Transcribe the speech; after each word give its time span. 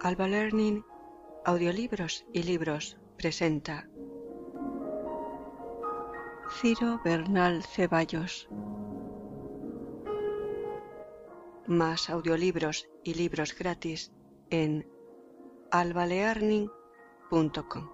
Alba 0.00 0.28
Learning, 0.28 0.84
Audiolibros 1.44 2.24
y 2.32 2.42
Libros 2.42 2.98
presenta 3.16 3.88
Ciro 6.60 7.00
Bernal 7.02 7.64
Ceballos. 7.64 8.48
Más 11.66 12.10
audiolibros 12.10 12.86
y 13.02 13.14
libros 13.14 13.56
gratis 13.58 14.12
en 14.50 14.86
albalearning.com. 15.70 17.88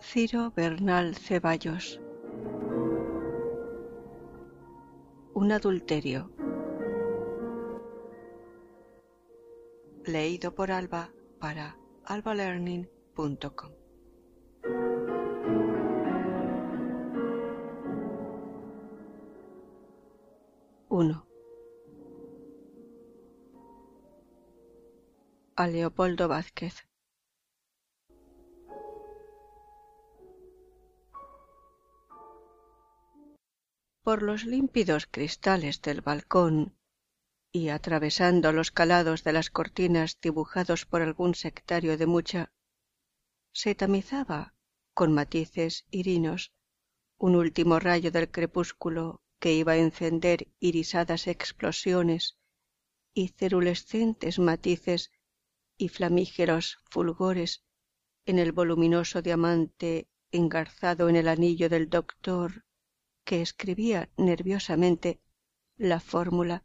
Ciro 0.00 0.52
Bernal 0.54 1.14
Ceballos. 1.14 2.00
Un 5.46 5.52
adulterio. 5.52 6.28
Leído 10.04 10.52
por 10.56 10.72
Alba 10.72 11.12
para 11.38 11.78
albalearning.com. 12.04 13.70
Uno. 20.88 21.28
A 25.54 25.68
Leopoldo 25.68 26.26
Vázquez. 26.26 26.88
Por 34.06 34.22
los 34.22 34.44
límpidos 34.44 35.08
cristales 35.10 35.82
del 35.82 36.00
balcón 36.00 36.76
y 37.50 37.70
atravesando 37.70 38.52
los 38.52 38.70
calados 38.70 39.24
de 39.24 39.32
las 39.32 39.50
cortinas 39.50 40.20
dibujados 40.20 40.86
por 40.86 41.02
algún 41.02 41.34
sectario 41.34 41.98
de 41.98 42.06
mucha, 42.06 42.52
se 43.52 43.74
tamizaba 43.74 44.54
con 44.94 45.12
matices 45.12 45.86
irinos 45.90 46.52
un 47.18 47.34
último 47.34 47.80
rayo 47.80 48.12
del 48.12 48.30
crepúsculo 48.30 49.22
que 49.40 49.54
iba 49.54 49.72
a 49.72 49.78
encender 49.78 50.52
irisadas 50.60 51.26
explosiones 51.26 52.36
y 53.12 53.30
cerulescentes 53.30 54.38
matices 54.38 55.10
y 55.76 55.88
flamígeros 55.88 56.78
fulgores 56.84 57.64
en 58.24 58.38
el 58.38 58.52
voluminoso 58.52 59.20
diamante 59.20 60.08
engarzado 60.30 61.08
en 61.08 61.16
el 61.16 61.26
anillo 61.26 61.68
del 61.68 61.90
doctor 61.90 62.65
que 63.26 63.42
escribía 63.42 64.08
nerviosamente 64.16 65.20
la 65.76 65.98
fórmula 65.98 66.64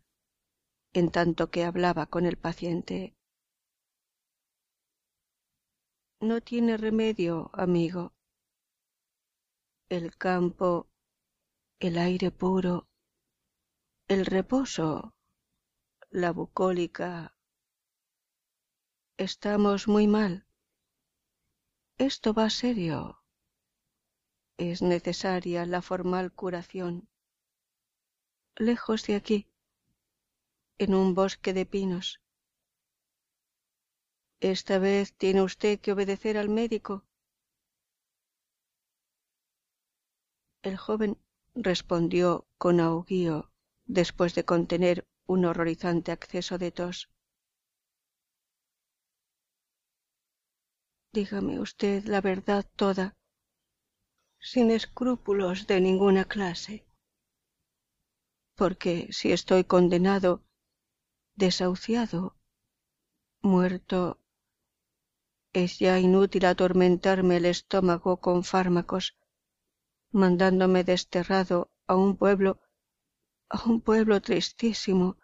en 0.93 1.09
tanto 1.09 1.49
que 1.49 1.65
hablaba 1.65 2.05
con 2.05 2.25
el 2.25 2.37
paciente. 2.37 3.15
No 6.19 6.39
tiene 6.39 6.77
remedio, 6.77 7.49
amigo. 7.53 8.13
El 9.89 10.15
campo, 10.15 10.87
el 11.79 11.97
aire 11.97 12.29
puro, 12.29 12.87
el 14.07 14.25
reposo, 14.27 15.15
la 16.11 16.31
bucólica. 16.31 17.35
Estamos 19.17 19.87
muy 19.87 20.07
mal. 20.07 20.45
Esto 21.97 22.33
va 22.33 22.49
serio 22.51 23.20
es 24.69 24.83
necesaria 24.83 25.65
la 25.65 25.81
formal 25.81 26.31
curación. 26.31 27.09
Lejos 28.55 29.07
de 29.07 29.15
aquí, 29.15 29.47
en 30.77 30.93
un 30.93 31.15
bosque 31.15 31.51
de 31.53 31.65
pinos. 31.65 32.21
Esta 34.39 34.77
vez 34.77 35.13
tiene 35.13 35.41
usted 35.41 35.79
que 35.79 35.93
obedecer 35.93 36.37
al 36.37 36.49
médico. 36.49 37.03
El 40.61 40.77
joven 40.77 41.17
respondió 41.55 42.47
con 42.59 42.79
ahoguío 42.79 43.51
después 43.85 44.35
de 44.35 44.45
contener 44.45 45.07
un 45.25 45.45
horrorizante 45.45 46.11
acceso 46.11 46.59
de 46.59 46.71
tos. 46.71 47.09
Dígame 51.13 51.59
usted 51.59 52.05
la 52.05 52.21
verdad 52.21 52.63
toda 52.75 53.17
sin 54.41 54.71
escrúpulos 54.71 55.67
de 55.67 55.79
ninguna 55.79 56.25
clase. 56.25 56.85
Porque 58.55 59.07
si 59.11 59.31
estoy 59.31 59.63
condenado, 59.63 60.43
desahuciado, 61.35 62.35
muerto, 63.41 64.19
es 65.53 65.79
ya 65.79 65.99
inútil 65.99 66.45
atormentarme 66.45 67.37
el 67.37 67.45
estómago 67.45 68.17
con 68.17 68.43
fármacos, 68.43 69.17
mandándome 70.11 70.83
desterrado 70.83 71.71
a 71.87 71.95
un 71.95 72.17
pueblo, 72.17 72.59
a 73.49 73.63
un 73.65 73.81
pueblo 73.81 74.21
tristísimo, 74.21 75.17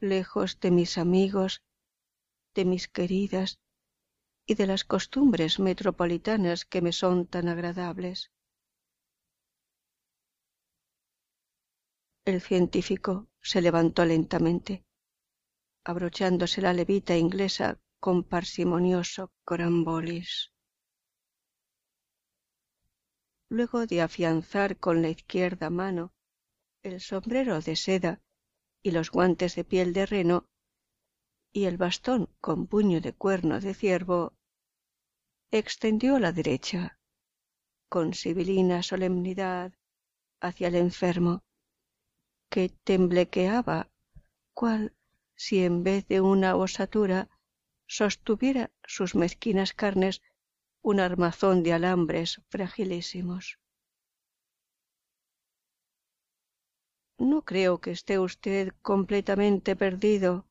lejos 0.00 0.60
de 0.60 0.70
mis 0.70 0.98
amigos, 0.98 1.62
de 2.54 2.64
mis 2.64 2.88
queridas, 2.88 3.60
y 4.46 4.54
de 4.54 4.66
las 4.66 4.84
costumbres 4.84 5.58
metropolitanas 5.58 6.64
que 6.64 6.80
me 6.80 6.92
son 6.92 7.26
tan 7.26 7.48
agradables. 7.48 8.30
El 12.24 12.40
científico 12.40 13.28
se 13.40 13.60
levantó 13.60 14.04
lentamente, 14.04 14.84
abrochándose 15.84 16.60
la 16.60 16.72
levita 16.72 17.16
inglesa 17.16 17.80
con 18.00 18.24
parsimonioso 18.24 19.32
corambolis. 19.44 20.52
Luego 23.48 23.86
de 23.86 24.02
afianzar 24.02 24.76
con 24.78 25.02
la 25.02 25.08
izquierda 25.08 25.70
mano 25.70 26.12
el 26.82 27.00
sombrero 27.00 27.60
de 27.60 27.76
seda 27.76 28.20
y 28.82 28.90
los 28.90 29.10
guantes 29.10 29.54
de 29.56 29.64
piel 29.64 29.92
de 29.92 30.06
reno 30.06 30.48
y 31.56 31.64
el 31.64 31.78
bastón 31.78 32.28
con 32.42 32.66
puño 32.66 33.00
de 33.00 33.14
cuerno 33.14 33.60
de 33.60 33.72
ciervo 33.72 34.34
extendió 35.50 36.18
la 36.18 36.30
derecha 36.30 37.00
con 37.88 38.12
sibilina 38.12 38.82
solemnidad 38.82 39.72
hacia 40.38 40.68
el 40.68 40.74
enfermo 40.74 41.44
que 42.50 42.68
temblequeaba 42.84 43.90
cual 44.52 44.94
si 45.34 45.64
en 45.64 45.82
vez 45.82 46.06
de 46.08 46.20
una 46.20 46.56
osatura 46.56 47.30
sostuviera 47.86 48.70
sus 48.84 49.14
mezquinas 49.14 49.72
carnes 49.72 50.20
un 50.82 51.00
armazón 51.00 51.62
de 51.62 51.72
alambres 51.72 52.42
fragilísimos. 52.50 53.58
No 57.16 57.40
creo 57.46 57.80
que 57.80 57.92
esté 57.92 58.18
usted 58.18 58.74
completamente 58.82 59.74
perdido, 59.74 60.46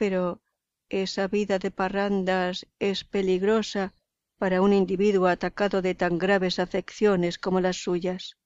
pero 0.00 0.40
esa 0.88 1.28
vida 1.28 1.58
de 1.58 1.70
parrandas 1.70 2.66
es 2.78 3.04
peligrosa 3.04 3.92
para 4.38 4.62
un 4.62 4.72
individuo 4.72 5.26
atacado 5.26 5.82
de 5.82 5.94
tan 5.94 6.16
graves 6.16 6.58
afecciones 6.58 7.38
como 7.38 7.60
las 7.60 7.76
suyas. 7.76 8.38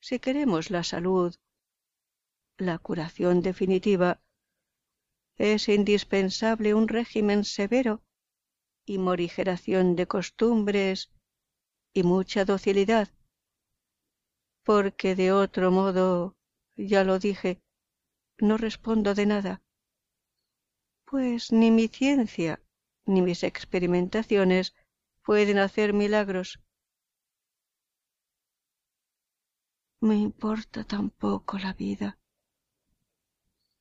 Si 0.00 0.18
queremos 0.18 0.70
la 0.70 0.82
salud, 0.82 1.36
la 2.56 2.78
curación 2.78 3.42
definitiva, 3.42 4.22
es 5.36 5.68
indispensable 5.68 6.72
un 6.72 6.88
régimen 6.88 7.44
severo 7.44 8.02
y 8.86 8.96
morigeración 8.96 9.94
de 9.94 10.06
costumbres 10.06 11.12
y 11.92 12.02
mucha 12.02 12.46
docilidad, 12.46 13.10
porque 14.64 15.14
de 15.14 15.32
otro 15.32 15.70
modo, 15.70 16.34
ya 16.76 17.04
lo 17.04 17.18
dije, 17.18 17.60
no 18.38 18.56
respondo 18.56 19.14
de 19.14 19.26
nada 19.26 19.62
pues 21.06 21.52
ni 21.52 21.70
mi 21.70 21.86
ciencia 21.88 22.60
ni 23.06 23.22
mis 23.22 23.44
experimentaciones 23.44 24.74
pueden 25.22 25.58
hacer 25.58 25.92
milagros. 25.92 26.60
Me 30.00 30.16
importa 30.16 30.84
tan 30.84 31.10
poco 31.10 31.58
la 31.58 31.72
vida. 31.72 32.18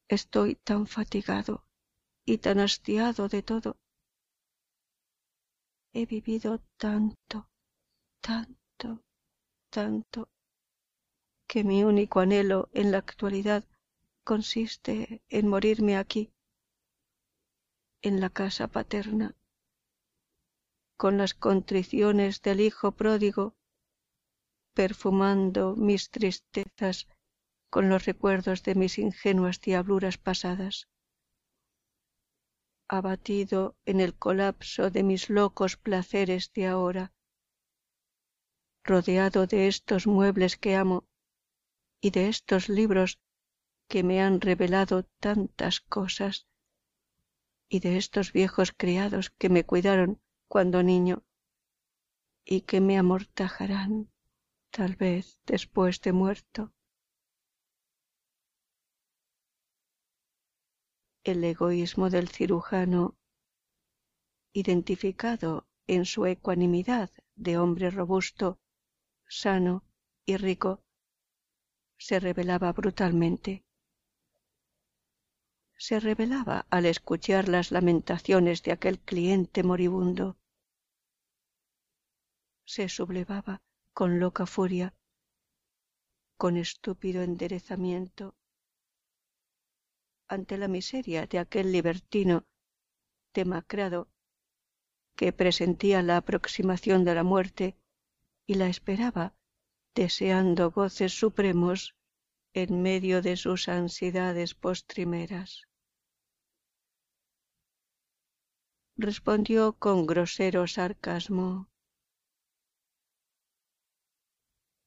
Estoy 0.07 0.55
tan 0.55 0.85
fatigado 0.85 1.65
y 2.25 2.37
tan 2.37 2.59
hastiado 2.59 3.27
de 3.27 3.41
todo. 3.41 3.77
He 5.93 6.05
vivido 6.05 6.61
tanto, 6.77 7.49
tanto, 8.21 9.03
tanto, 9.71 10.29
que 11.47 11.63
mi 11.63 11.83
único 11.83 12.19
anhelo 12.19 12.69
en 12.73 12.91
la 12.91 12.99
actualidad 12.99 13.63
consiste 14.23 15.23
en 15.29 15.47
morirme 15.47 15.97
aquí 15.97 16.34
en 18.05 18.21
la 18.21 18.29
casa 18.29 18.67
paterna, 18.67 19.35
con 20.95 21.17
las 21.17 21.33
contriciones 21.33 22.43
del 22.43 22.59
hijo 22.61 22.91
pródigo, 22.91 23.55
perfumando 24.75 25.75
mis 25.75 26.11
tristezas 26.11 27.07
con 27.71 27.89
los 27.89 28.05
recuerdos 28.05 28.61
de 28.61 28.75
mis 28.75 28.99
ingenuas 28.99 29.59
diabluras 29.59 30.19
pasadas. 30.19 30.87
Abatido 32.87 33.75
en 33.85 33.99
el 33.99 34.13
colapso 34.15 34.91
de 34.91 35.01
mis 35.01 35.31
locos 35.31 35.75
placeres 35.75 36.53
de 36.53 36.67
ahora, 36.67 37.11
rodeado 38.83 39.47
de 39.47 39.67
estos 39.67 40.05
muebles 40.05 40.57
que 40.57 40.75
amo 40.75 41.07
y 41.99 42.11
de 42.11 42.29
estos 42.29 42.69
libros 42.69 43.19
que 43.89 44.03
me 44.03 44.21
han 44.21 44.41
revelado 44.41 45.05
tantas 45.19 45.81
cosas, 45.81 46.45
y 47.69 47.79
de 47.79 47.97
estos 47.97 48.31
viejos 48.31 48.71
criados 48.71 49.29
que 49.29 49.49
me 49.49 49.65
cuidaron 49.65 50.21
cuando 50.47 50.83
niño 50.83 51.23
y 52.45 52.61
que 52.61 52.79
me 52.79 52.97
amortajarán 52.97 54.11
tal 54.69 54.95
vez 54.95 55.39
después 55.45 56.01
de 56.01 56.13
muerto. 56.13 56.73
El 61.23 61.43
egoísmo 61.43 62.11
del 62.11 62.29
cirujano, 62.29 63.17
identificado 64.53 65.67
en 65.87 66.05
su 66.05 66.27
ecuanimidad 66.27 67.09
de 67.35 67.57
hombre 67.57 67.89
robusto, 67.89 68.59
sano 69.27 69.83
y 70.25 70.37
rico, 70.37 70.83
se 71.97 72.19
revelaba 72.19 72.71
brutalmente 72.73 73.64
se 75.77 75.99
revelaba 75.99 76.65
al 76.69 76.85
escuchar 76.85 77.49
las 77.49 77.71
lamentaciones 77.71 78.63
de 78.63 78.71
aquel 78.71 78.99
cliente 78.99 79.63
moribundo. 79.63 80.37
Se 82.65 82.89
sublevaba 82.89 83.61
con 83.93 84.19
loca 84.19 84.45
furia, 84.45 84.93
con 86.37 86.57
estúpido 86.57 87.21
enderezamiento, 87.21 88.35
ante 90.27 90.57
la 90.57 90.67
miseria 90.67 91.27
de 91.27 91.39
aquel 91.39 91.71
libertino 91.71 92.45
demacrado 93.33 94.09
que 95.15 95.31
presentía 95.31 96.01
la 96.01 96.17
aproximación 96.17 97.05
de 97.05 97.15
la 97.15 97.23
muerte 97.23 97.77
y 98.47 98.55
la 98.55 98.67
esperaba, 98.67 99.33
deseando 99.93 100.71
goces 100.71 101.13
supremos 101.13 101.95
en 102.55 102.81
medio 102.81 103.21
de 103.21 103.35
sus 103.35 103.67
ansiedades 103.67 104.55
postrimeras. 104.55 105.63
Respondió 108.95 109.73
con 109.73 110.05
grosero 110.05 110.65
sarcasmo. 110.65 111.69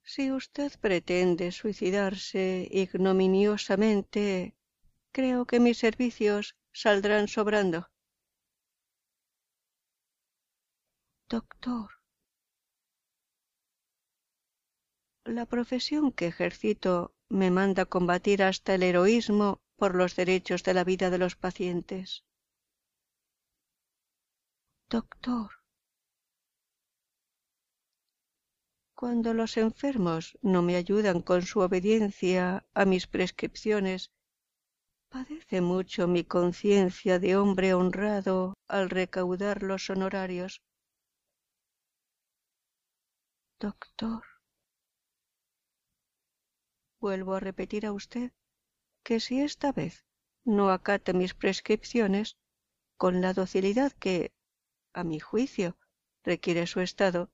Si 0.03 0.33
usted 0.33 0.73
pretende 0.81 1.53
suicidarse 1.53 2.67
ignominiosamente, 2.71 4.57
creo 5.13 5.45
que 5.45 5.61
mis 5.61 5.77
servicios 5.77 6.57
saldrán 6.73 7.29
sobrando. 7.29 7.91
Doctor, 11.29 11.91
la 15.25 15.45
profesión 15.45 16.13
que 16.13 16.29
ejercito 16.29 17.13
me 17.29 17.51
manda 17.51 17.85
combatir 17.85 18.43
hasta 18.43 18.75
el 18.75 18.83
heroísmo 18.83 19.61
por 19.77 19.95
los 19.95 20.17
derechos 20.17 20.63
de 20.63 20.75
la 20.75 20.85
vida 20.85 21.11
de 21.11 21.19
los 21.19 21.37
pacientes. 21.37 22.25
Doctor, 24.89 25.51
cuando 28.95 29.35
los 29.35 29.57
enfermos 29.57 30.39
no 30.43 30.63
me 30.63 30.77
ayudan 30.77 31.21
con 31.21 31.43
su 31.43 31.61
obediencia 31.61 32.67
a 32.75 32.85
mis 32.85 33.07
prescripciones, 33.07 34.11
padece 35.09 35.61
mucho 35.61 36.09
mi 36.09 36.25
conciencia 36.25 37.19
de 37.19 37.37
hombre 37.37 37.75
honrado 37.75 38.55
al 38.67 38.91
recaudar 38.91 39.63
los 39.63 39.89
honorarios. 39.91 40.63
Doctor, 43.61 44.25
vuelvo 47.01 47.35
a 47.35 47.41
repetir 47.41 47.87
a 47.87 47.93
usted 47.93 48.33
que 49.03 49.21
si 49.21 49.41
esta 49.41 49.73
vez 49.73 50.05
no 50.45 50.71
acate 50.71 51.13
mis 51.13 51.35
prescripciones, 51.35 52.37
con 52.97 53.21
la 53.21 53.33
docilidad 53.33 53.93
que, 53.93 54.33
a 54.93 55.05
mi 55.05 55.21
juicio, 55.21 55.77
requiere 56.25 56.67
su 56.67 56.81
estado, 56.81 57.31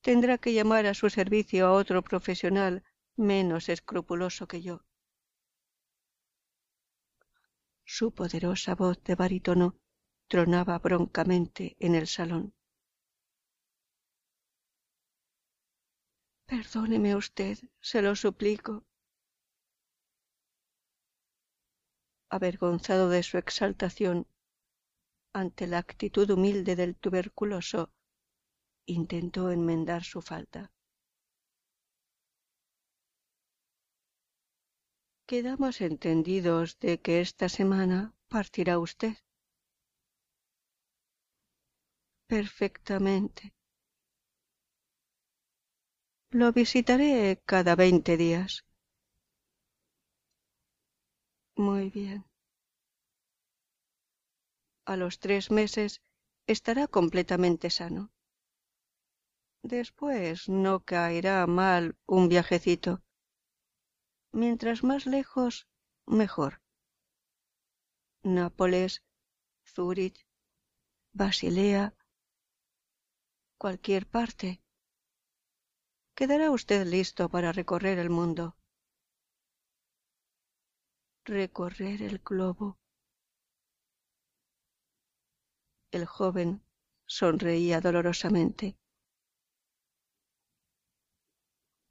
tendrá 0.00 0.38
que 0.38 0.54
llamar 0.54 0.86
a 0.86 0.94
su 0.94 1.10
servicio 1.10 1.66
a 1.66 1.72
otro 1.72 2.02
profesional 2.02 2.82
menos 3.16 3.68
escrupuloso 3.68 4.48
que 4.48 4.62
yo. 4.62 4.84
Su 7.84 8.12
poderosa 8.12 8.74
voz 8.74 9.02
de 9.04 9.14
barítono 9.16 9.76
tronaba 10.28 10.78
broncamente 10.78 11.76
en 11.80 11.94
el 11.94 12.06
salón. 12.06 12.54
Perdóneme 16.50 17.14
usted, 17.14 17.56
se 17.80 18.02
lo 18.02 18.16
suplico. 18.16 18.84
Avergonzado 22.28 23.08
de 23.08 23.22
su 23.22 23.38
exaltación 23.38 24.26
ante 25.32 25.68
la 25.68 25.78
actitud 25.78 26.28
humilde 26.28 26.74
del 26.74 26.96
tuberculoso, 26.96 27.92
intentó 28.84 29.52
enmendar 29.52 30.02
su 30.02 30.22
falta. 30.22 30.72
Quedamos 35.28 35.80
entendidos 35.80 36.80
de 36.80 37.00
que 37.00 37.20
esta 37.20 37.48
semana 37.48 38.12
partirá 38.28 38.80
usted. 38.80 39.14
Perfectamente. 42.26 43.54
Lo 46.32 46.52
visitaré 46.52 47.42
cada 47.44 47.74
veinte 47.74 48.16
días. 48.16 48.64
Muy 51.56 51.90
bien. 51.90 52.24
A 54.84 54.94
los 54.94 55.18
tres 55.18 55.50
meses 55.50 56.02
estará 56.46 56.86
completamente 56.86 57.68
sano. 57.68 58.12
Después 59.62 60.48
no 60.48 60.84
caerá 60.84 61.48
mal 61.48 61.98
un 62.06 62.28
viajecito. 62.28 63.02
Mientras 64.30 64.84
más 64.84 65.06
lejos, 65.06 65.66
mejor. 66.06 66.62
Nápoles, 68.22 69.02
Zúrich, 69.64 70.24
Basilea, 71.12 71.92
cualquier 73.58 74.06
parte 74.06 74.62
quedará 76.20 76.50
usted 76.50 76.86
listo 76.86 77.30
para 77.30 77.50
recorrer 77.50 77.98
el 77.98 78.10
mundo. 78.10 78.54
Recorrer 81.24 82.02
el 82.02 82.18
globo. 82.18 82.78
El 85.90 86.04
joven 86.04 86.62
sonreía 87.06 87.80
dolorosamente. 87.80 88.76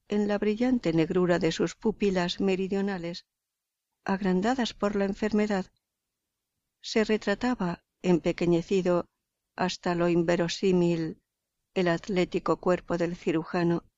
En 0.08 0.28
la 0.28 0.38
brillante 0.38 0.94
negrura 0.94 1.40
de 1.40 1.52
sus 1.52 1.74
pupilas 1.74 2.40
meridionales, 2.40 3.26
agrandadas 4.06 4.76
por 4.76 4.96
la 4.96 5.06
enfermedad, 5.06 5.66
se 6.82 7.04
retrataba 7.04 7.84
empequeñecido 8.04 9.08
hasta 9.56 9.96
lo 9.96 10.08
inverosímil 10.08 11.20
el 11.74 11.88
atlético 11.88 12.58
cuerpo 12.58 13.00
del 13.00 13.16
cirujano 13.16 13.90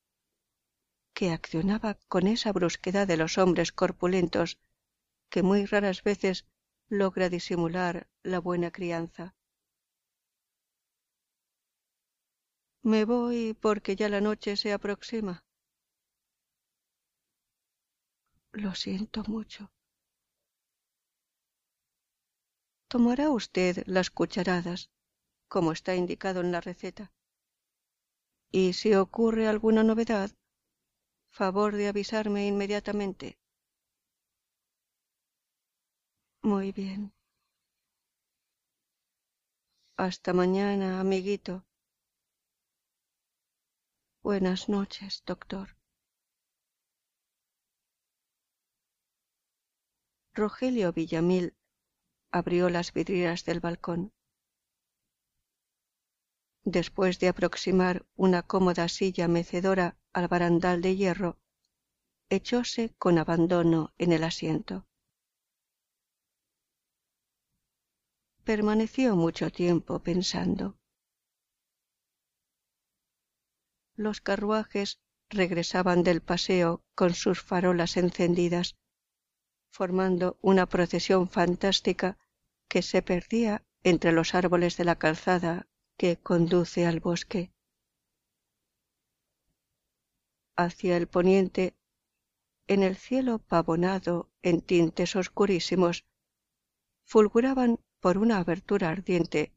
que 1.14 1.32
accionaba 1.32 1.96
con 2.08 2.28
esa 2.28 2.52
brusquedad 2.52 3.08
de 3.08 3.18
los 3.18 3.38
hombres 3.38 3.72
corpulentos 3.72 4.60
que 5.30 5.44
muy 5.44 5.66
raras 5.66 6.04
veces 6.04 6.46
logra 6.90 7.30
disimular 7.30 8.08
la 8.24 8.40
buena 8.40 8.72
crianza. 8.72 9.36
Me 12.84 13.06
voy 13.06 13.54
porque 13.54 13.96
ya 13.96 14.10
la 14.10 14.22
noche 14.22 14.58
se 14.58 14.74
aproxima. 14.74 15.46
Lo 18.54 18.76
siento 18.76 19.24
mucho. 19.28 19.72
Tomará 22.90 23.30
usted 23.30 23.84
las 23.86 24.10
cucharadas, 24.10 24.90
como 25.48 25.72
está 25.72 25.96
indicado 25.96 26.42
en 26.42 26.52
la 26.52 26.60
receta. 26.60 27.14
Y 28.52 28.74
si 28.74 28.96
ocurre 28.96 29.48
alguna 29.48 29.84
novedad, 29.84 30.32
favor 31.32 31.76
de 31.76 31.88
avisarme 31.88 32.46
inmediatamente. 32.46 33.38
Muy 36.44 36.72
bien. 36.72 37.14
Hasta 39.98 40.34
mañana, 40.34 41.00
amiguito. 41.00 41.66
Buenas 44.22 44.68
noches, 44.68 45.24
doctor. 45.26 45.78
Rogelio 50.34 50.92
Villamil 50.94 51.56
abrió 52.32 52.70
las 52.70 52.94
vidrieras 52.94 53.46
del 53.46 53.60
balcón. 53.60 54.14
Después 56.64 57.20
de 57.20 57.28
aproximar 57.28 58.06
una 58.16 58.44
cómoda 58.44 58.88
silla 58.88 59.28
mecedora 59.28 59.98
al 60.14 60.28
barandal 60.28 60.82
de 60.82 60.96
hierro, 60.96 61.40
echóse 62.30 62.94
con 63.00 63.18
abandono 63.18 63.94
en 63.98 64.12
el 64.12 64.24
asiento. 64.24 64.86
Permaneció 68.44 69.16
mucho 69.16 69.50
tiempo 69.50 70.00
pensando. 70.04 70.78
Los 73.96 74.22
carruajes 74.22 75.00
regresaban 75.30 76.04
del 76.04 76.22
paseo 76.22 76.84
con 76.96 77.14
sus 77.14 77.42
farolas 77.42 77.98
encendidas, 77.98 78.78
formando 79.72 80.38
una 80.42 80.68
procesión 80.68 81.30
fantástica 81.30 82.18
que 82.68 82.82
se 82.82 83.02
perdía 83.02 83.66
entre 83.84 84.12
los 84.12 84.36
árboles 84.36 84.78
de 84.78 84.86
la 84.86 84.98
calzada 84.98 85.68
que 86.02 86.18
conduce 86.18 86.88
al 86.88 87.00
bosque. 87.00 87.54
Hacia 90.56 90.98
el 90.98 91.08
poniente, 91.08 91.76
en 92.66 92.82
el 92.82 92.96
cielo 92.96 93.38
pavonado 93.38 94.32
en 94.42 94.62
tintes 94.62 95.16
oscurísimos, 95.16 96.04
fulguraban 97.04 97.80
por 98.00 98.18
una 98.18 98.40
abertura 98.40 98.90
ardiente, 98.90 99.54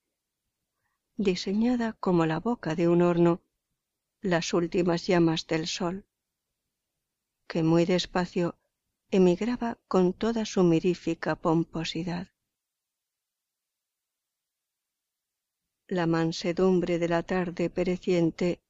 diseñada 1.17 1.95
como 1.95 2.27
la 2.27 2.41
boca 2.41 2.75
de 2.75 2.89
un 2.89 3.01
horno, 3.01 3.41
las 4.21 4.53
últimas 4.53 5.07
llamas 5.07 5.47
del 5.47 5.67
sol, 5.67 6.05
que 7.47 7.63
muy 7.63 7.87
despacio 7.87 8.59
emigraba 9.11 9.79
con 9.89 10.13
toda 10.13 10.45
su 10.45 10.63
mirífica 10.63 11.37
pomposidad. 11.37 12.34
La 15.89 16.07
mansedumbre 16.07 16.99
de 16.99 17.09
la 17.09 17.23
tarde 17.23 17.69
pereciente 17.69 18.63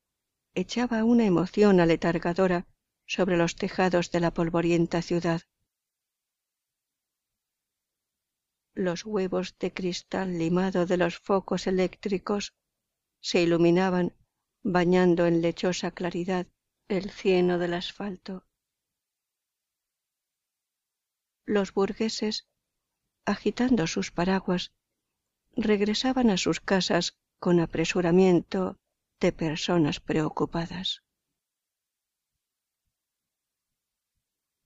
echaba 0.54 1.04
una 1.04 1.24
emoción 1.24 1.78
aletargadora 1.78 2.66
sobre 3.06 3.36
los 3.36 3.54
tejados 3.54 4.10
de 4.10 4.18
la 4.18 4.32
polvorienta 4.32 5.00
ciudad. 5.00 5.42
Los 8.74 9.04
huevos 9.04 9.56
de 9.58 9.72
cristal 9.72 10.38
limado 10.38 10.86
de 10.86 10.96
los 10.96 11.16
focos 11.18 11.68
eléctricos 11.68 12.52
se 13.20 13.42
iluminaban 13.42 14.16
bañando 14.64 15.26
en 15.26 15.40
lechosa 15.40 15.92
claridad 15.92 16.48
el 16.88 17.10
cieno 17.12 17.58
del 17.58 17.74
asfalto. 17.74 18.44
Los 21.46 21.72
burgueses, 21.72 22.48
agitando 23.24 23.86
sus 23.86 24.10
paraguas, 24.10 24.72
regresaban 25.56 26.30
a 26.30 26.36
sus 26.36 26.60
casas 26.60 27.16
con 27.38 27.60
apresuramiento 27.60 28.78
de 29.20 29.32
personas 29.32 30.00
preocupadas. 30.00 31.02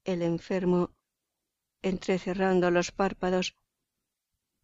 El 0.04 0.22
enfermo, 0.22 0.94
entrecerrando 1.82 2.70
los 2.70 2.92
párpados, 2.92 3.56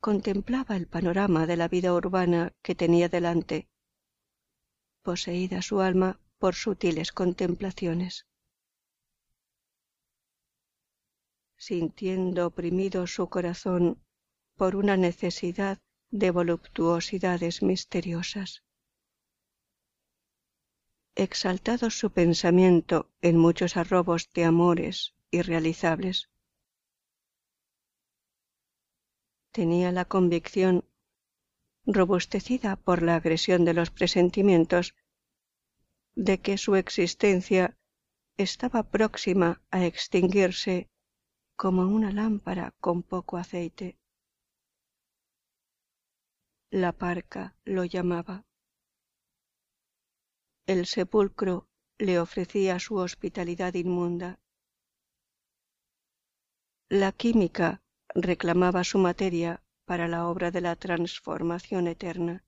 contemplaba 0.00 0.76
el 0.76 0.87
panorama 0.87 1.47
de 1.47 1.57
la 1.57 1.69
vida 1.69 1.93
urbana 1.93 2.52
que 2.62 2.75
tenía 2.75 3.09
delante, 3.09 3.69
poseída 5.02 5.62
su 5.62 5.81
alma 5.81 6.21
por 6.38 6.54
sutiles 6.54 7.12
contemplaciones. 7.12 8.26
Sintiendo 11.57 12.47
oprimido 12.47 13.07
su 13.07 13.28
corazón 13.28 14.02
por 14.57 14.76
una 14.76 14.97
necesidad 14.97 15.78
de 16.14 16.30
voluptuosidades 16.30 17.61
misteriosas. 17.61 18.62
Exaltado 21.16 21.90
su 21.90 22.12
pensamiento 22.12 23.11
en 23.21 23.37
muchos 23.37 23.76
arrobos 23.76 24.30
de 24.33 24.44
amores 24.44 25.16
irrealizables. 25.33 26.30
Tenía 29.50 29.90
la 29.90 30.04
convicción, 30.04 30.85
robustecida 31.85 32.76
por 32.76 33.02
la 33.02 33.16
agresión 33.16 33.64
de 33.64 33.75
los 33.75 33.90
presentimientos, 33.90 34.94
de 36.14 36.38
que 36.38 36.59
su 36.59 36.76
existencia 36.76 37.76
estaba 38.37 38.85
próxima 38.85 39.62
a 39.73 39.85
extinguirse 39.85 40.88
como 41.56 41.83
una 41.88 42.12
lámpara 42.12 42.73
con 42.78 43.02
poco 43.02 43.37
aceite 43.37 43.99
la 46.75 46.90
parca 46.90 47.54
lo 47.64 47.85
llamaba. 47.85 48.45
El 50.66 50.87
sepulcro 50.87 51.69
le 51.99 52.19
ofrecía 52.19 52.81
su 52.81 52.97
hospitalidad 52.97 53.75
inmunda. 53.75 54.40
La 56.88 57.12
química 57.12 57.81
reclamaba 58.09 58.83
su 58.83 58.99
materia 58.99 59.62
para 59.85 60.09
la 60.09 60.26
obra 60.26 60.50
de 60.50 60.62
la 60.62 60.75
transformación 60.75 61.87
eterna. 61.87 62.45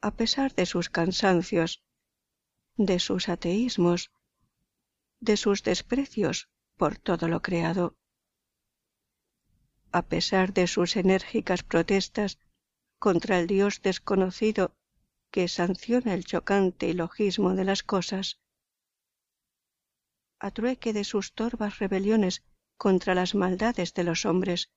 A 0.00 0.16
pesar 0.16 0.54
de 0.54 0.64
sus 0.64 0.88
cansancios, 0.88 1.84
de 2.78 2.98
sus 2.98 3.28
ateísmos, 3.28 4.10
de 5.20 5.36
sus 5.36 5.62
desprecios 5.62 6.48
por 6.78 6.96
todo 6.96 7.28
lo 7.28 7.42
creado, 7.42 7.97
a 9.92 10.02
pesar 10.02 10.52
de 10.52 10.66
sus 10.66 10.96
enérgicas 10.96 11.62
protestas 11.62 12.38
contra 12.98 13.38
el 13.38 13.46
Dios 13.46 13.80
desconocido 13.82 14.74
que 15.30 15.48
sanciona 15.48 16.14
el 16.14 16.24
chocante 16.24 16.88
ilogismo 16.88 17.54
de 17.54 17.64
las 17.64 17.82
cosas, 17.82 18.40
a 20.40 20.50
trueque 20.50 20.92
de 20.92 21.04
sus 21.04 21.32
torvas 21.32 21.78
rebeliones 21.78 22.42
contra 22.76 23.14
las 23.14 23.34
maldades 23.34 23.92
de 23.94 24.04
los 24.04 24.24
hombres, 24.24 24.70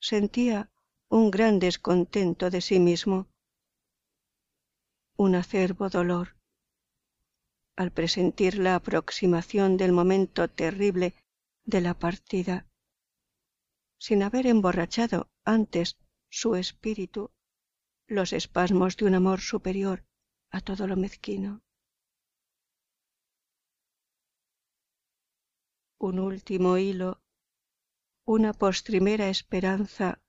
sentía 0.00 0.70
un 1.08 1.30
gran 1.30 1.58
descontento 1.58 2.50
de 2.50 2.60
sí 2.60 2.78
mismo, 2.78 3.28
un 5.16 5.34
acerbo 5.34 5.88
dolor, 5.88 6.36
al 7.76 7.90
presentir 7.92 8.58
la 8.58 8.74
aproximación 8.74 9.76
del 9.76 9.92
momento 9.92 10.48
terrible 10.48 11.14
de 11.64 11.80
la 11.80 11.94
partida 11.94 12.66
sin 13.98 14.22
haber 14.22 14.46
emborrachado 14.46 15.30
antes 15.44 15.98
su 16.28 16.54
espíritu 16.56 17.30
los 18.06 18.32
espasmos 18.32 18.96
de 18.96 19.06
un 19.06 19.14
amor 19.14 19.40
superior 19.40 20.04
a 20.50 20.60
todo 20.60 20.86
lo 20.86 20.96
mezquino. 20.96 21.62
Un 25.98 26.18
último 26.18 26.78
hilo, 26.78 27.22
una 28.24 28.52
postrimera 28.52 29.28
esperanza, 29.28 30.20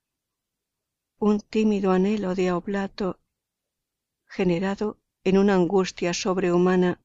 un 1.19 1.41
tímido 1.41 1.91
anhelo 1.91 2.35
de 2.35 2.51
oblato 2.51 3.19
generado 4.25 4.99
en 5.23 5.37
una 5.37 5.55
angustia 5.55 6.13
sobrehumana, 6.13 7.01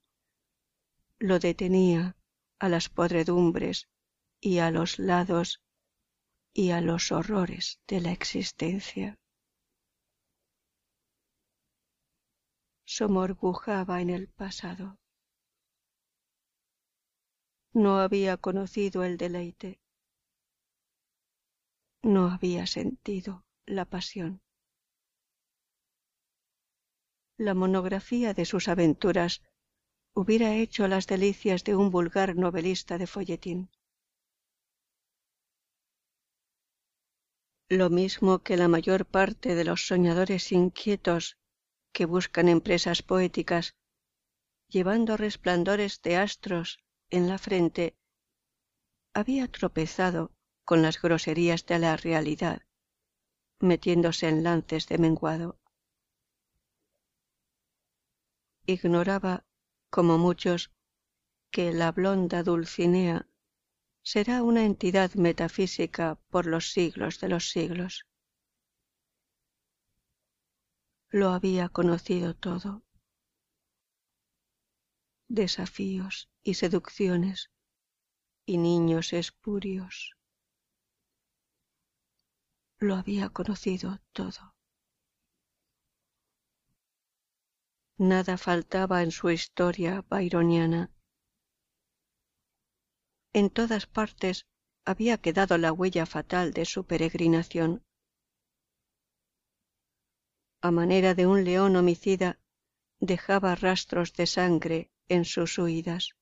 lo 1.18 1.38
detenía 1.38 2.16
a 2.58 2.68
las 2.68 2.88
podredumbres 2.88 3.88
y 4.40 4.58
a 4.58 4.70
los 4.70 4.98
lados 4.98 5.62
y 6.54 6.70
a 6.70 6.80
los 6.80 7.12
horrores 7.12 7.80
de 7.86 8.00
la 8.00 8.12
existencia. 8.12 9.18
Somorgujaba 12.84 14.02
en 14.02 14.10
el 14.10 14.28
pasado. 14.28 14.98
No 17.72 18.00
había 18.00 18.36
conocido 18.36 19.02
el 19.02 19.16
deleite. 19.16 19.80
No 22.02 22.30
había 22.30 22.66
sentido 22.66 23.46
la 23.64 23.86
pasión. 23.86 24.42
La 27.38 27.54
monografía 27.54 28.34
de 28.34 28.44
sus 28.44 28.68
aventuras 28.68 29.42
hubiera 30.14 30.54
hecho 30.54 30.86
las 30.86 31.06
delicias 31.06 31.64
de 31.64 31.76
un 31.76 31.90
vulgar 31.90 32.36
novelista 32.36 32.98
de 32.98 33.06
folletín. 33.06 33.70
Lo 37.72 37.88
mismo 37.88 38.40
que 38.40 38.58
la 38.58 38.68
mayor 38.68 39.06
parte 39.06 39.54
de 39.54 39.64
los 39.64 39.86
soñadores 39.86 40.52
inquietos 40.52 41.38
que 41.92 42.04
buscan 42.04 42.50
empresas 42.50 43.02
poéticas, 43.02 43.76
llevando 44.68 45.16
resplandores 45.16 46.02
de 46.02 46.18
astros 46.18 46.84
en 47.08 47.28
la 47.28 47.38
frente, 47.38 47.96
había 49.14 49.48
tropezado 49.48 50.32
con 50.64 50.82
las 50.82 51.00
groserías 51.00 51.64
de 51.64 51.78
la 51.78 51.96
realidad, 51.96 52.62
metiéndose 53.58 54.28
en 54.28 54.42
lances 54.42 54.86
de 54.88 54.98
menguado. 54.98 55.58
ignoraba, 58.66 59.44
como 59.90 60.18
muchos, 60.18 60.72
que 61.50 61.72
la 61.72 61.90
blonda 61.90 62.42
Dulcinea 62.42 63.26
será 64.02 64.42
una 64.42 64.64
entidad 64.64 65.14
metafísica 65.14 66.18
por 66.30 66.46
los 66.46 66.72
siglos 66.72 67.20
de 67.20 67.28
los 67.28 67.50
siglos. 67.50 68.06
Lo 71.10 71.30
había 71.30 71.68
conocido 71.68 72.34
todo. 72.34 72.82
Desafíos 75.28 76.30
y 76.42 76.54
seducciones 76.54 77.50
y 78.44 78.58
niños 78.58 79.12
espurios. 79.12 80.16
Lo 82.78 82.96
había 82.96 83.28
conocido 83.28 84.00
todo. 84.12 84.54
Nada 87.98 88.36
faltaba 88.36 89.02
en 89.02 89.12
su 89.12 89.30
historia 89.30 90.04
byroniana. 90.10 90.91
En 93.34 93.48
todas 93.48 93.86
partes 93.86 94.46
había 94.84 95.16
quedado 95.18 95.56
la 95.56 95.72
huella 95.72 96.06
fatal 96.06 96.52
de 96.52 96.64
su 96.64 96.84
peregrinación. 96.84 97.82
A 100.60 100.70
manera 100.70 101.14
de 101.14 101.26
un 101.26 101.44
león 101.44 101.76
homicida, 101.76 102.38
dejaba 103.00 103.54
rastros 103.54 104.12
de 104.12 104.26
sangre 104.26 104.90
en 105.08 105.24
sus 105.24 105.58
huidas. 105.58 106.14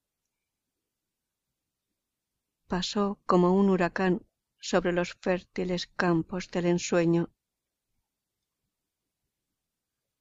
Pasó 2.69 3.21
como 3.26 3.52
un 3.52 3.69
huracán 3.71 4.26
sobre 4.61 4.93
los 4.93 5.14
fértiles 5.14 5.88
campos 5.88 6.50
del 6.50 6.67
ensueño. 6.67 7.31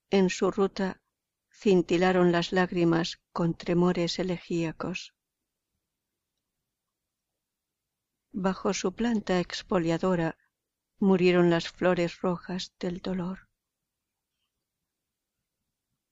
En 0.09 0.29
su 0.29 0.49
ruta 0.49 1.01
cintilaron 1.51 2.31
las 2.31 2.51
lágrimas 2.51 3.21
con 3.31 3.53
tremores 3.53 4.17
elegíacos. 4.17 5.13
Bajo 8.31 8.73
su 8.73 8.93
planta 8.93 9.39
expoliadora 9.39 10.37
murieron 10.99 11.49
las 11.49 11.69
flores 11.69 12.21
rojas 12.21 12.73
del 12.79 12.99
dolor. 12.99 13.49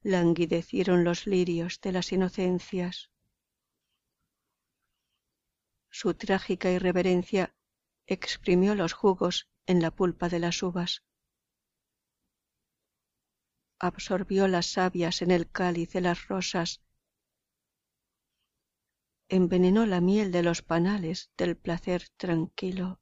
Languidecieron 0.02 1.04
los 1.04 1.28
lirios 1.28 1.80
de 1.82 1.92
las 1.92 2.12
inocencias. 2.12 3.12
Su 5.90 6.14
trágica 6.14 6.72
irreverencia 6.72 7.56
exprimió 8.06 8.76
los 8.76 8.94
jugos 8.94 9.50
en 9.66 9.82
la 9.82 9.92
pulpa 9.92 10.30
de 10.30 10.40
las 10.40 10.62
uvas 10.64 11.04
absorbió 13.80 14.48
las 14.48 14.68
sabias 14.68 15.22
en 15.22 15.32
el 15.32 15.50
cáliz 15.50 15.92
de 15.94 16.02
las 16.02 16.28
rosas, 16.28 16.82
envenenó 19.30 19.86
la 19.86 20.02
miel 20.02 20.32
de 20.32 20.44
los 20.44 20.62
panales 20.62 21.32
del 21.38 21.58
placer 21.58 22.10
tranquilo. 22.18 23.00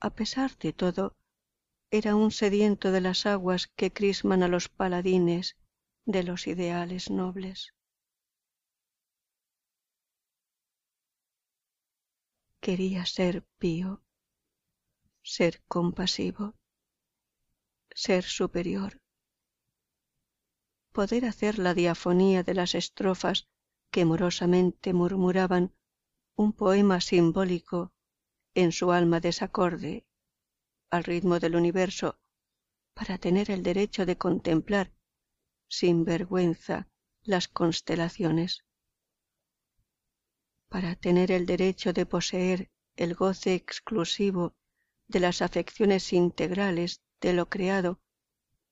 A 0.00 0.10
pesar 0.14 0.56
de 0.58 0.72
todo, 0.72 1.16
era 1.90 2.16
un 2.16 2.30
sediento 2.30 2.90
de 2.90 3.00
las 3.00 3.26
aguas 3.26 3.68
que 3.68 3.92
crisman 3.92 4.42
a 4.42 4.48
los 4.48 4.68
paladines 4.68 5.56
de 6.04 6.22
los 6.22 6.46
ideales 6.46 7.10
nobles. 7.10 7.74
Quería 12.60 13.04
ser 13.06 13.44
pío, 13.58 14.02
ser 15.22 15.62
compasivo 15.68 16.54
ser 17.94 18.24
superior. 18.24 19.01
Poder 20.92 21.24
hacer 21.24 21.58
la 21.58 21.72
diafonía 21.72 22.42
de 22.42 22.54
las 22.54 22.74
estrofas 22.74 23.48
que 23.90 24.04
morosamente 24.04 24.92
murmuraban 24.92 25.74
un 26.36 26.52
poema 26.52 27.00
simbólico 27.00 27.92
en 28.54 28.72
su 28.72 28.92
alma 28.92 29.20
desacorde 29.20 30.06
al 30.90 31.04
ritmo 31.04 31.40
del 31.40 31.56
universo 31.56 32.18
para 32.94 33.16
tener 33.16 33.50
el 33.50 33.62
derecho 33.62 34.04
de 34.04 34.18
contemplar 34.18 34.92
sin 35.68 36.04
vergüenza 36.04 36.88
las 37.22 37.48
constelaciones, 37.48 38.64
para 40.68 40.94
tener 40.96 41.32
el 41.32 41.46
derecho 41.46 41.94
de 41.94 42.04
poseer 42.04 42.70
el 42.96 43.14
goce 43.14 43.54
exclusivo 43.54 44.54
de 45.08 45.20
las 45.20 45.40
afecciones 45.40 46.12
integrales 46.12 47.02
de 47.20 47.32
lo 47.32 47.48
creado 47.48 48.00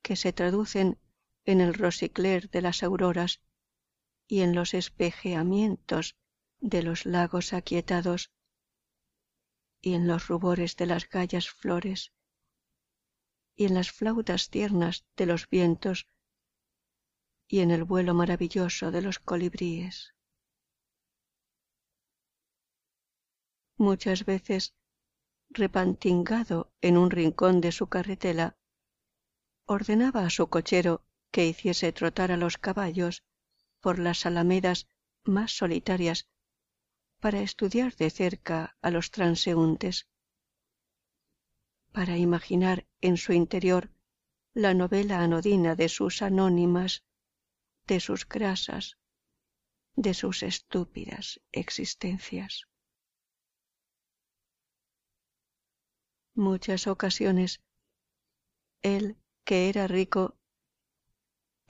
que 0.02 0.16
se 0.16 0.34
traducen 0.34 0.98
en 1.44 1.60
el 1.60 1.74
rosicler 1.74 2.50
de 2.50 2.62
las 2.62 2.82
auroras 2.82 3.40
y 4.26 4.42
en 4.42 4.54
los 4.54 4.74
espejeamientos 4.74 6.16
de 6.60 6.82
los 6.82 7.06
lagos 7.06 7.52
aquietados 7.52 8.30
y 9.80 9.94
en 9.94 10.06
los 10.06 10.28
rubores 10.28 10.76
de 10.76 10.86
las 10.86 11.08
gallas 11.08 11.48
flores 11.50 12.12
y 13.56 13.64
en 13.64 13.74
las 13.74 13.90
flautas 13.90 14.50
tiernas 14.50 15.06
de 15.16 15.26
los 15.26 15.48
vientos 15.48 16.06
y 17.48 17.60
en 17.60 17.70
el 17.70 17.84
vuelo 17.84 18.14
maravilloso 18.14 18.90
de 18.90 19.02
los 19.02 19.18
colibríes. 19.18 20.14
Muchas 23.76 24.24
veces 24.24 24.74
repantingado 25.48 26.72
en 26.80 26.96
un 26.96 27.10
rincón 27.10 27.60
de 27.60 27.72
su 27.72 27.88
carretela, 27.88 28.56
ordenaba 29.66 30.24
a 30.24 30.30
su 30.30 30.48
cochero 30.48 31.04
que 31.30 31.46
hiciese 31.46 31.92
trotar 31.92 32.32
a 32.32 32.36
los 32.36 32.58
caballos 32.58 33.22
por 33.80 33.98
las 33.98 34.26
alamedas 34.26 34.88
más 35.24 35.52
solitarias 35.52 36.28
para 37.20 37.40
estudiar 37.40 37.94
de 37.96 38.10
cerca 38.10 38.76
a 38.80 38.90
los 38.90 39.10
transeúntes, 39.10 40.08
para 41.92 42.16
imaginar 42.16 42.86
en 43.00 43.16
su 43.16 43.32
interior 43.32 43.90
la 44.54 44.74
novela 44.74 45.20
anodina 45.20 45.76
de 45.76 45.88
sus 45.88 46.22
anónimas, 46.22 47.04
de 47.86 48.00
sus 48.00 48.28
grasas, 48.28 48.96
de 49.94 50.14
sus 50.14 50.42
estúpidas 50.42 51.40
existencias. 51.52 52.66
muchas 56.40 56.86
ocasiones. 56.86 57.60
Él 58.82 59.16
que 59.44 59.68
era 59.68 59.86
rico, 59.86 60.36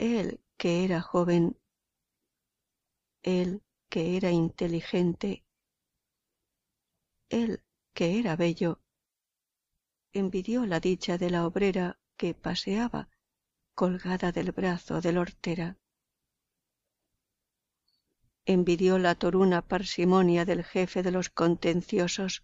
él 0.01 0.41
que 0.57 0.83
era 0.87 1.03
joven, 1.03 1.59
él 3.23 3.63
que 3.91 4.17
era 4.17 4.31
inteligente, 4.31 5.45
él 7.29 7.63
que 7.93 8.19
era 8.19 8.35
bello, 8.35 8.81
envidió 10.15 10.65
la 10.65 10.81
dicha 10.81 11.19
de 11.19 11.29
la 11.29 11.47
obrera 11.47 11.99
que 12.17 12.33
paseaba 12.33 13.11
colgada 13.75 14.33
del 14.33 14.53
brazo 14.53 15.03
del 15.03 15.19
hortera. 15.19 15.77
Envidió 18.47 18.99
la 18.99 19.15
toruna 19.17 19.61
parsimonia 19.61 20.47
del 20.47 20.65
jefe 20.65 21.03
de 21.03 21.11
los 21.11 21.29
contenciosos, 21.29 22.43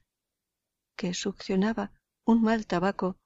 que 0.95 1.15
succionaba 1.15 1.93
un 2.27 2.43
mal 2.43 2.67
tabaco 2.67 3.17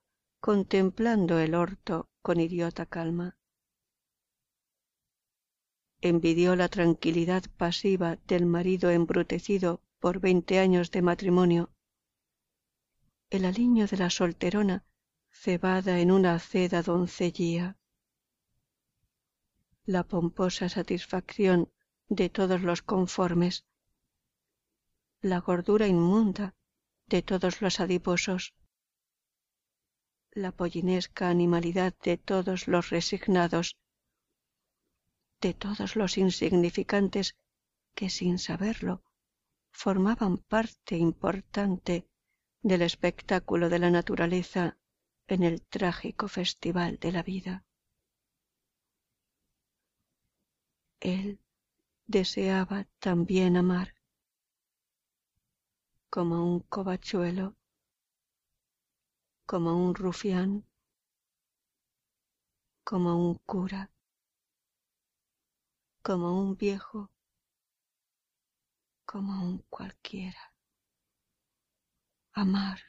contemplando 0.41 1.41
el 1.41 1.57
orto 1.57 2.09
con 2.23 2.39
idiota 2.39 2.87
calma. 2.87 3.40
Envidió 6.03 6.57
la 6.57 6.69
tranquilidad 6.69 7.45
pasiva 7.59 8.17
del 8.27 8.47
marido 8.47 8.91
embrutecido 8.91 9.83
por 9.99 10.19
veinte 10.19 10.59
años 10.59 10.91
de 10.91 11.03
matrimonio, 11.03 11.71
el 13.29 13.45
aliño 13.45 13.87
de 13.87 13.99
la 13.99 14.09
solterona 14.09 14.85
cebada 15.31 16.01
en 16.01 16.11
una 16.11 16.39
ceda 16.39 16.83
doncellía, 16.83 17.77
la 19.85 20.05
pomposa 20.05 20.69
satisfacción 20.69 21.71
de 22.09 22.31
todos 22.31 22.63
los 22.63 22.81
conformes, 22.83 23.67
la 25.21 25.39
gordura 25.41 25.87
inmunda 25.87 26.55
de 27.07 27.23
todos 27.23 27.61
los 27.61 27.79
adiposos, 27.79 28.55
la 30.33 30.53
pollinesca 30.53 31.29
animalidad 31.29 31.95
de 32.03 32.17
todos 32.17 32.69
los 32.69 32.91
resignados, 32.91 33.77
de 35.41 35.55
todos 35.55 35.97
los 35.97 36.19
insignificantes 36.19 37.37
que 37.95 38.11
sin 38.11 38.39
saberlo 38.39 39.03
formaban 39.73 40.39
parte 40.39 40.97
importante 40.97 42.07
del 42.63 42.83
espectáculo 42.83 43.69
de 43.69 43.79
la 43.79 43.91
naturaleza 43.91 44.79
en 45.27 45.43
el 45.43 45.63
trágico 45.63 46.29
festival 46.29 46.99
de 46.99 47.13
la 47.13 47.23
vida. 47.23 47.65
Él 51.01 51.41
deseaba 52.07 52.87
también 52.99 53.57
amar, 53.57 53.95
como 56.11 56.45
un 56.45 56.61
covachuelo 56.61 57.57
como 59.51 59.75
un 59.85 59.97
rufián, 59.97 60.65
como 62.85 63.17
un 63.17 63.35
cura, 63.35 63.91
como 66.03 66.41
un 66.41 66.57
viejo, 66.57 67.11
como 69.05 69.45
un 69.45 69.59
cualquiera. 69.69 70.55
Amar. 72.33 72.81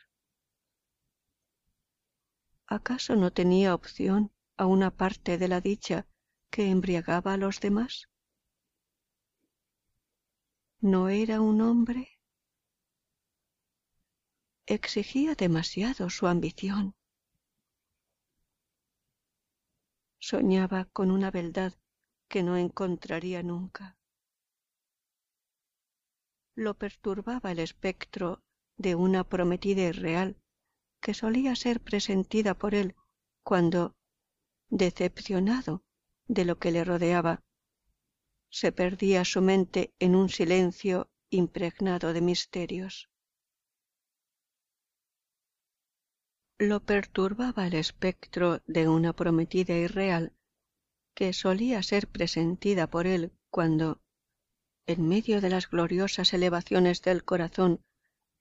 ¿Acaso 2.68 3.16
no 3.16 3.32
tenía 3.34 3.76
opción 3.76 4.32
a 4.56 4.66
una 4.66 4.92
parte 4.92 5.38
de 5.38 5.48
la 5.50 5.60
dicha 5.60 6.08
que 6.50 6.70
embriagaba 6.70 7.34
a 7.34 7.38
los 7.38 7.60
demás? 7.60 8.08
¿No 10.80 11.10
era 11.10 11.42
un 11.42 11.62
hombre? 11.62 12.20
Exigía 14.68 15.36
demasiado 15.36 16.10
su 16.10 16.28
ambición. 16.28 16.96
Soñaba 20.20 20.86
con 20.86 21.12
una 21.12 21.30
beldad 21.30 21.74
que 22.32 22.44
no 22.44 22.56
encontraría 22.56 23.44
nunca. 23.44 23.98
Lo 26.56 26.78
perturbaba 26.78 27.52
el 27.52 27.60
espectro 27.60 28.42
de 28.78 28.96
una 28.96 29.26
prometida 29.26 29.82
irreal 29.82 30.38
que 31.02 31.14
solía 31.14 31.58
ser 31.58 31.82
presentida 31.82 32.54
por 32.58 32.74
él 32.74 32.96
cuando, 33.44 33.98
decepcionado 34.70 35.84
de 36.28 36.46
lo 36.46 36.58
que 36.58 36.72
le 36.72 36.86
rodeaba, 36.86 37.44
se 38.50 38.72
perdía 38.72 39.26
su 39.26 39.42
mente 39.42 39.94
en 40.00 40.16
un 40.16 40.30
silencio 40.30 41.12
impregnado 41.30 42.14
de 42.14 42.22
misterios. 42.22 43.10
Lo 46.58 46.80
perturbaba 46.80 47.68
el 47.68 47.74
espectro 47.74 48.62
de 48.68 48.88
una 48.88 49.12
prometida 49.12 49.74
irreal 49.74 50.34
que 51.14 51.34
solía 51.34 51.84
ser 51.84 52.08
presentida 52.08 52.90
por 52.90 53.08
él 53.08 53.32
cuando, 53.50 54.02
en 54.88 55.08
medio 55.08 55.42
de 55.42 55.50
las 55.50 55.70
gloriosas 55.70 56.34
elevaciones 56.34 57.02
del 57.02 57.24
corazón 57.24 57.82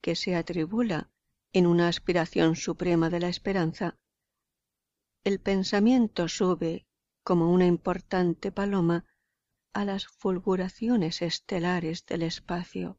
que 0.01 0.17
se 0.17 0.37
atribula 0.37 1.11
en 1.53 1.67
una 1.67 1.89
aspiración 1.89 2.57
suprema 2.57 3.11
de 3.11 3.21
la 3.21 3.29
esperanza, 3.29 3.99
el 5.25 5.41
pensamiento 5.41 6.29
sube 6.29 6.87
como 7.23 7.53
una 7.53 7.67
importante 7.67 8.51
paloma 8.51 9.05
a 9.73 9.85
las 9.85 10.07
fulguraciones 10.07 11.23
estelares 11.23 12.07
del 12.07 12.23
espacio. 12.23 12.99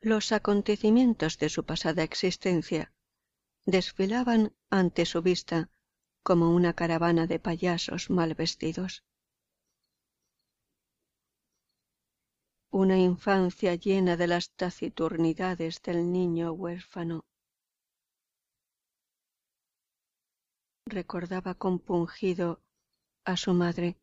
Los 0.00 0.32
acontecimientos 0.32 1.38
de 1.38 1.48
su 1.48 1.64
pasada 1.64 2.02
existencia 2.02 2.92
desfilaban 3.68 4.54
ante 4.70 5.04
su 5.04 5.20
vista 5.20 5.70
como 6.22 6.54
una 6.54 6.72
caravana 6.72 7.26
de 7.26 7.38
payasos 7.38 8.08
mal 8.08 8.34
vestidos. 8.34 9.04
una 12.70 12.98
infancia 12.98 13.74
llena 13.74 14.16
de 14.16 14.26
las 14.26 14.50
taciturnidades 14.50 15.80
del 15.82 16.12
niño 16.12 16.52
huérfano. 16.52 17.24
Recordaba 20.84 21.54
compungido 21.54 22.62
a 23.24 23.36
su 23.38 23.54
madre, 23.54 23.96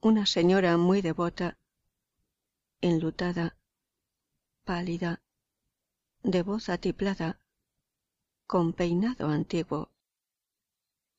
una 0.00 0.24
señora 0.24 0.76
muy 0.78 1.02
devota, 1.02 1.58
enlutada, 2.80 3.58
pálida, 4.64 5.22
de 6.22 6.42
voz 6.42 6.68
atiplada, 6.70 7.38
con 8.46 8.72
peinado 8.72 9.28
antiguo, 9.28 9.90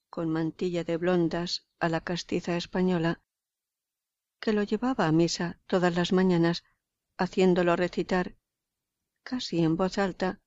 con 0.09 0.29
mantilla 0.29 0.83
de 0.83 0.97
blondas 0.97 1.67
a 1.79 1.89
la 1.89 2.01
castiza 2.01 2.57
española 2.57 3.21
que 4.39 4.53
lo 4.53 4.63
llevaba 4.63 5.07
a 5.07 5.11
misa 5.11 5.59
todas 5.67 5.95
las 5.95 6.13
mañanas, 6.13 6.63
haciéndolo 7.17 7.75
recitar, 7.75 8.35
casi 9.23 9.59
en 9.59 9.75
voz 9.75 9.97
alta, 9.97 10.39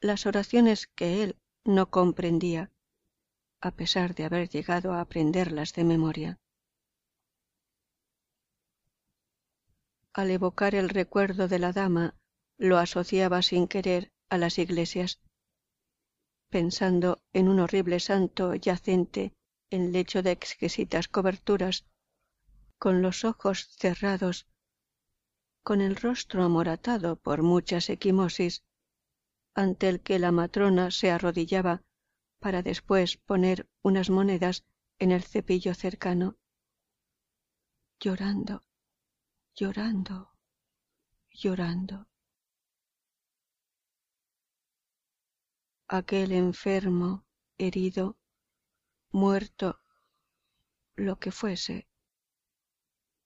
las 0.00 0.26
oraciones 0.26 0.88
que 0.88 1.22
él 1.22 1.38
no 1.64 1.90
comprendía, 1.90 2.72
a 3.60 3.70
pesar 3.70 4.14
de 4.14 4.24
haber 4.24 4.48
llegado 4.48 4.92
a 4.92 5.00
aprenderlas 5.00 5.74
de 5.74 5.84
memoria. 5.84 6.40
Al 10.14 10.30
evocar 10.30 10.74
el 10.74 10.88
recuerdo 10.88 11.48
de 11.48 11.58
la 11.58 11.72
dama, 11.72 12.16
lo 12.58 12.78
asociaba 12.78 13.40
sin 13.42 13.68
querer 13.68 14.12
a 14.28 14.38
las 14.38 14.58
iglesias, 14.58 15.20
pensando 16.52 17.22
en 17.32 17.48
un 17.48 17.60
horrible 17.60 17.98
santo 17.98 18.54
yacente 18.54 19.32
en 19.70 19.90
lecho 19.90 20.22
de 20.22 20.32
exquisitas 20.32 21.08
coberturas 21.08 21.86
con 22.78 23.00
los 23.00 23.24
ojos 23.24 23.68
cerrados, 23.78 24.46
con 25.64 25.80
el 25.80 25.96
rostro 25.96 26.44
amoratado 26.44 27.16
por 27.16 27.42
muchas 27.42 27.88
equimosis, 27.88 28.64
ante 29.54 29.88
el 29.88 30.00
que 30.00 30.18
la 30.18 30.30
matrona 30.30 30.90
se 30.90 31.10
arrodillaba 31.10 31.82
para 32.38 32.62
después 32.62 33.16
poner 33.16 33.66
unas 33.82 34.10
monedas 34.10 34.64
en 34.98 35.10
el 35.10 35.22
cepillo 35.22 35.72
cercano, 35.74 36.36
llorando, 37.98 38.62
llorando, 39.54 40.36
llorando. 41.30 42.11
Aquel 46.00 46.32
enfermo, 46.32 47.26
herido, 47.58 48.16
muerto, 49.10 49.78
lo 50.96 51.18
que 51.18 51.30
fuese, 51.30 51.86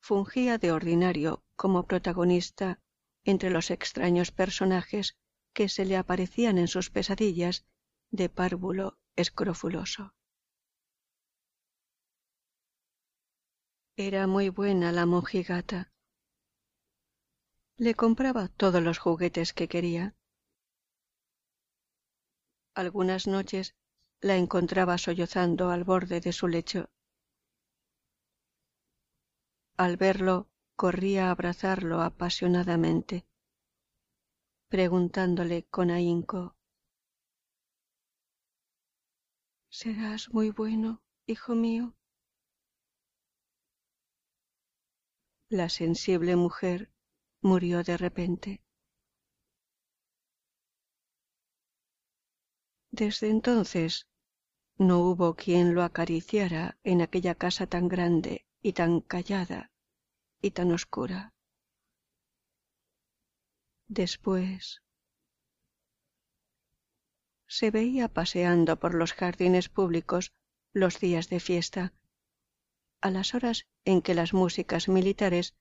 fungía 0.01 0.59
de 0.59 0.73
ordinario 0.73 1.45
como 1.55 1.87
protagonista 1.87 2.81
entre 3.23 3.51
los 3.51 3.71
extraños 3.71 4.33
personajes 4.33 5.17
que 5.53 5.69
se 5.69 5.85
le 5.85 5.97
aparecían 5.97 6.59
en 6.59 6.67
sus 6.67 6.91
pesadillas 6.91 7.65
de 8.11 8.29
párvulo 8.29 8.99
escrofuloso. 9.15 10.17
Era 13.95 14.27
muy 14.27 14.49
buena 14.49 14.91
la 14.91 15.07
mojigata. 15.07 15.93
Le 17.77 17.95
compraba 17.95 18.49
todos 18.49 18.83
los 18.83 18.99
juguetes 18.99 19.53
que 19.53 19.69
quería. 19.69 20.17
Algunas 22.77 23.27
noches 23.27 23.75
la 24.21 24.37
encontraba 24.37 24.99
sollozando 24.99 25.71
al 25.71 25.85
borde 25.85 26.21
de 26.21 26.33
su 26.33 26.47
lecho 26.47 26.91
al 29.79 29.97
verlo 29.97 30.51
corría 30.75 31.29
a 31.29 31.31
abrazarlo 31.31 32.03
apasionadamente, 32.03 33.27
preguntándole 34.69 35.65
con 35.65 35.91
ahínco 35.91 36.55
¿Serás 39.71 40.33
muy 40.33 40.51
bueno, 40.51 41.03
hijo 41.27 41.55
mío? 41.55 41.95
La 45.49 45.71
sensible 45.71 46.37
mujer 46.37 46.91
murió 47.43 47.83
de 47.83 47.97
repente. 47.97 48.66
Desde 52.97 53.29
entonces 53.29 54.07
no 54.79 55.01
hubo 55.01 55.35
quien 55.35 55.75
lo 55.75 55.83
acariciara 55.83 56.79
en 56.83 57.03
aquella 57.03 57.35
casa 57.35 57.67
tan 57.67 57.89
grande 57.89 58.47
y 58.63 58.73
tan 58.73 59.03
callada 59.03 59.71
y 60.41 60.53
tan 60.53 60.73
oscura. 60.73 61.35
Después 63.87 64.83
se 67.47 67.71
veía 67.71 68.09
paseando 68.09 68.81
por 68.81 68.95
los 68.95 69.13
jardines 69.13 69.69
públicos 69.69 70.33
los 70.73 70.99
días 70.99 71.29
de 71.29 71.41
fiesta, 71.41 71.93
a 73.03 73.11
las 73.11 73.35
horas 73.35 73.67
en 73.85 74.01
que 74.01 74.15
las 74.15 74.33
músicas 74.33 74.89
militares 74.89 75.55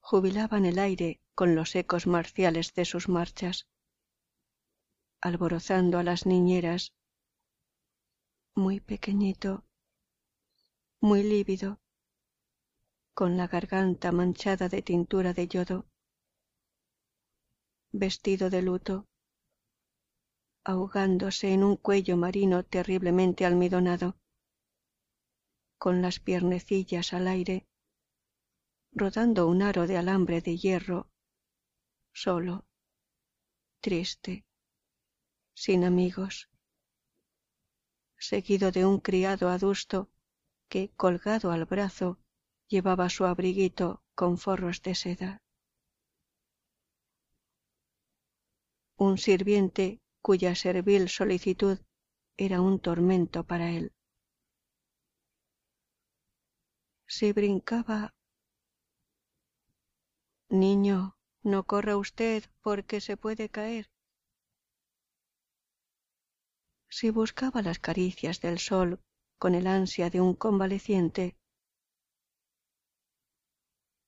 jubilaban 0.00 0.66
el 0.66 0.78
aire 0.78 1.22
con 1.34 1.54
los 1.54 1.74
ecos 1.76 2.06
marciales 2.06 2.74
de 2.74 2.84
sus 2.84 3.08
marchas, 3.08 3.68
alborozando 5.24 5.98
a 5.98 6.02
las 6.02 6.26
niñeras, 6.26 6.92
muy 8.54 8.80
pequeñito, 8.80 9.64
muy 11.00 11.22
lívido, 11.22 11.80
con 13.14 13.38
la 13.38 13.48
garganta 13.48 14.12
manchada 14.12 14.68
de 14.68 14.82
tintura 14.82 15.32
de 15.32 15.48
yodo, 15.48 15.86
vestido 17.90 18.50
de 18.50 18.60
luto, 18.60 19.06
ahogándose 20.62 21.54
en 21.54 21.64
un 21.64 21.76
cuello 21.78 22.18
marino 22.18 22.62
terriblemente 22.62 23.46
almidonado, 23.46 24.18
con 25.78 26.02
las 26.02 26.20
piernecillas 26.20 27.14
al 27.14 27.28
aire, 27.28 27.66
rodando 28.92 29.48
un 29.48 29.62
aro 29.62 29.86
de 29.86 29.96
alambre 29.96 30.42
de 30.42 30.58
hierro, 30.58 31.08
solo, 32.12 32.66
triste, 33.80 34.44
sin 35.54 35.84
amigos, 35.84 36.50
seguido 38.18 38.70
de 38.72 38.84
un 38.84 38.98
criado 39.00 39.48
adusto 39.48 40.10
que, 40.68 40.90
colgado 40.96 41.52
al 41.52 41.64
brazo, 41.64 42.18
llevaba 42.68 43.08
su 43.08 43.24
abriguito 43.24 44.02
con 44.14 44.38
forros 44.38 44.82
de 44.82 44.94
seda. 44.94 45.42
Un 48.96 49.18
sirviente 49.18 50.00
cuya 50.22 50.54
servil 50.54 51.08
solicitud 51.08 51.78
era 52.36 52.60
un 52.60 52.80
tormento 52.80 53.44
para 53.44 53.70
él. 53.70 53.92
Si 57.06 57.32
brincaba... 57.32 58.14
Niño, 60.48 61.16
no 61.42 61.64
corra 61.64 61.96
usted 61.96 62.44
porque 62.62 63.00
se 63.00 63.16
puede 63.16 63.48
caer. 63.48 63.93
Si 66.88 67.10
buscaba 67.10 67.62
las 67.62 67.78
caricias 67.78 68.40
del 68.40 68.58
sol 68.58 69.00
con 69.38 69.54
el 69.54 69.66
ansia 69.66 70.10
de 70.10 70.20
un 70.20 70.34
convaleciente. 70.34 71.36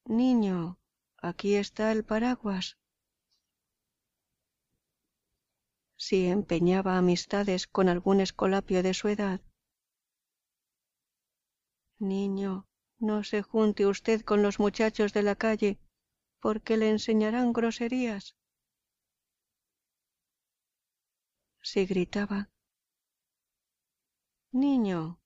Niño, 0.05 0.79
aquí 1.19 1.57
está 1.57 1.91
el 1.93 2.05
paraguas. 2.05 2.79
Si 5.99 6.27
empeñaba 6.27 6.97
amistades 6.97 7.67
con 7.67 7.89
algún 7.89 8.21
escolapio 8.21 8.83
de 8.83 8.95
su 8.95 9.09
edad. 9.09 9.41
Niño, 11.99 12.67
no 12.99 13.25
se 13.25 13.43
junte 13.43 13.87
usted 13.87 14.23
con 14.23 14.43
los 14.43 14.59
muchachos 14.59 15.13
de 15.13 15.23
la 15.23 15.35
calle, 15.35 15.79
porque 16.41 16.77
le 16.77 16.91
enseñarán 16.91 17.53
groserías. 17.53 18.37
Si 21.63 21.85
gritaba, 21.87 22.51
Niño, 24.57 25.21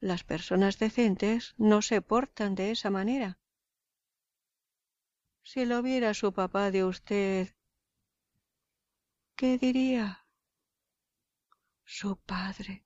las 0.00 0.24
personas 0.24 0.80
decentes 0.80 1.54
no 1.56 1.82
se 1.82 2.02
portan 2.02 2.56
de 2.56 2.72
esa 2.72 2.90
manera. 2.90 3.38
Si 5.44 5.64
lo 5.64 5.82
viera 5.82 6.14
su 6.14 6.32
papá 6.32 6.72
de 6.72 6.82
usted, 6.82 7.54
¿qué 9.36 9.56
diría? 9.56 10.26
Su 11.84 12.16
padre. 12.16 12.84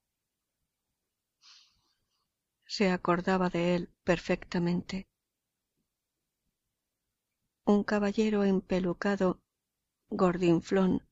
Se 2.66 2.90
acordaba 2.90 3.48
de 3.48 3.74
él 3.74 3.90
perfectamente. 4.04 5.08
Un 7.64 7.84
caballero 7.84 8.44
empelucado, 8.44 9.40
gordinflón, 10.10 11.08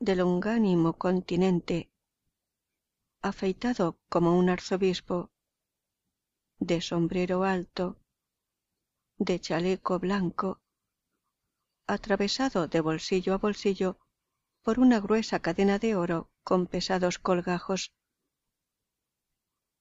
de 0.00 0.16
longánimo 0.16 0.94
continente 0.94 1.89
afeitado 3.22 3.98
como 4.08 4.38
un 4.38 4.48
arzobispo, 4.48 5.30
de 6.58 6.80
sombrero 6.80 7.44
alto, 7.44 7.98
de 9.18 9.38
chaleco 9.40 9.98
blanco, 9.98 10.60
atravesado 11.86 12.68
de 12.68 12.80
bolsillo 12.80 13.34
a 13.34 13.38
bolsillo 13.38 13.98
por 14.62 14.78
una 14.78 15.00
gruesa 15.00 15.40
cadena 15.40 15.78
de 15.78 15.96
oro 15.96 16.30
con 16.44 16.66
pesados 16.66 17.18
colgajos, 17.18 17.92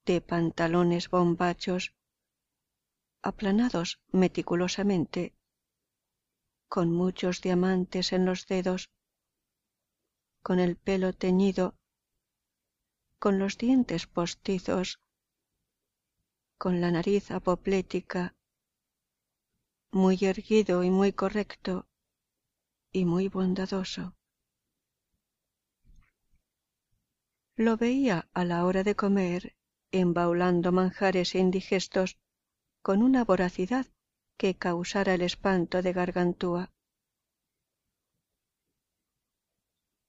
de 0.05 0.21
pantalones 0.21 1.09
bombachos, 1.09 1.93
aplanados 3.21 4.01
meticulosamente, 4.11 5.33
con 6.67 6.91
muchos 6.91 7.41
diamantes 7.41 8.11
en 8.11 8.25
los 8.25 8.47
dedos, 8.47 8.91
con 10.41 10.59
el 10.59 10.75
pelo 10.75 11.13
teñido 11.13 11.78
con 13.19 13.37
los 13.37 13.57
dientes 13.57 14.07
postizos, 14.07 14.99
con 16.57 16.81
la 16.81 16.91
nariz 16.91 17.31
apoplética, 17.31 18.35
muy 19.91 20.17
erguido 20.21 20.83
y 20.83 20.89
muy 20.89 21.11
correcto 21.13 21.87
y 22.91 23.05
muy 23.05 23.27
bondadoso. 23.27 24.15
Lo 27.55 27.75
veía 27.75 28.29
a 28.33 28.45
la 28.45 28.65
hora 28.65 28.83
de 28.83 28.95
comer 28.95 29.55
embaulando 29.91 30.71
manjares 30.71 31.35
indigestos 31.35 32.17
con 32.81 33.03
una 33.03 33.25
voracidad 33.25 33.87
que 34.37 34.55
causara 34.55 35.15
el 35.15 35.21
espanto 35.21 35.81
de 35.81 35.91
Gargantúa. 35.91 36.71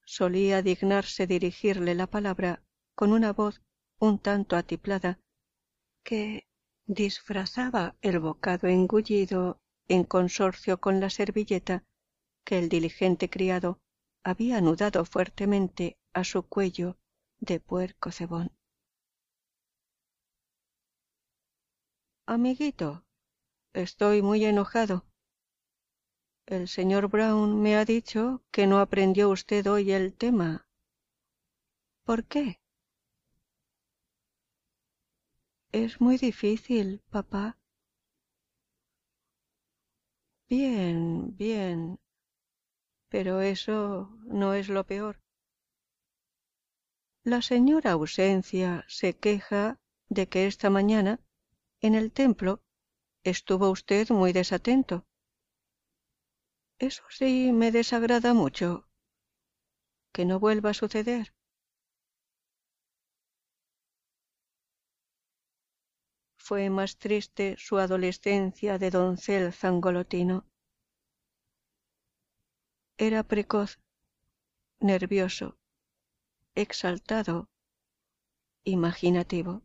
Solía 0.04 0.62
dignarse 0.62 1.26
dirigirle 1.26 1.94
la 1.94 2.06
palabra 2.06 2.62
con 2.94 3.12
una 3.12 3.32
voz 3.32 3.62
un 3.98 4.18
tanto 4.18 4.56
atiplada 4.56 5.18
que 6.02 6.46
disfrazaba 6.86 7.96
el 8.00 8.18
bocado 8.18 8.68
engullido 8.68 9.60
en 9.88 10.04
consorcio 10.04 10.80
con 10.80 11.00
la 11.00 11.10
servilleta 11.10 11.84
que 12.44 12.58
el 12.58 12.68
diligente 12.68 13.28
criado 13.28 13.78
había 14.24 14.58
anudado 14.58 15.04
fuertemente 15.04 15.98
a 16.12 16.24
su 16.24 16.42
cuello 16.42 16.98
de 17.38 17.60
puerco 17.60 18.10
cebón. 18.10 18.52
Amiguito, 22.26 23.04
estoy 23.72 24.22
muy 24.22 24.44
enojado. 24.44 25.04
El 26.46 26.68
señor 26.68 27.08
Brown 27.08 27.60
me 27.60 27.76
ha 27.76 27.84
dicho 27.84 28.42
que 28.50 28.66
no 28.66 28.78
aprendió 28.78 29.30
usted 29.30 29.66
hoy 29.66 29.92
el 29.92 30.14
tema. 30.14 30.66
¿Por 32.04 32.24
qué? 32.24 32.59
Es 35.72 36.00
muy 36.00 36.16
difícil, 36.16 37.00
papá. 37.10 37.56
Bien, 40.48 41.36
bien. 41.36 42.00
Pero 43.08 43.40
eso 43.40 44.10
no 44.24 44.54
es 44.54 44.68
lo 44.68 44.84
peor. 44.84 45.20
La 47.22 47.40
señora 47.40 47.92
ausencia 47.92 48.84
se 48.88 49.16
queja 49.16 49.78
de 50.08 50.28
que 50.28 50.48
esta 50.48 50.70
mañana, 50.70 51.20
en 51.80 51.94
el 51.94 52.10
templo, 52.10 52.64
estuvo 53.22 53.70
usted 53.70 54.10
muy 54.10 54.32
desatento. 54.32 55.06
Eso 56.80 57.04
sí 57.10 57.52
me 57.52 57.70
desagrada 57.70 58.34
mucho. 58.34 58.88
Que 60.12 60.24
no 60.24 60.40
vuelva 60.40 60.70
a 60.70 60.74
suceder. 60.74 61.32
Fue 66.50 66.68
más 66.68 66.98
triste 66.98 67.54
su 67.58 67.78
adolescencia 67.78 68.76
de 68.76 68.90
doncel 68.90 69.52
zangolotino. 69.52 70.48
Era 72.98 73.22
precoz, 73.22 73.78
nervioso, 74.80 75.60
exaltado, 76.56 77.48
imaginativo. 78.64 79.62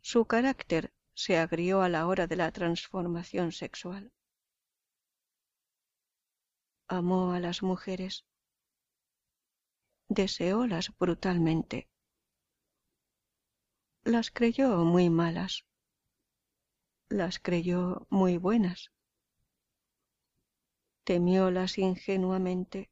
Su 0.00 0.24
carácter 0.24 0.94
se 1.12 1.36
agrió 1.36 1.82
a 1.82 1.90
la 1.90 2.06
hora 2.06 2.26
de 2.26 2.36
la 2.36 2.50
transformación 2.50 3.52
sexual. 3.52 4.10
Amó 6.88 7.32
a 7.32 7.40
las 7.40 7.62
mujeres. 7.62 8.24
Deseólas 10.08 10.96
brutalmente 10.98 11.91
las 14.04 14.32
creyó 14.32 14.84
muy 14.84 15.10
malas, 15.10 15.64
las 17.08 17.38
creyó 17.38 18.06
muy 18.10 18.36
buenas, 18.36 18.90
temiólas 21.04 21.78
ingenuamente, 21.78 22.90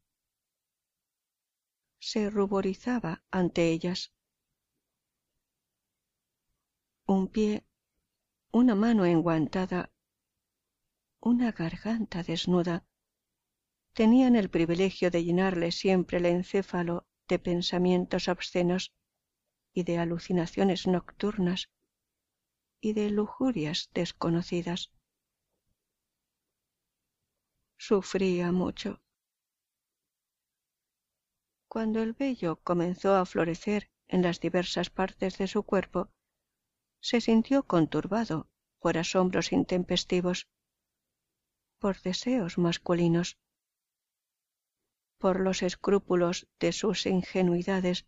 se 1.99 2.31
ruborizaba 2.31 3.25
ante 3.31 3.71
ellas. 3.71 4.13
Un 7.07 7.27
pie, 7.27 7.65
una 8.53 8.77
mano 8.77 9.05
enguantada, 9.05 9.91
una 11.21 11.51
garganta 11.51 12.23
desnuda, 12.23 12.85
tenían 13.95 14.37
el 14.37 14.49
privilegio 14.49 15.11
de 15.11 15.25
llenarle 15.25 15.73
siempre 15.73 16.19
el 16.19 16.27
encéfalo 16.27 17.09
de 17.27 17.41
pensamientos 17.41 18.29
obscenos 18.29 18.95
y 19.73 19.85
de 19.85 19.99
alucinaciones 19.99 20.87
nocturnas 20.87 21.69
y 22.81 22.93
de 22.95 23.11
lujurias 23.11 23.91
desconocidas. 23.95 24.91
Sufría 27.77 28.53
mucho. 28.53 29.01
Cuando 31.69 32.03
el 32.03 32.15
vello 32.15 32.57
comenzó 32.57 33.15
a 33.15 33.25
florecer 33.25 33.91
en 34.09 34.23
las 34.23 34.41
diversas 34.41 34.91
partes 34.91 35.39
de 35.39 35.47
su 35.47 35.63
cuerpo, 35.63 36.11
se 37.01 37.21
sintió 37.21 37.63
conturbado 37.63 38.49
por 38.81 38.99
asombros 38.99 39.53
intempestivos, 39.53 40.49
por 41.79 42.01
deseos 42.03 42.59
masculinos. 42.59 43.39
por 45.21 45.39
los 45.39 45.63
escrúpulos 45.63 46.49
de 46.59 46.73
sus 46.73 47.05
ingenuidades, 47.05 48.07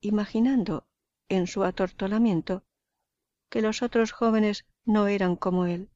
imaginando 0.00 0.86
en 1.28 1.46
su 1.46 1.64
atortolamiento 1.64 2.64
que 3.50 3.62
los 3.62 3.82
otros 3.82 4.12
jóvenes 4.12 4.66
no 4.84 5.08
eran 5.08 5.36
como 5.36 5.66
él, 5.66 5.90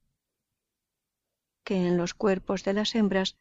que 1.64 1.86
en 1.86 1.96
los 1.96 2.14
cuerpos 2.14 2.64
de 2.64 2.72
las 2.72 2.94
hembras 2.94 3.36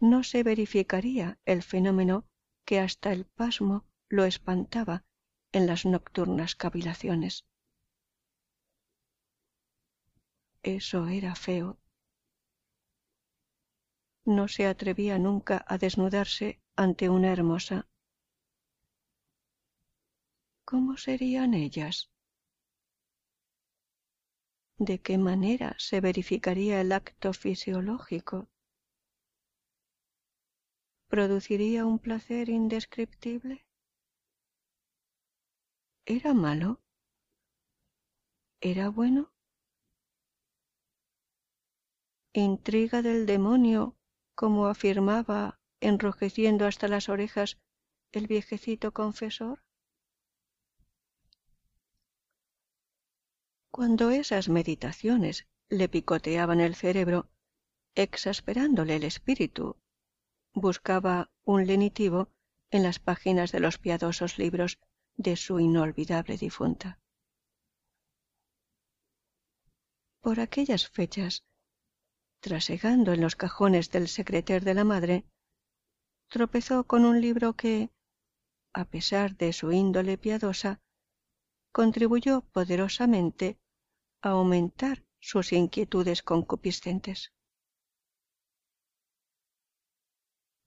no 0.00 0.22
se 0.22 0.42
verificaría 0.42 1.38
el 1.44 1.62
fenómeno 1.62 2.24
que 2.64 2.78
hasta 2.80 3.12
el 3.12 3.24
pasmo 3.24 3.84
lo 4.08 4.24
espantaba 4.24 5.04
en 5.52 5.66
las 5.66 5.84
nocturnas 5.84 6.54
cavilaciones. 6.54 7.46
Eso 10.62 11.06
era 11.08 11.34
feo. 11.34 11.78
No 14.24 14.48
se 14.48 14.66
atrevía 14.66 15.18
nunca 15.18 15.64
a 15.66 15.78
desnudarse 15.78 16.60
ante 16.76 17.08
una 17.08 17.32
hermosa. 17.32 17.88
¿Cómo 20.70 20.98
serían 20.98 21.54
ellas? 21.54 22.10
¿De 24.78 25.00
qué 25.00 25.16
manera 25.16 25.74
se 25.78 26.00
verificaría 26.02 26.80
el 26.82 26.92
acto 26.92 27.32
fisiológico? 27.32 28.50
¿Produciría 31.08 31.86
un 31.86 31.98
placer 31.98 32.50
indescriptible? 32.50 33.64
¿Era 36.06 36.34
malo? 36.34 36.80
¿Era 38.60 38.88
bueno? 38.90 39.32
intriga 42.32 43.02
del 43.02 43.26
demonio, 43.26 43.96
como 44.34 44.66
afirmaba, 44.66 45.58
enrojeciendo 45.80 46.66
hasta 46.66 46.88
las 46.88 47.08
orejas, 47.08 47.58
el 48.12 48.26
viejecito 48.26 48.92
confesor? 48.92 49.60
Cuando 53.78 54.10
esas 54.10 54.48
meditaciones 54.48 55.46
le 55.68 55.88
picoteaban 55.88 56.58
el 56.58 56.74
cerebro, 56.74 57.30
exasperándole 57.94 58.96
el 58.96 59.04
espíritu, 59.04 59.76
buscaba 60.52 61.30
un 61.44 61.64
lenitivo 61.64 62.28
en 62.72 62.82
las 62.82 62.98
páginas 62.98 63.52
de 63.52 63.60
los 63.60 63.78
piadosos 63.78 64.36
libros 64.36 64.80
de 65.16 65.36
su 65.36 65.60
inolvidable 65.60 66.36
difunta. 66.36 66.98
Por 70.22 70.40
aquellas 70.40 70.88
fechas 70.88 71.44
trasegando 72.40 73.12
en 73.12 73.20
los 73.20 73.36
cajones 73.36 73.92
del 73.92 74.08
secreter 74.08 74.64
de 74.64 74.74
la 74.74 74.82
madre, 74.82 75.24
tropezó 76.26 76.82
con 76.82 77.04
un 77.04 77.20
libro 77.20 77.54
que, 77.54 77.92
a 78.72 78.86
pesar 78.86 79.36
de 79.36 79.52
su 79.52 79.70
índole 79.70 80.18
piadosa, 80.18 80.80
contribuyó 81.70 82.40
poderosamente 82.40 83.56
aumentar 84.22 85.04
sus 85.20 85.52
inquietudes 85.52 86.22
concupiscentes. 86.22 87.32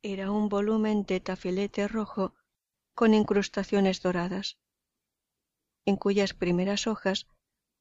Era 0.03 0.31
un 0.31 0.49
volumen 0.49 1.03
de 1.03 1.19
tafilete 1.19 1.87
rojo 1.87 2.33
con 2.95 3.13
incrustaciones 3.13 4.01
doradas, 4.01 4.57
en 5.85 5.95
cuyas 5.95 6.33
primeras 6.33 6.87
hojas 6.87 7.27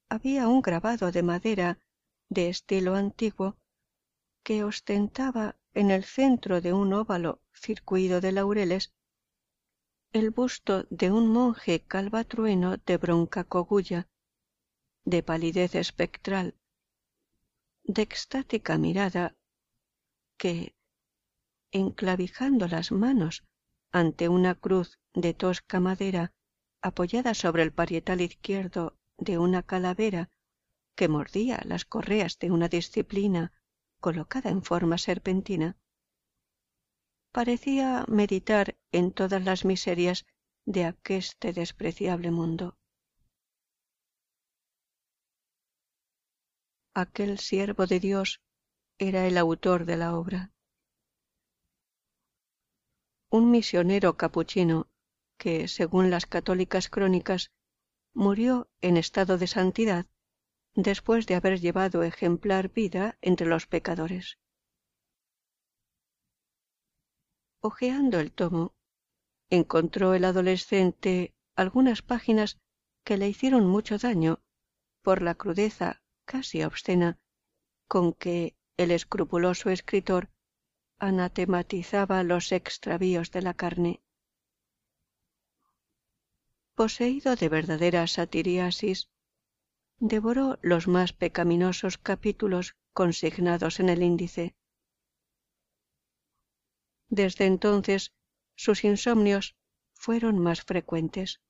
había 0.09 0.49
un 0.49 0.63
grabado 0.63 1.13
de 1.13 1.23
madera 1.23 1.79
de 2.29 2.49
estilo 2.49 2.95
antiguo 2.95 3.57
que 4.43 4.65
ostentaba 4.65 5.57
en 5.75 5.91
el 5.91 6.05
centro 6.05 6.61
de 6.61 6.73
un 6.73 6.93
óvalo 6.93 7.41
circuido 7.53 8.21
de 8.21 8.33
laureles 8.33 8.93
el 10.13 10.31
busto 10.31 10.87
de 10.91 11.13
un 11.13 11.29
monje 11.29 11.85
calvatrueno 11.87 12.77
de 12.79 12.97
bronca 12.97 13.45
cogulla, 13.45 14.09
de 15.05 15.23
palidez 15.23 15.75
espectral, 15.75 16.55
de 17.85 18.03
extática 18.03 18.79
mirada, 18.79 19.37
que, 20.37 20.75
enclavijando 21.73 22.69
las 22.69 22.93
manos 22.93 23.45
ante 23.93 24.29
una 24.29 24.55
cruz 24.55 24.99
de 25.15 25.35
tosca 25.35 25.81
madera 25.81 26.33
apoyada 26.83 27.35
sobre 27.35 27.63
el 27.63 27.73
parietal 27.73 28.21
izquierdo 28.21 28.99
de 29.19 29.39
una 29.39 29.63
calavera 29.63 30.31
que 30.95 31.09
mordía 31.09 31.61
las 31.65 31.85
correas 31.85 32.39
de 32.39 32.51
una 32.51 32.69
disciplina 32.69 33.53
colocada 34.01 34.51
en 34.51 34.63
forma 34.63 34.99
serpentina, 34.99 35.77
parecía 37.33 38.05
meditar 38.09 38.77
en 38.93 39.13
todas 39.13 39.45
las 39.45 39.65
miserias 39.65 40.27
de 40.65 40.85
aqueste 40.85 41.53
despreciable 41.53 42.31
mundo. 42.31 42.80
Aquel 46.95 47.39
siervo 47.39 47.87
de 47.87 48.01
Dios 48.01 48.41
era 48.99 49.29
el 49.29 49.39
autor 49.39 49.85
de 49.85 49.97
la 49.97 50.17
obra. 50.17 50.53
Un 53.31 53.53
misionero 53.53 54.17
capuchino 54.17 54.89
que, 55.39 55.69
según 55.69 56.11
las 56.11 56.27
católicas 56.27 56.89
crónicas, 56.89 57.53
murió 58.13 58.69
en 58.81 58.97
estado 58.97 59.39
de 59.39 59.47
santidad 59.47 60.07
después 60.75 61.27
de 61.27 61.37
haber 61.37 61.61
llevado 61.61 62.03
ejemplar 62.03 62.71
vida 62.71 63.17
entre 63.21 63.47
los 63.47 63.69
pecadores. 63.69 64.39
Ojeando 67.61 68.19
el 68.19 68.33
tomo, 68.33 68.75
encontró 69.49 70.15
el 70.15 70.25
adolescente 70.25 71.35
algunas 71.55 72.03
páginas 72.03 72.59
que 73.05 73.17
le 73.17 73.29
hicieron 73.29 73.67
mucho 73.67 73.97
daño 73.97 74.41
por 75.03 75.23
la 75.23 75.37
crudeza 75.37 76.00
casi 76.33 76.63
obscena 76.63 77.19
con 77.89 78.13
que 78.13 78.55
el 78.77 78.93
escrupuloso 78.93 79.69
escritor 79.69 80.31
anatematizaba 81.01 82.23
los 82.23 82.53
extravíos 82.53 83.33
de 83.33 83.43
la 83.43 83.55
carne. 83.55 84.01
Poseído 86.77 87.35
de 87.35 87.49
verdadera 87.49 88.07
satiriasis, 88.07 89.11
devoró 89.99 90.61
los 90.63 90.87
más 90.87 91.13
pecaminosos 91.13 91.99
capítulos 91.99 92.77
consignados 92.93 93.81
en 93.81 93.89
el 93.89 94.01
índice. 94.05 94.55
Desde 97.09 97.47
entonces 97.47 98.15
sus 98.55 98.85
insomnios 98.85 99.57
fueron 99.95 100.39
más 100.39 100.63
frecuentes. 100.63 101.41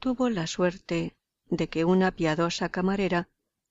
Tuvo 0.00 0.28
la 0.28 0.48
suerte 0.48 1.17
de 1.50 1.68
que 1.68 1.84
una 1.84 2.12
piadosa 2.12 2.68
camarera 2.68 3.28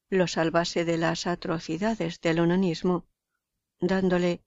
lo 0.10 0.28
salvase 0.28 0.86
de 0.86 0.98
las 0.98 1.28
atrocidades 1.28 2.22
del 2.22 2.40
onanismo, 2.40 3.06
dándole, 3.80 4.44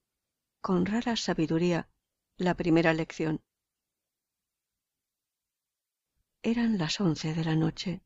con 0.61 0.87
rara 0.87 1.17
sabiduría, 1.17 1.89
la 2.37 2.55
primera 2.55 2.95
lección. 2.95 3.43
Eran 6.43 6.79
las 6.79 7.01
once 7.01 7.35
de 7.35 7.45
la 7.45 7.55
noche. 7.55 8.01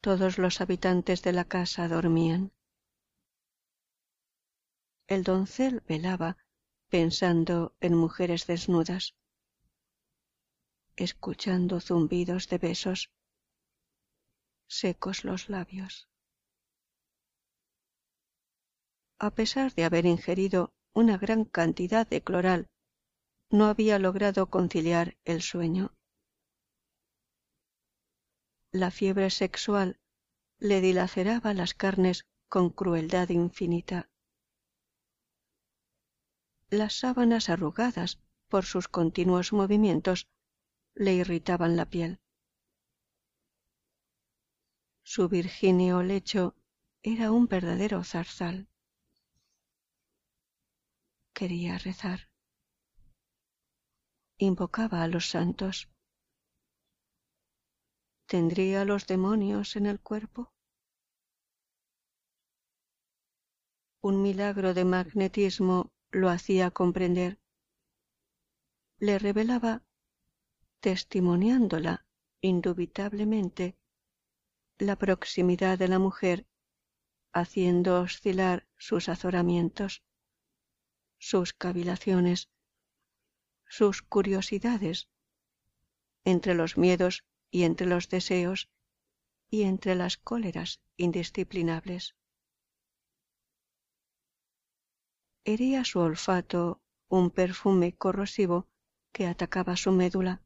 Todos 0.00 0.38
los 0.38 0.60
habitantes 0.60 1.22
de 1.22 1.32
la 1.32 1.44
casa 1.44 1.88
dormían. 1.88 2.52
El 5.06 5.22
doncel 5.22 5.82
velaba 5.86 6.38
pensando 6.88 7.76
en 7.80 7.94
mujeres 7.94 8.46
desnudas, 8.46 9.14
escuchando 10.96 11.80
zumbidos 11.80 12.48
de 12.48 12.58
besos, 12.58 13.10
secos 14.68 15.24
los 15.24 15.48
labios. 15.48 16.08
A 19.18 19.30
pesar 19.30 19.74
de 19.74 19.84
haber 19.84 20.06
ingerido 20.06 20.72
una 20.92 21.18
gran 21.18 21.44
cantidad 21.44 22.06
de 22.06 22.22
cloral, 22.22 22.66
no 23.50 23.66
había 23.66 23.98
logrado 23.98 24.50
conciliar 24.50 25.16
el 25.24 25.42
sueño 25.42 25.94
la 28.74 28.90
fiebre 28.90 29.30
sexual 29.30 30.00
le 30.58 30.80
dilaceraba 30.80 31.54
las 31.54 31.74
carnes 31.74 32.26
con 32.48 32.70
crueldad 32.70 33.28
infinita. 33.28 34.10
Las 36.70 36.94
sábanas 36.94 37.50
arrugadas 37.50 38.18
por 38.48 38.64
sus 38.64 38.88
continuos 38.88 39.52
movimientos 39.52 40.26
le 40.94 41.14
irritaban 41.14 41.76
la 41.76 41.86
piel. 41.86 42.20
Su 45.02 45.28
virgíneo 45.28 46.02
lecho 46.02 46.54
era 47.02 47.30
un 47.30 47.46
verdadero 47.46 48.02
zarzal. 48.04 48.68
Quería 51.32 51.78
rezar. 51.78 52.30
Invocaba 54.38 55.02
a 55.02 55.08
los 55.08 55.28
santos. 55.28 55.88
¿Tendría 58.26 58.84
los 58.84 59.06
demonios 59.06 59.76
en 59.76 59.86
el 59.86 60.00
cuerpo? 60.00 60.54
un 64.04 64.20
milagro 64.20 64.74
de 64.74 64.84
magnetismo 64.84 65.90
lo 66.10 66.28
hacía 66.28 66.70
comprender. 66.70 67.38
Le 68.98 69.18
revelaba, 69.18 69.82
testimoniándola 70.84 72.04
indubitablemente, 72.42 73.74
la 74.76 74.96
proximidad 74.96 75.78
de 75.78 75.88
la 75.88 75.98
mujer, 75.98 76.46
haciendo 77.32 78.02
oscilar 78.02 78.68
sus 78.76 79.08
azoramientos, 79.08 80.02
sus 81.16 81.54
cavilaciones, 81.54 82.50
sus 83.66 84.02
curiosidades, 84.02 85.08
entre 86.22 86.54
los 86.54 86.76
miedos 86.76 87.24
y 87.50 87.62
entre 87.62 87.86
los 87.86 88.10
deseos 88.10 88.68
y 89.48 89.62
entre 89.62 89.94
las 89.94 90.18
cóleras 90.18 90.82
indisciplinables. 90.98 92.14
Hería 95.46 95.82
su 95.86 96.00
olfato 96.00 96.82
un 97.08 97.30
perfume 97.30 97.96
corrosivo 97.96 98.68
que 99.12 99.26
atacaba 99.26 99.78
su 99.78 99.90
médula. 99.90 100.43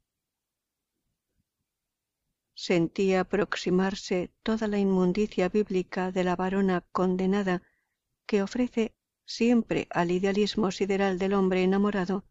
Sentía 2.61 3.21
aproximarse 3.21 4.33
toda 4.43 4.67
la 4.67 4.81
inmundicia 4.81 5.49
bíblica 5.49 6.11
de 6.11 6.25
la 6.25 6.35
varona 6.35 6.81
condenada 6.91 7.63
que 8.27 8.43
ofrece 8.43 8.97
siempre 9.25 9.87
al 9.91 10.11
idealismo 10.11 10.73
sideral 10.73 11.21
del 11.21 11.35
hombre 11.35 11.63
enamorado 11.63 12.25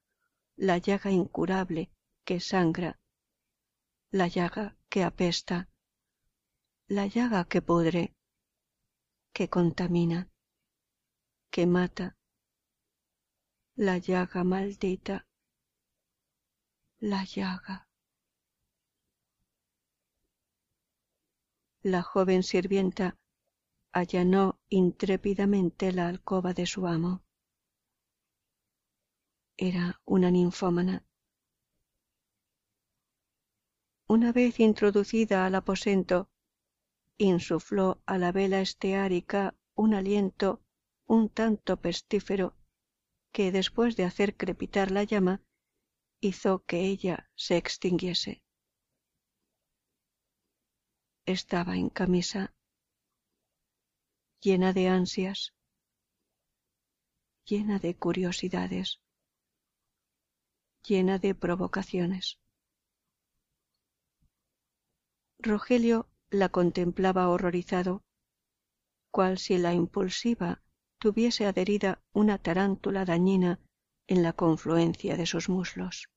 la 0.57 0.79
llaga 0.79 1.11
incurable 1.11 1.91
que 2.25 2.41
sangra, 2.41 2.99
la 4.11 4.27
llaga 4.27 4.75
que 4.89 5.05
apesta, 5.05 5.69
la 6.89 7.07
llaga 7.07 7.45
que 7.45 7.61
pudre, 7.61 8.13
que 9.31 9.47
contamina, 9.47 10.29
que 11.49 11.65
mata, 11.67 12.17
la 13.75 13.97
llaga 13.97 14.43
maldita, 14.43 15.25
la 16.99 17.23
llaga. 17.23 17.86
La 21.89 22.03
joven 22.03 22.43
sirvienta 22.43 23.17
allanó 23.93 24.59
intrépidamente 24.67 25.93
la 25.93 26.09
alcoba 26.09 26.53
de 26.53 26.65
su 26.65 26.85
amo. 26.85 27.23
Era 29.55 30.01
una 30.03 30.29
ninfómana. 30.29 31.05
Una 34.05 34.33
vez 34.33 34.59
introducida 34.59 35.45
al 35.45 35.55
aposento, 35.55 36.29
insufló 37.17 38.01
a 38.05 38.17
la 38.17 38.33
vela 38.33 38.59
esteárica 38.59 39.55
un 39.73 39.93
aliento 39.93 40.61
un 41.05 41.29
tanto 41.29 41.77
pestífero 41.77 42.53
que 43.31 43.53
después 43.53 43.95
de 43.95 44.03
hacer 44.03 44.35
crepitar 44.35 44.91
la 44.91 45.05
llama 45.05 45.41
hizo 46.19 46.65
que 46.65 46.81
ella 46.81 47.29
se 47.35 47.55
extinguiese. 47.55 48.43
Estaba 51.27 51.75
en 51.75 51.89
camisa, 51.89 52.53
llena 54.39 54.71
de 54.71 54.87
ansias, 54.87 55.53
llena 57.43 57.79
de 57.79 57.97
curiosidades, 57.97 59.01
llena 60.87 61.19
de 61.19 61.35
provocaciones. 61.35 62.39
Rogelio 65.39 66.07
la 66.29 66.47
contemplaba 66.47 67.27
horrorizado, 67.27 68.05
cual 69.11 69.37
si 69.37 69.57
la 69.57 69.73
impulsiva 69.73 70.61
tuviese 70.97 71.45
adherida 71.45 72.01
una 72.13 72.37
tarántula 72.37 73.03
dañina 73.03 73.59
en 74.07 74.23
la 74.23 74.31
confluencia 74.31 75.17
de 75.17 75.25
sus 75.25 75.49
muslos. 75.49 76.07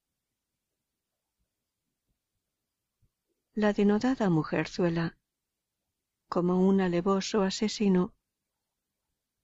La 3.62 3.74
denodada 3.74 4.30
mujerzuela, 4.30 5.18
como 6.30 6.66
un 6.66 6.80
alevoso 6.80 7.42
asesino, 7.42 8.14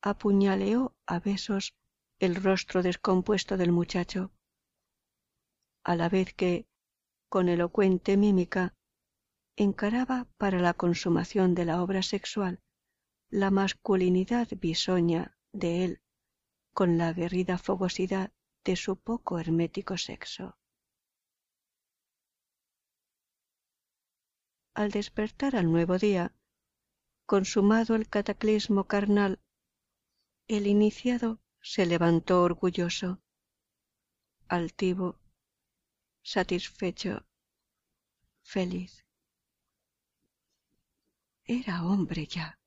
apuñaleó 0.01 0.97
a 1.05 1.21
besos 1.21 1.75
el 2.19 2.37
rostro 2.37 2.83
descompuesto 2.83 3.59
del 3.59 3.73
muchacho, 3.73 4.33
a 5.85 5.97
la 5.97 6.09
vez 6.09 6.33
que, 6.33 6.67
con 7.29 7.51
elocuente 7.51 8.17
mímica, 8.17 8.75
encaraba 9.55 10.27
para 10.39 10.61
la 10.61 10.73
consumación 10.73 11.55
de 11.55 11.67
la 11.67 11.83
obra 11.83 12.03
sexual 12.03 12.63
la 13.29 13.51
masculinidad 13.51 14.49
bisoña 14.59 15.37
de 15.53 15.85
él 15.85 16.01
con 16.73 16.97
la 16.97 17.09
aguerrida 17.09 17.59
fogosidad 17.59 18.33
de 18.65 18.77
su 18.77 18.97
poco 18.97 19.39
hermético 19.39 19.99
sexo. 19.99 20.57
Al 24.77 24.91
despertar 24.91 25.57
al 25.57 25.73
nuevo 25.73 25.97
día, 25.97 26.35
consumado 27.25 27.95
el 27.95 28.11
cataclismo 28.11 28.85
carnal, 28.85 29.41
el 30.49 30.67
iniciado 30.67 31.41
se 31.63 31.87
levantó 31.87 32.43
orgulloso, 32.43 33.23
altivo, 34.49 35.19
satisfecho, 36.23 37.25
feliz 38.43 39.07
era 41.47 41.83
hombre 41.83 42.27
ya. 42.27 42.61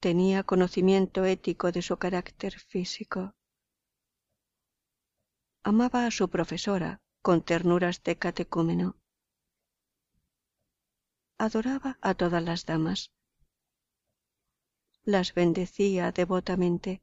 Tenía 0.00 0.42
conocimiento 0.42 1.24
ético 1.24 1.72
de 1.72 1.80
su 1.80 1.96
carácter 1.96 2.58
físico. 2.58 3.34
Amaba 5.62 6.04
a 6.04 6.10
su 6.10 6.28
profesora 6.28 7.00
con 7.26 7.42
ternuras 7.42 8.04
de 8.04 8.14
catecúmeno. 8.16 8.88
Adoraba 11.38 11.98
a 12.00 12.14
todas 12.14 12.40
las 12.40 12.66
damas. 12.66 13.10
Las 15.02 15.34
bendecía 15.34 16.12
devotamente. 16.12 17.02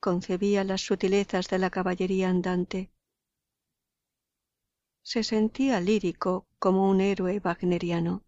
Concebía 0.00 0.64
las 0.64 0.80
sutilezas 0.80 1.46
de 1.46 1.58
la 1.60 1.70
caballería 1.70 2.28
andante 2.28 2.90
se 5.12 5.22
sentía 5.22 5.78
lírico 5.78 6.48
como 6.58 6.90
un 6.90 7.00
héroe 7.00 7.38
wagneriano. 7.38 8.24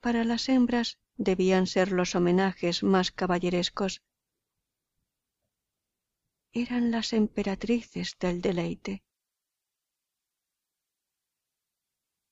Para 0.00 0.24
las 0.24 0.48
hembras 0.48 0.98
debían 1.18 1.66
ser 1.66 1.92
los 1.92 2.14
homenajes 2.14 2.82
más 2.82 3.10
caballerescos. 3.10 4.00
Eran 6.56 6.92
las 6.92 7.12
emperatrices 7.12 8.16
del 8.20 8.40
deleite. 8.40 9.02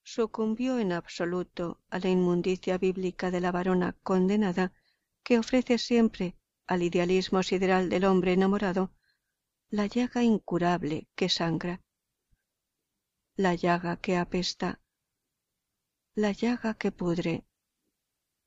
Sucumbió 0.05 0.79
en 0.79 0.93
absoluto 0.93 1.81
a 1.91 1.99
la 1.99 2.09
inmundicia 2.09 2.79
bíblica 2.79 3.33
de 3.33 3.41
la 3.41 3.51
varona 3.51 3.97
condenada 4.05 4.73
que 5.25 5.41
ofrece 5.41 5.77
siempre 5.77 6.37
al 6.69 6.85
idealismo 6.85 7.43
sideral 7.43 7.89
del 7.89 8.05
hombre 8.05 8.33
enamorado 8.33 8.95
la 9.71 9.87
llaga 9.87 10.23
incurable 10.23 11.09
que 11.17 11.29
sangra, 11.29 11.83
la 13.35 13.57
llaga 13.57 13.97
que 13.97 14.17
apesta, 14.17 14.81
la 16.15 16.31
llaga 16.31 16.75
que 16.75 16.93
pudre, 16.93 17.45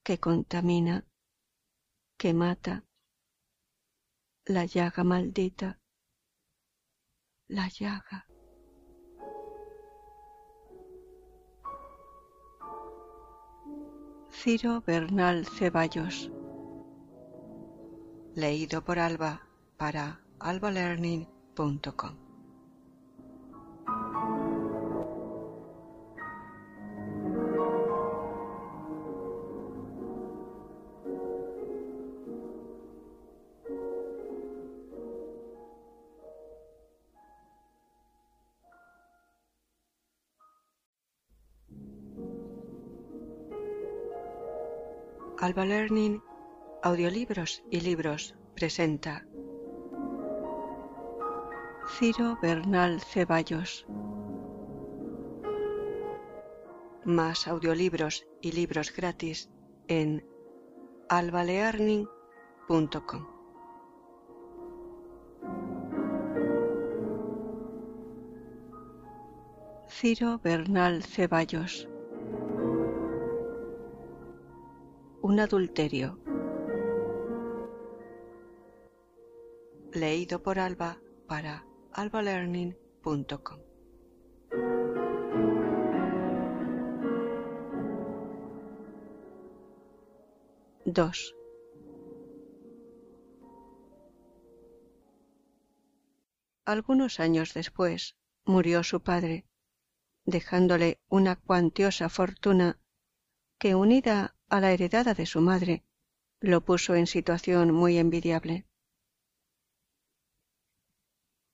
que 0.03 0.19
contamina, 0.19 1.05
que 2.17 2.33
mata, 2.33 2.85
la 4.47 4.65
llaga 4.65 5.03
maldita, 5.03 5.79
la 7.47 7.67
llaga. 7.67 8.27
Ciro 14.29 14.81
Bernal 14.81 15.45
Ceballos 15.47 16.29
Leído 18.35 18.83
por 18.83 18.99
Alba 18.99 19.47
para 19.77 20.21
albalearning.com. 20.39 22.24
Alba 45.45 45.63
Learning, 45.63 46.19
audiolibros 46.81 47.63
y 47.69 47.81
libros 47.81 48.35
presenta 48.55 49.27
Ciro 51.99 52.39
Bernal 52.41 52.99
Ceballos. 52.99 53.85
más 57.03 57.47
audiolibros 57.47 58.25
y 58.41 58.53
libros 58.53 58.91
gratis 58.91 59.51
en 59.87 60.25
albalearning.com. 61.09 63.27
Ciro 69.87 70.39
Bernal 70.43 71.03
Ceballos 71.03 71.87
Un 75.35 75.41
adulterio. 75.41 76.17
Leído 79.91 80.41
por 80.41 80.59
Alba 80.59 81.01
para 81.27 81.67
albalearning.com 81.91 83.59
2 90.85 91.35
Algunos 96.63 97.19
años 97.19 97.53
después 97.53 98.15
murió 98.45 98.83
su 98.83 99.01
padre, 99.01 99.45
dejándole 100.23 101.01
una 101.09 101.35
cuantiosa 101.35 102.07
fortuna 102.07 102.79
que, 103.59 103.75
unida 103.75 104.34
a 104.49 104.59
la 104.59 104.71
heredada 104.71 105.13
de 105.13 105.25
su 105.25 105.41
madre, 105.41 105.83
lo 106.39 106.61
puso 106.61 106.95
en 106.95 107.07
situación 107.07 107.71
muy 107.71 107.97
envidiable. 107.97 108.67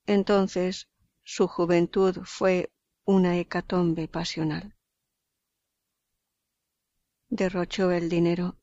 Entonces 0.06 0.88
su 1.22 1.46
juventud 1.46 2.18
fue 2.24 2.72
una 3.04 3.38
hecatombe 3.38 4.08
pasional. 4.08 4.76
Derrochó 7.28 7.90
el 7.92 8.08
dinero, 8.08 8.58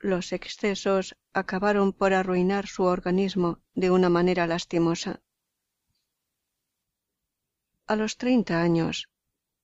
los 0.00 0.32
excesos 0.32 1.16
acabaron 1.32 1.92
por 1.92 2.14
arruinar 2.14 2.68
su 2.68 2.84
organismo 2.84 3.60
de 3.74 3.90
una 3.90 4.08
manera 4.08 4.46
lastimosa. 4.46 5.20
A 7.86 7.96
los 7.96 8.16
treinta 8.16 8.62
años 8.62 9.10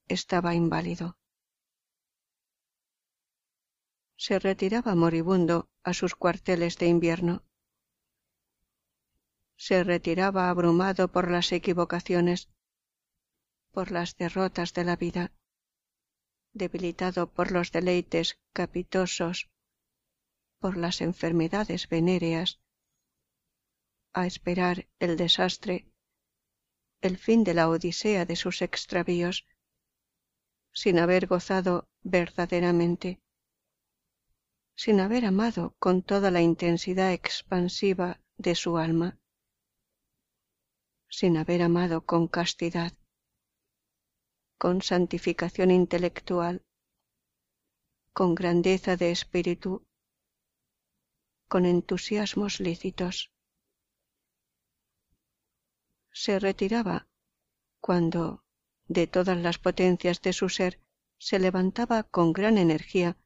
estaba 0.09 0.55
inválido. 0.55 1.17
Se 4.17 4.39
retiraba 4.39 4.95
moribundo 4.95 5.69
a 5.83 5.95
sus 5.95 6.15
cuarteles 6.15 6.79
de 6.79 6.87
invierno. 6.87 7.45
Se 9.57 9.85
retiraba 9.85 10.51
abrumado 10.51 11.09
por 11.09 11.31
las 11.31 11.53
equivocaciones, 11.53 12.49
por 13.71 13.91
las 13.91 14.17
derrotas 14.17 14.73
de 14.73 14.85
la 14.85 14.97
vida, 14.97 15.33
debilitado 16.53 17.31
por 17.31 17.51
los 17.51 17.73
deleites 17.73 18.39
capitosos 18.53 19.51
por 20.65 20.79
las 20.79 21.03
enfermedades 21.03 21.91
venéreas, 21.91 22.59
a 24.15 24.27
esperar 24.27 24.89
el 24.99 25.19
desastre, 25.19 25.93
el 27.03 27.19
fin 27.19 27.45
de 27.45 27.53
la 27.53 27.69
odisea 27.69 28.25
de 28.25 28.35
sus 28.35 28.63
extravíos, 28.63 29.47
sin 30.73 30.99
haber 30.99 31.27
gozado 31.27 31.91
verdaderamente, 32.03 33.21
sin 34.77 35.01
haber 35.01 35.25
amado 35.25 35.75
con 35.79 36.03
toda 36.03 36.31
la 36.31 36.41
intensidad 36.41 37.13
expansiva 37.13 38.21
de 38.37 38.55
su 38.55 38.77
alma, 38.79 39.19
sin 41.09 41.37
haber 41.37 41.63
amado 41.63 42.05
con 42.05 42.29
castidad, 42.29 42.93
con 44.59 44.83
santificación 44.83 45.71
intelectual, 45.71 46.65
con 48.13 48.35
grandeza 48.35 48.97
de 48.97 49.11
espíritu 49.11 49.87
con 51.49 51.67
entusiasmos 51.67 52.59
lícitos. 52.59 53.33
Se 56.11 56.39
retiraba 56.39 57.09
cuando, 57.81 58.45
de 58.89 59.07
todas 59.07 59.39
las 59.39 59.59
potencias 59.59 60.21
de 60.23 60.33
su 60.33 60.49
ser, 60.49 60.81
se 61.19 61.39
levantaba 61.39 62.03
con 62.03 62.33
gran 62.33 62.59
energía 62.59 63.17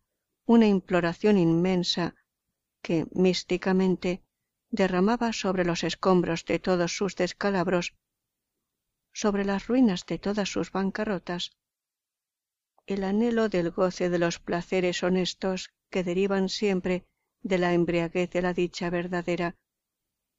una 0.48 0.66
imploración 0.66 1.36
inmensa 1.36 2.14
que 2.80 3.06
místicamente 3.12 4.22
derramaba 4.70 5.34
sobre 5.34 5.62
los 5.66 5.84
escombros 5.84 6.46
de 6.46 6.58
todos 6.58 6.96
sus 6.96 7.16
descalabros, 7.16 7.94
sobre 9.12 9.44
las 9.44 9.66
ruinas 9.66 10.06
de 10.06 10.18
todas 10.18 10.48
sus 10.48 10.72
bancarrotas, 10.72 11.52
el 12.86 13.04
anhelo 13.04 13.50
del 13.50 13.70
goce 13.70 14.08
de 14.08 14.18
los 14.18 14.38
placeres 14.38 15.02
honestos 15.02 15.70
que 15.90 16.02
derivan 16.02 16.48
siempre 16.48 17.04
de 17.42 17.58
la 17.58 17.74
embriaguez 17.74 18.30
de 18.30 18.40
la 18.40 18.54
dicha 18.54 18.88
verdadera, 18.88 19.54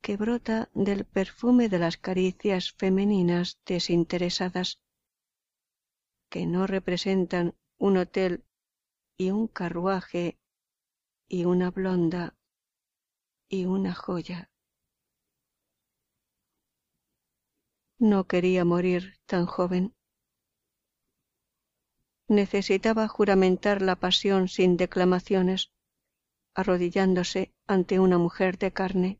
que 0.01 0.17
brota 0.17 0.71
del 0.73 1.05
perfume 1.05 1.69
de 1.69 1.77
las 1.77 1.97
caricias 1.97 2.71
femeninas 2.71 3.59
desinteresadas, 3.63 4.79
que 6.29 6.47
no 6.47 6.65
representan 6.65 7.53
un 7.77 7.97
hotel 7.97 8.43
y 9.19 9.31
un 9.31 9.47
carruaje 9.47 10.39
y 11.27 11.43
una 11.43 11.71
blonda 11.71 12.37
y 13.49 13.65
una 13.65 13.93
joya. 13.93 14.49
No 17.97 18.27
quería 18.27 18.63
morir 18.63 19.19
tan 19.25 19.45
joven. 19.45 19.93
Necesitaba 22.29 23.09
juramentar 23.09 23.81
la 23.81 23.97
pasión 23.97 24.47
sin 24.47 24.77
declamaciones 24.77 25.73
arrodillándose 26.55 27.53
ante 27.67 27.99
una 27.99 28.17
mujer 28.17 28.57
de 28.57 28.71
carne. 28.71 29.19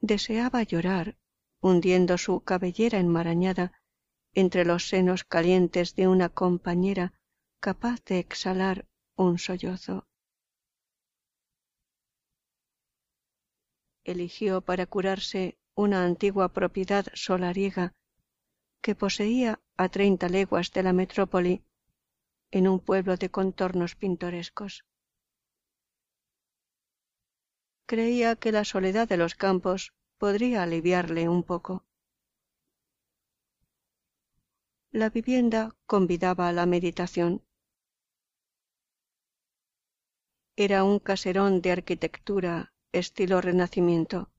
Deseaba 0.00 0.64
llorar, 0.64 1.16
hundiendo 1.60 2.18
su 2.18 2.40
cabellera 2.40 2.98
enmarañada 2.98 3.81
entre 4.34 4.64
los 4.64 4.88
senos 4.88 5.24
calientes 5.24 5.94
de 5.94 6.08
una 6.08 6.28
compañera 6.28 7.12
capaz 7.60 8.02
de 8.04 8.18
exhalar 8.18 8.86
un 9.16 9.38
sollozo. 9.38 10.06
Eligió 14.04 14.62
para 14.62 14.86
curarse 14.86 15.58
una 15.74 16.04
antigua 16.04 16.48
propiedad 16.48 17.06
solariega 17.14 17.94
que 18.82 18.94
poseía 18.94 19.60
a 19.76 19.88
treinta 19.88 20.28
leguas 20.28 20.72
de 20.72 20.82
la 20.82 20.92
metrópoli 20.92 21.62
en 22.50 22.68
un 22.68 22.80
pueblo 22.80 23.16
de 23.16 23.30
contornos 23.30 23.94
pintorescos. 23.94 24.84
Creía 27.86 28.36
que 28.36 28.52
la 28.52 28.64
soledad 28.64 29.08
de 29.08 29.18
los 29.18 29.34
campos 29.34 29.92
podría 30.18 30.62
aliviarle 30.62 31.28
un 31.28 31.42
poco. 31.42 31.84
La 34.94 35.08
vivienda 35.08 35.74
convidaba 35.86 36.48
a 36.48 36.52
la 36.52 36.66
meditación. 36.66 37.42
Era 40.54 40.84
un 40.84 40.98
caserón 40.98 41.62
de 41.62 41.72
arquitectura 41.72 42.74
estilo 42.92 43.40
renacimiento, 43.40 44.30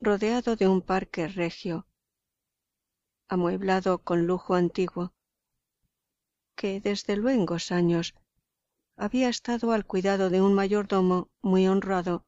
rodeado 0.00 0.56
de 0.56 0.68
un 0.68 0.80
parque 0.80 1.28
regio, 1.28 1.86
amueblado 3.28 3.98
con 3.98 4.26
lujo 4.26 4.54
antiguo, 4.54 5.12
que 6.56 6.80
desde 6.80 7.18
luengos 7.18 7.72
años 7.72 8.14
había 8.96 9.28
estado 9.28 9.72
al 9.72 9.84
cuidado 9.84 10.30
de 10.30 10.40
un 10.40 10.54
mayordomo 10.54 11.28
muy 11.42 11.68
honrado 11.68 12.24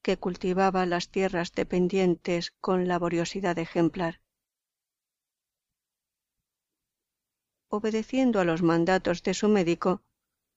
que 0.00 0.16
cultivaba 0.16 0.86
las 0.86 1.08
tierras 1.08 1.50
dependientes 1.50 2.52
con 2.60 2.86
laboriosidad 2.86 3.58
ejemplar. 3.58 4.20
Obedeciendo 7.68 8.40
a 8.40 8.44
los 8.44 8.62
mandatos 8.62 9.22
de 9.22 9.34
su 9.34 9.48
médico, 9.48 10.02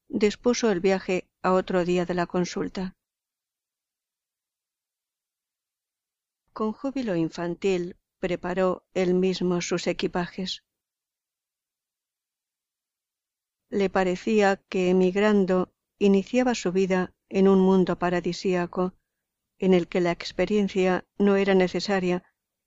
dispuso 0.07 0.71
el 0.71 0.79
viaje 0.79 1.29
a 1.41 1.53
otro 1.53 1.85
día 1.85 2.05
de 2.05 2.13
la 2.13 2.27
consulta. 2.27 2.95
Con 6.53 6.71
júbilo 6.73 7.15
infantil 7.15 7.97
preparó 8.19 8.83
él 8.93 9.13
mismo 9.13 9.61
sus 9.61 9.87
equipajes 9.87 10.63
le 13.69 13.89
parecía 13.89 14.57
que 14.69 14.89
emigrando 14.89 15.71
iniciaba 15.99 16.55
su 16.55 16.71
vida 16.71 17.13
en 17.29 17.47
un 17.47 17.59
mundo 17.59 17.99
paradisíaco 17.99 18.93
en 19.59 19.73
el 19.73 19.87
que 19.87 20.01
la 20.01 20.11
experiencia 20.11 21.05
no 21.17 21.35
era 21.35 21.53
necesaria 21.53 22.23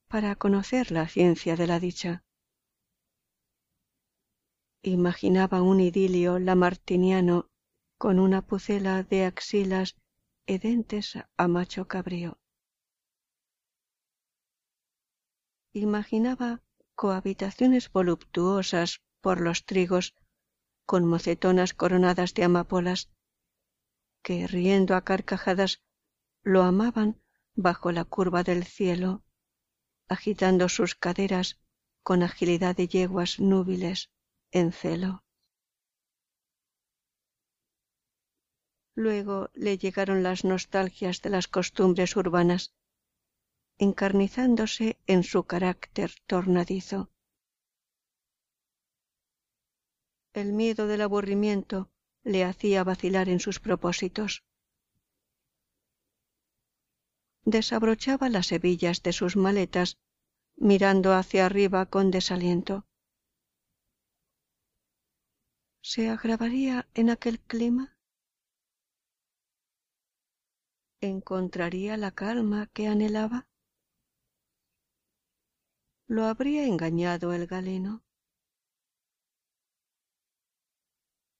para 0.09 0.36
conocer 0.36 0.93
la 0.93 1.09
ciencia 1.09 1.57
de 1.57 1.66
la 1.66 1.80
dicha. 1.80 2.24
Imaginaba 4.84 5.62
un 5.62 5.78
idilio 5.78 6.40
lamartiniano 6.40 7.48
con 7.98 8.18
una 8.18 8.42
pucela 8.42 9.04
de 9.04 9.24
axilas 9.24 9.94
edentes 10.46 11.14
a 11.36 11.46
macho 11.46 11.86
cabrío. 11.86 12.40
Imaginaba 15.72 16.62
cohabitaciones 16.96 17.92
voluptuosas 17.92 19.00
por 19.20 19.40
los 19.40 19.64
trigos 19.64 20.14
con 20.84 21.06
mocetonas 21.06 21.74
coronadas 21.74 22.34
de 22.34 22.42
amapolas 22.42 23.08
que 24.22 24.48
riendo 24.48 24.96
a 24.96 25.02
carcajadas 25.04 25.80
lo 26.42 26.62
amaban 26.64 27.22
bajo 27.54 27.92
la 27.92 28.04
curva 28.04 28.42
del 28.42 28.64
cielo 28.64 29.22
agitando 30.08 30.68
sus 30.68 30.96
caderas 30.96 31.60
con 32.02 32.24
agilidad 32.24 32.76
de 32.76 32.88
yeguas 32.88 33.38
núbiles 33.38 34.11
en 34.53 34.72
celo. 34.72 35.24
Luego 38.94 39.50
le 39.55 39.78
llegaron 39.78 40.22
las 40.22 40.44
nostalgias 40.44 41.22
de 41.22 41.30
las 41.30 41.48
costumbres 41.48 42.14
urbanas 42.16 42.74
encarnizándose 43.78 44.98
en 45.07 45.24
su 45.24 45.44
carácter 45.44 46.12
tornadizo. 46.26 47.11
El 50.34 50.53
miedo 50.53 50.86
del 50.86 51.00
aburrimiento 51.00 51.90
le 52.22 52.44
hacía 52.44 52.84
vacilar 52.84 53.28
en 53.28 53.40
sus 53.40 53.59
propósitos. 53.61 54.44
Desabrochaba 57.44 58.28
las 58.28 58.53
hebillas 58.53 59.03
de 59.03 59.12
sus 59.12 59.36
maletas 59.36 59.98
mirando 60.57 61.12
hacia 61.12 61.46
arriba 61.46 61.86
con 61.86 62.11
desaliento 62.11 62.86
se 65.84 66.08
agravaría 66.08 66.88
en 66.94 67.10
aquel 67.10 67.40
clima 67.40 67.98
encontraría 71.00 71.96
la 71.96 72.12
calma 72.12 72.68
que 72.72 72.86
anhelaba 72.86 73.48
lo 76.06 76.24
habría 76.26 76.66
engañado 76.66 77.32
el 77.32 77.48
galeno 77.48 78.04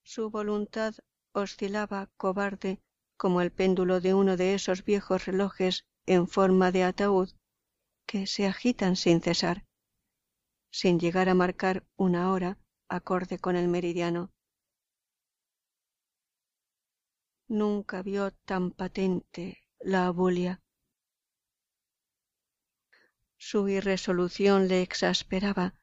su 0.03 0.29
voluntad 0.29 0.93
oscilaba 1.31 2.11
cobarde 2.17 2.81
como 3.15 3.39
el 3.39 3.49
péndulo 3.49 4.01
de 4.01 4.13
uno 4.13 4.35
de 4.35 4.55
esos 4.55 4.83
viejos 4.83 5.25
relojes 5.25 5.85
en 6.05 6.27
forma 6.27 6.73
de 6.73 6.83
ataúd 6.83 7.29
que 8.05 8.27
se 8.27 8.45
agitan 8.45 8.97
sin 8.97 9.21
cesar 9.21 9.65
sin 10.69 10.99
llegar 10.99 11.29
a 11.29 11.33
marcar 11.33 11.87
una 11.95 12.29
hora 12.33 12.57
acorde 12.89 13.39
con 13.39 13.55
el 13.55 13.69
meridiano 13.69 14.32
nunca 17.53 18.01
vio 18.01 18.31
tan 18.31 18.71
patente 18.71 19.59
la 19.79 20.07
abulia. 20.07 20.61
Su 23.37 23.69
irresolución 23.69 24.67
le 24.67 24.81
exasperaba 24.81 25.75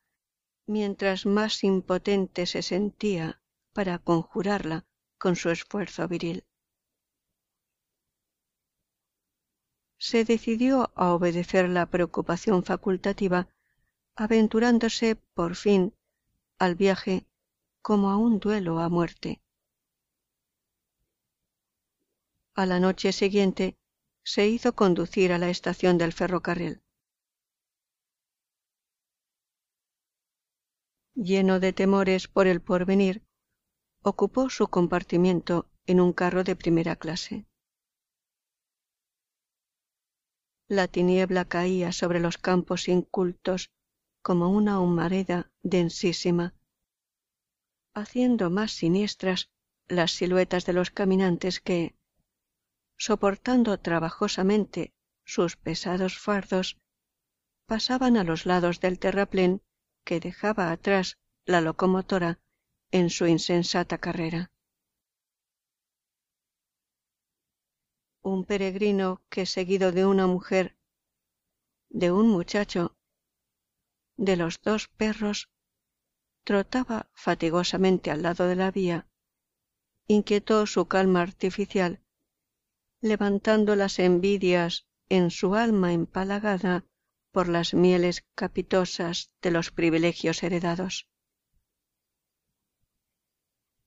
mientras 0.66 1.27
más 1.27 1.62
impotente 1.62 2.47
se 2.47 2.62
sentía 2.62 3.41
para 3.73 3.99
conjurarla 3.99 4.85
con 5.18 5.37
su 5.37 5.51
esfuerzo 5.51 6.09
viril. 6.09 6.45
Se 9.99 10.25
decidió 10.25 10.91
a 10.97 11.12
obedecer 11.12 11.68
la 11.68 11.87
preocupación 11.87 12.64
facultativa 12.64 13.49
aventurándose 14.16 15.16
por 15.35 15.55
fin 15.55 15.95
al 16.59 16.75
viaje 16.75 17.27
como 17.81 18.11
a 18.11 18.16
un 18.16 18.41
duelo 18.41 18.81
a 18.81 18.89
muerte 18.89 19.41
a 22.55 22.66
la 22.66 22.80
noche 22.80 23.12
siguiente 23.12 23.76
se 24.24 24.46
hizo 24.46 24.74
conducir 24.74 25.32
a 25.32 25.38
la 25.38 25.51
estación 25.51 25.98
del 25.98 26.12
ferrocarril. 26.12 26.82
Lleno 31.14 31.61
de 31.61 31.72
temores 31.72 32.28
por 32.28 32.46
el 32.46 32.61
porvenir 32.61 33.24
ocupó 34.03 34.48
su 34.48 34.68
compartimiento 34.68 35.70
en 35.86 36.01
un 36.01 36.12
carro 36.12 36.44
de 36.44 36.57
primera 36.57 36.96
clase. 36.96 37.46
La 40.68 40.86
tiniebla 40.86 41.44
caía 41.44 41.92
sobre 41.92 42.20
los 42.20 42.38
campos 42.38 42.88
incultos 42.88 43.70
como 44.22 44.51
una 44.51 44.80
humareda 44.80 45.51
densísima 45.62 46.55
haciendo 47.94 48.51
más 48.51 48.72
siniestras 48.72 49.51
las 49.88 50.12
siluetas 50.12 50.64
de 50.66 50.72
los 50.72 50.90
caminantes 50.90 51.61
que 51.61 51.96
soportando 53.01 53.80
trabajosamente 53.80 54.92
sus 55.24 55.57
pesados 55.57 56.18
fardos 56.18 56.76
pasaban 57.66 58.18
a 58.18 58.24
los 58.24 58.44
lados 58.44 58.78
del 58.80 58.98
terraplén 58.98 59.62
que 60.05 60.20
dejaba 60.20 60.70
atrás 60.70 61.16
la 61.46 61.62
locomotora 61.62 62.40
en 62.90 63.09
su 63.09 63.26
insensata 63.26 63.96
carrera. 63.96 64.53
Un 68.20 68.44
peregrino 68.44 69.22
que 69.30 69.46
seguido 69.46 69.92
de 69.92 70.05
una 70.05 70.26
mujer 70.26 70.76
de 71.88 72.12
un 72.12 72.28
muchacho 72.28 72.98
de 74.18 74.36
los 74.36 74.61
dos 74.61 74.88
perros 74.88 75.48
trotaba 76.44 77.09
fatigosamente 77.14 78.11
al 78.11 78.22
lado 78.24 78.46
de 78.46 78.57
la 78.57 78.70
vía 78.70 79.09
inquietó 80.07 80.66
su 80.66 80.86
calma 80.86 81.22
artificial 81.22 82.05
levantando 83.01 83.76
las 83.76 83.98
envidias 83.98 84.86
en 85.09 85.30
su 85.30 85.55
alma 85.55 85.92
empalagada 85.92 86.84
por 87.32 87.48
las 87.48 87.74
mieles 87.74 88.24
capitosas 88.34 89.32
de 89.40 89.51
los 89.51 89.70
privilegios 89.70 90.42
heredados. 90.42 91.09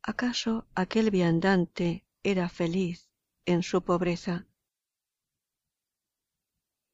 Acaso 0.01 0.68
aquel 0.76 1.11
viandante 1.11 2.05
era 2.24 2.49
feliz 2.49 3.09
en 3.45 3.64
su 3.64 3.84
pobreza 3.84 4.47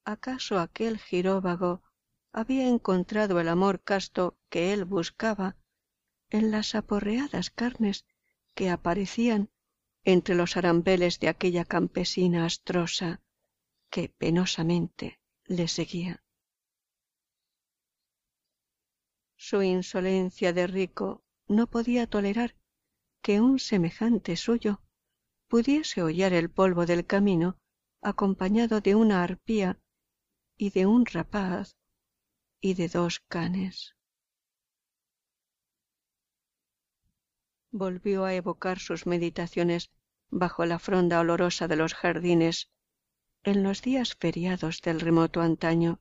acaso 0.09 0.59
aquel 0.59 0.97
giróvago 0.97 1.83
había 2.33 2.67
encontrado 2.67 3.39
el 3.39 3.47
amor 3.47 3.81
casto 3.83 4.39
que 4.49 4.73
él 4.73 4.85
buscaba 4.85 5.55
en 6.29 6.51
las 6.51 6.75
aporreadas 6.75 7.49
carnes 7.51 8.05
que 8.55 8.69
aparecían 8.69 9.49
entre 10.11 10.33
los 10.33 10.57
arambeles 10.57 11.19
de 11.19 11.27
aquella 11.27 11.65
campesina 11.65 12.45
astrosa 12.45 13.21
que 13.91 14.09
penosamente 14.09 15.19
le 15.45 15.67
seguía. 15.67 16.23
Su 19.35 19.61
insolencia 19.61 20.51
de 20.51 20.65
rico 20.65 21.23
no 21.47 21.67
podía 21.67 22.07
tolerar 22.07 22.55
que 23.21 23.39
un 23.39 23.59
semejante 23.59 24.35
suyo 24.35 24.81
pudiese 25.47 26.01
hollar 26.01 26.33
el 26.33 26.49
polvo 26.49 26.87
del 26.87 27.05
camino 27.05 27.59
acompañado 28.01 28.81
de 28.81 28.95
una 28.95 29.23
arpía 29.23 29.79
y 30.57 30.71
de 30.71 30.87
un 30.87 31.05
rapaz 31.05 31.77
y 32.61 32.73
de 32.73 32.87
dos 32.87 33.19
canes. 33.27 33.95
Volvió 37.71 38.25
a 38.25 38.33
evocar 38.33 38.79
sus 38.79 39.05
meditaciones 39.05 39.91
bajo 40.31 40.65
la 40.65 40.79
fronda 40.79 41.19
olorosa 41.19 41.67
de 41.67 41.75
los 41.75 41.93
jardines 41.93 42.69
en 43.43 43.63
los 43.63 43.81
días 43.81 44.15
feriados 44.15 44.81
del 44.81 44.99
remoto 44.99 45.41
antaño 45.41 45.99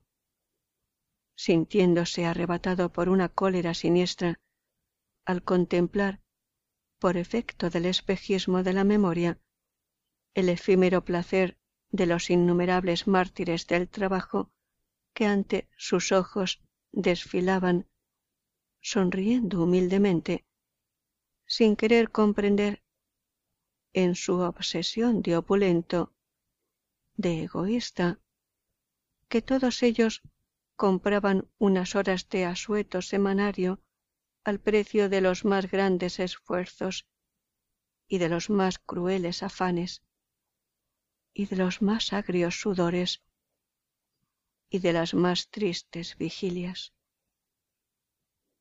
sintiéndose 1.35 2.25
arrebatado 2.25 2.91
por 2.91 3.09
una 3.09 3.29
cólera 3.29 3.73
siniestra 3.73 4.39
al 5.25 5.43
contemplar 5.43 6.21
por 6.99 7.17
efecto 7.17 7.69
del 7.69 7.85
espejismo 7.85 8.61
de 8.61 8.73
la 8.73 8.83
memoria 8.83 9.39
el 10.33 10.49
efímero 10.49 11.03
placer 11.05 11.57
de 11.91 12.05
los 12.05 12.29
innumerables 12.29 13.07
mártires 13.07 13.65
del 13.67 13.87
trabajo 13.89 14.51
que 15.13 15.25
ante 15.25 15.69
sus 15.75 16.11
ojos 16.11 16.61
desfilaban 16.91 17.87
sonriendo 18.81 19.63
humildemente 19.63 20.45
sin 21.45 21.75
querer 21.75 22.11
comprender 22.11 22.83
en 23.93 24.15
su 24.15 24.39
obsesión 24.39 25.21
de 25.21 25.37
opulento 25.37 26.13
de 27.15 27.43
egoísta 27.43 28.19
que 29.27 29.41
todos 29.41 29.81
ellos 29.83 30.21
compraban 30.75 31.49
unas 31.57 31.95
horas 31.95 32.29
de 32.29 32.45
asueto 32.45 33.01
semanario 33.01 33.81
al 34.43 34.59
precio 34.59 35.09
de 35.09 35.21
los 35.21 35.43
más 35.43 35.69
grandes 35.69 36.19
esfuerzos 36.19 37.07
y 38.07 38.17
de 38.19 38.29
los 38.29 38.49
más 38.49 38.79
crueles 38.79 39.43
afanes 39.43 40.01
y 41.33 41.45
de 41.47 41.55
los 41.57 41.81
más 41.81 42.13
agrios 42.13 42.59
sudores 42.61 43.21
y 44.69 44.79
de 44.79 44.93
las 44.93 45.13
más 45.13 45.49
tristes 45.49 46.15
vigilias 46.17 46.93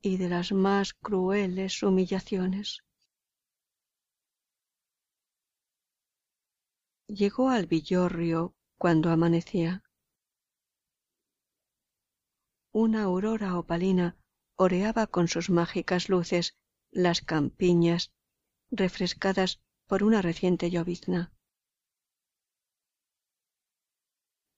y 0.00 0.16
de 0.16 0.28
las 0.28 0.52
más 0.52 0.94
crueles 0.94 1.82
humillaciones 1.82 2.82
llegó 7.08 7.48
al 7.48 7.66
villorrio 7.66 8.54
cuando 8.76 9.10
amanecía 9.10 9.82
una 12.70 13.04
aurora 13.04 13.58
opalina 13.58 14.18
oreaba 14.56 15.06
con 15.06 15.26
sus 15.26 15.48
mágicas 15.48 16.10
luces 16.10 16.56
las 16.90 17.22
campiñas 17.22 18.12
refrescadas 18.70 19.60
por 19.86 20.02
una 20.02 20.20
reciente 20.20 20.70
llovizna. 20.70 21.32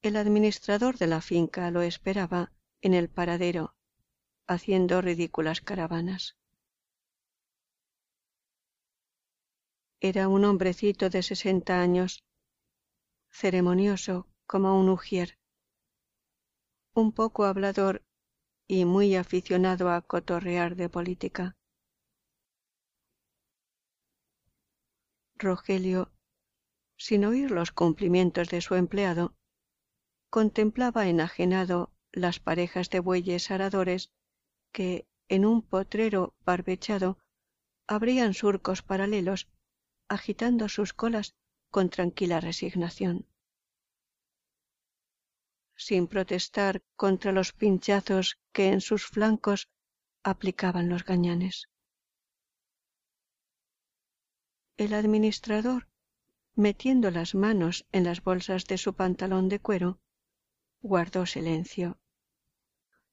El 0.02 0.16
administrador 0.16 0.98
de 0.98 1.06
la 1.06 1.20
finca 1.20 1.70
lo 1.70 1.82
esperaba 1.82 2.52
en 2.82 2.94
el 2.94 3.08
paradero, 3.08 3.76
haciendo 4.48 5.00
ridículas 5.00 5.60
caravanas. 5.60 6.36
Era 10.00 10.28
un 10.28 10.44
hombrecito 10.44 11.10
de 11.10 11.22
sesenta 11.22 11.80
años, 11.80 12.24
ceremonioso 13.30 14.26
como 14.46 14.78
un 14.78 14.88
ujier, 14.88 15.38
un 16.94 17.12
poco 17.12 17.44
hablador 17.44 18.02
y 18.66 18.84
muy 18.84 19.16
aficionado 19.16 19.90
a 19.90 20.02
cotorrear 20.02 20.76
de 20.76 20.88
política. 20.88 21.56
Rogelio, 25.36 26.12
sin 26.96 27.24
oír 27.24 27.50
los 27.50 27.72
cumplimientos 27.72 28.48
de 28.48 28.60
su 28.60 28.74
empleado, 28.74 29.34
contemplaba 30.28 31.08
enajenado 31.08 31.92
las 32.12 32.40
parejas 32.40 32.90
de 32.90 33.00
bueyes 33.00 33.50
aradores 33.50 34.12
que, 34.72 35.06
en 35.28 35.46
un 35.46 35.62
potrero 35.62 36.34
barbechado, 36.44 37.18
abrían 37.86 38.34
surcos 38.34 38.82
paralelos, 38.82 39.48
agitando 40.08 40.68
sus 40.68 40.92
colas 40.92 41.34
con 41.70 41.90
tranquila 41.90 42.40
resignación. 42.40 43.26
Sin 45.76 46.08
protestar 46.08 46.82
contra 46.96 47.32
los 47.32 47.52
pinchazos 47.52 48.38
que 48.52 48.68
en 48.68 48.80
sus 48.80 49.06
flancos 49.06 49.70
aplicaban 50.22 50.88
los 50.88 51.04
gañanes. 51.04 51.68
El 54.76 54.94
administrador, 54.94 55.88
metiendo 56.54 57.10
las 57.10 57.34
manos 57.34 57.86
en 57.92 58.04
las 58.04 58.22
bolsas 58.22 58.66
de 58.66 58.78
su 58.78 58.94
pantalón 58.94 59.48
de 59.48 59.60
cuero, 59.60 60.00
guardó 60.82 61.26
silencio. 61.26 61.98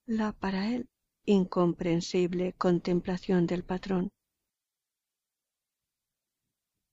La 0.05 0.31
para 0.31 0.69
él 0.69 0.89
incomprensible 1.25 2.53
contemplación 2.53 3.47
del 3.47 3.63
patrón. 3.63 4.13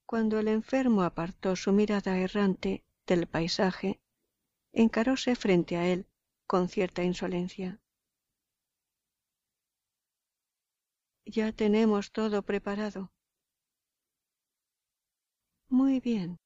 Cuando 0.06 0.38
el 0.38 0.48
enfermo 0.48 1.02
apartó 1.02 1.56
su 1.56 1.72
mirada 1.72 2.18
errante 2.18 2.84
del 3.06 3.26
paisaje, 3.26 4.00
encaróse 4.72 5.34
frente 5.34 5.76
a 5.76 5.86
él 5.86 6.06
con 6.46 6.68
cierta 6.68 7.02
insolencia. 7.02 7.80
Ya 11.26 11.52
tenemos 11.52 12.12
todo 12.12 12.42
preparado. 12.42 13.10
Muy 15.68 16.00
bien, 16.00 16.36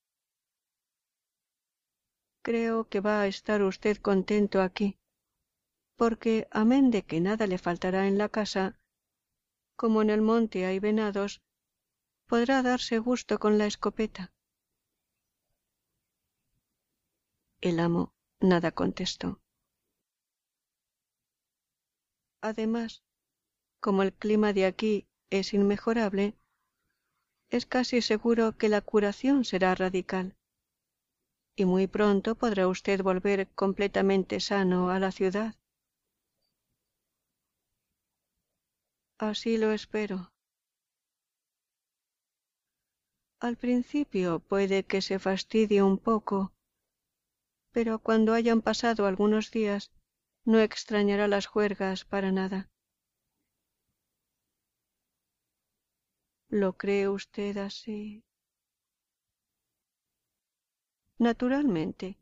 creo 2.42 2.88
que 2.88 3.00
va 3.00 3.20
a 3.20 3.26
estar 3.26 3.60
usted 3.62 3.98
contento 3.98 4.62
aquí, 4.62 4.96
porque 5.96 6.46
amén 6.50 6.90
de 6.90 7.02
que 7.02 7.20
nada 7.20 7.46
le 7.46 7.58
faltará 7.58 8.06
en 8.06 8.16
la 8.16 8.28
casa, 8.28 8.78
como 9.76 10.00
en 10.00 10.10
el 10.10 10.22
monte 10.22 10.64
hay 10.64 10.78
venados, 10.78 11.42
podrá 12.28 12.62
darse 12.62 12.98
gusto 12.98 13.38
con 13.38 13.58
la 13.58 13.66
escopeta. 13.66 14.32
El 17.60 17.80
amo 17.80 18.12
nada 18.40 18.70
contestó. 18.70 19.40
Además, 22.40 23.02
como 23.80 24.02
el 24.02 24.12
clima 24.12 24.52
de 24.52 24.66
aquí 24.66 25.08
es 25.30 25.54
inmejorable, 25.54 26.34
es 27.50 27.66
casi 27.66 28.02
seguro 28.02 28.56
que 28.56 28.68
la 28.68 28.82
curación 28.82 29.44
será 29.44 29.74
radical 29.74 30.36
y 31.56 31.64
muy 31.64 31.88
pronto 31.88 32.36
podrá 32.36 32.68
usted 32.68 33.02
volver 33.02 33.48
completamente 33.48 34.38
sano 34.38 34.90
a 34.90 35.00
la 35.00 35.10
ciudad. 35.10 35.56
Así 39.18 39.58
lo 39.58 39.72
espero. 39.72 40.30
Al 43.40 43.56
principio 43.56 44.40
puede 44.40 44.84
que 44.84 45.00
se 45.00 45.18
fastidie 45.18 45.82
un 45.82 45.98
poco, 45.98 46.52
pero 47.72 47.98
cuando 48.00 48.34
hayan 48.34 48.62
pasado 48.62 49.06
algunos 49.06 49.50
días 49.50 49.92
no 50.44 50.58
extrañará 50.58 51.28
las 51.28 51.46
juergas 51.46 52.04
para 52.04 52.32
nada. 52.32 52.68
¿Lo 56.48 56.76
cree 56.76 57.08
usted 57.08 57.56
así? 57.58 58.24
naturalmente. 61.18 62.16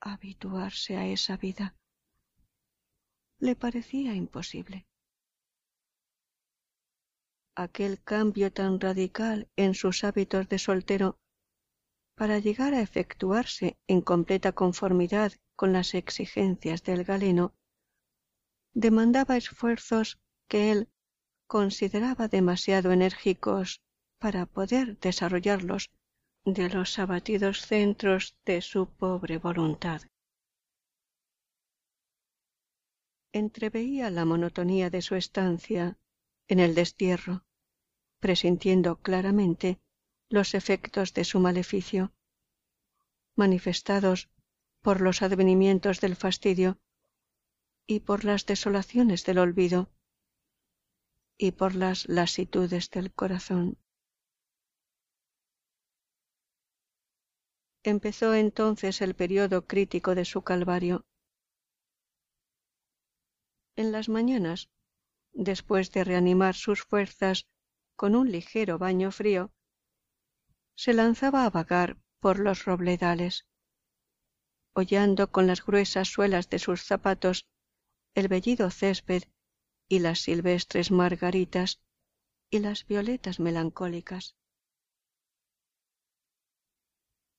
Habituarse 0.00 0.96
a 0.96 1.06
esa 1.06 1.36
vida 1.36 1.74
le 3.40 3.54
parecía 3.54 4.14
imposible. 4.14 4.87
Aquel 7.58 8.00
cambio 8.04 8.52
tan 8.52 8.78
radical 8.78 9.48
en 9.56 9.74
sus 9.74 10.04
hábitos 10.04 10.48
de 10.48 10.60
soltero 10.60 11.18
para 12.14 12.38
llegar 12.38 12.72
a 12.72 12.80
efectuarse 12.80 13.76
en 13.88 14.00
completa 14.00 14.52
conformidad 14.52 15.32
con 15.56 15.72
las 15.72 15.94
exigencias 15.94 16.84
del 16.84 17.02
galeno, 17.02 17.56
demandaba 18.74 19.36
esfuerzos 19.36 20.20
que 20.48 20.70
él 20.70 20.88
consideraba 21.48 22.28
demasiado 22.28 22.92
enérgicos 22.92 23.82
para 24.20 24.46
poder 24.46 24.96
desarrollarlos 25.00 25.90
de 26.44 26.68
los 26.68 26.96
abatidos 27.00 27.62
centros 27.62 28.36
de 28.44 28.62
su 28.62 28.86
pobre 28.86 29.38
voluntad. 29.38 30.02
Entreveía 33.32 34.10
la 34.10 34.24
monotonía 34.24 34.90
de 34.90 35.02
su 35.02 35.16
estancia 35.16 35.98
en 36.46 36.60
el 36.60 36.76
destierro, 36.76 37.44
presintiendo 38.20 39.00
claramente 39.00 39.80
los 40.28 40.54
efectos 40.54 41.14
de 41.14 41.24
su 41.24 41.40
maleficio, 41.40 42.12
manifestados 43.36 44.28
por 44.82 45.00
los 45.00 45.22
advenimientos 45.22 46.00
del 46.00 46.16
fastidio 46.16 46.78
y 47.86 48.00
por 48.00 48.24
las 48.24 48.46
desolaciones 48.46 49.24
del 49.24 49.38
olvido 49.38 49.90
y 51.38 51.52
por 51.52 51.74
las 51.74 52.08
lasitudes 52.08 52.90
del 52.90 53.12
corazón. 53.12 53.78
Empezó 57.84 58.34
entonces 58.34 59.00
el 59.00 59.14
periodo 59.14 59.66
crítico 59.66 60.14
de 60.14 60.24
su 60.24 60.42
calvario. 60.42 61.06
En 63.76 63.92
las 63.92 64.08
mañanas, 64.08 64.68
después 65.32 65.92
de 65.92 66.02
reanimar 66.02 66.56
sus 66.56 66.82
fuerzas 66.82 67.46
con 67.98 68.14
un 68.14 68.30
ligero 68.30 68.78
baño 68.78 69.10
frío, 69.10 69.50
se 70.76 70.94
lanzaba 70.94 71.44
a 71.44 71.50
vagar 71.50 71.98
por 72.20 72.38
los 72.38 72.64
robledales, 72.64 73.48
hollando 74.72 75.32
con 75.32 75.48
las 75.48 75.66
gruesas 75.66 76.06
suelas 76.06 76.48
de 76.48 76.60
sus 76.60 76.84
zapatos 76.84 77.48
el 78.14 78.28
bellido 78.28 78.70
césped 78.70 79.24
y 79.88 79.98
las 79.98 80.20
silvestres 80.20 80.92
margaritas 80.92 81.80
y 82.50 82.60
las 82.60 82.86
violetas 82.86 83.40
melancólicas. 83.40 84.36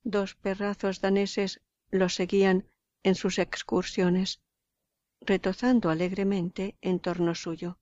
Dos 0.03 0.35
perrazos 0.35 0.99
daneses 0.99 1.61
lo 1.89 2.09
seguían 2.09 2.67
en 3.03 3.15
sus 3.15 3.39
excursiones, 3.39 4.41
retozando 5.21 5.89
alegremente 5.89 6.77
en 6.81 6.99
torno 6.99 7.33
suyo. 7.33 7.78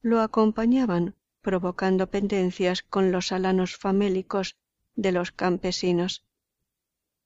Lo 0.00 0.20
acompañaban 0.20 1.16
provocando 1.40 2.10
pendencias 2.10 2.82
con 2.82 3.10
los 3.12 3.32
alanos 3.32 3.76
famélicos 3.76 4.56
de 4.94 5.12
los 5.12 5.32
campesinos, 5.32 6.24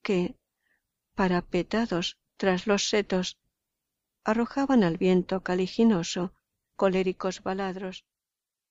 que, 0.03 0.37
parapetados 1.14 2.18
tras 2.37 2.66
los 2.66 2.89
setos, 2.89 3.39
arrojaban 4.25 4.85
al 4.85 4.97
viento 4.97 5.43
caliginoso 5.43 6.35
coléricos 6.77 7.43
baladros 7.43 8.05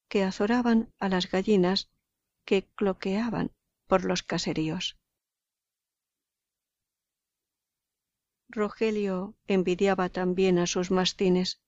que 0.08 0.24
azoraban 0.24 0.93
a 0.99 1.08
las 1.08 1.30
gallinas 1.30 1.89
que 2.45 2.68
cloqueaban 2.76 3.52
por 3.88 4.04
los 4.04 4.24
caseríos. 4.24 4.97
Rogelio 8.49 9.36
envidiaba 9.47 10.10
también 10.10 10.60
a 10.60 10.68
sus 10.68 10.91
mastines. 10.91 11.62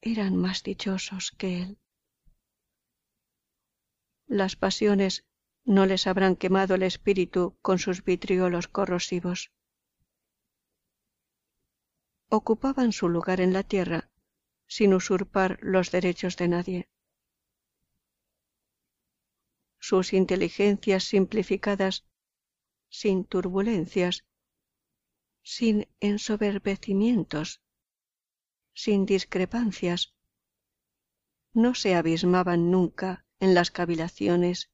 Eran 0.00 0.36
más 0.36 0.62
dichosos 0.62 1.32
que 1.32 1.62
él. 1.62 1.78
Las 4.26 4.56
pasiones 4.56 5.24
no 5.64 5.86
les 5.86 6.06
habrán 6.06 6.36
quemado 6.36 6.74
el 6.74 6.82
espíritu 6.82 7.56
con 7.62 7.78
sus 7.78 8.04
vitriolos 8.04 8.68
corrosivos. 8.68 9.50
ocupaban 12.28 12.92
su 12.92 13.08
lugar 13.08 13.40
en 13.40 13.52
la 13.52 13.62
tierra 13.62 14.10
sin 14.66 14.94
usurpar 14.94 15.58
los 15.62 15.90
derechos 15.90 16.36
de 16.36 16.48
nadie. 16.48 16.88
Sus 19.78 20.12
inteligencias 20.12 21.04
simplificadas, 21.04 22.04
sin 22.88 23.24
turbulencias, 23.24 24.24
sin 25.42 25.88
ensoberbecimientos, 26.00 27.62
sin 28.76 29.06
discrepancias, 29.06 30.14
no 31.54 31.74
se 31.74 31.94
abismaban 31.94 32.70
nunca 32.70 33.24
en 33.40 33.54
las 33.54 33.70
cavilaciones 33.70 34.70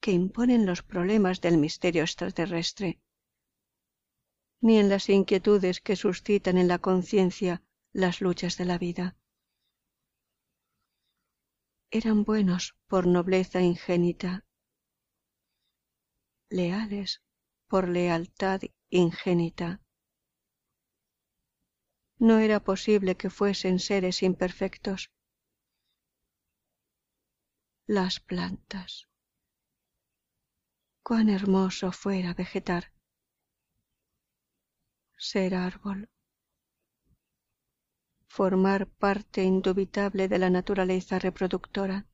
que 0.00 0.12
imponen 0.12 0.64
los 0.64 0.82
problemas 0.82 1.42
del 1.42 1.58
misterio 1.58 2.02
extraterrestre, 2.02 2.98
ni 4.62 4.78
en 4.78 4.88
las 4.88 5.10
inquietudes 5.10 5.82
que 5.82 5.96
suscitan 5.96 6.56
en 6.56 6.66
la 6.66 6.78
conciencia 6.78 7.62
las 7.92 8.22
luchas 8.22 8.56
de 8.56 8.64
la 8.64 8.78
vida. 8.78 9.16
Eran 11.90 12.24
buenos 12.24 12.74
por 12.86 13.06
nobleza 13.06 13.60
ingénita, 13.60 14.46
leales 16.48 17.22
por 17.68 17.86
lealtad 17.86 18.62
ingénita. 18.88 19.81
No 22.28 22.38
era 22.38 22.60
posible 22.60 23.16
que 23.16 23.30
fuesen 23.30 23.80
seres 23.80 24.22
imperfectos. 24.22 25.10
Las 27.84 28.20
plantas. 28.20 29.08
Cuán 31.02 31.28
hermoso 31.28 31.90
fuera 31.90 32.32
vegetar. 32.32 32.92
Ser 35.18 35.56
árbol. 35.56 36.08
Formar 38.28 38.86
parte 38.86 39.42
indubitable 39.42 40.28
de 40.28 40.38
la 40.38 40.48
naturaleza 40.48 41.18
reproductora. 41.18 42.06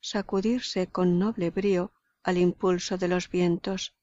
Sacudirse 0.00 0.86
con 0.86 1.18
noble 1.18 1.50
brío 1.50 1.92
al 2.22 2.36
impulso 2.38 2.96
de 2.96 3.08
los 3.08 3.28
vientos 3.28 3.97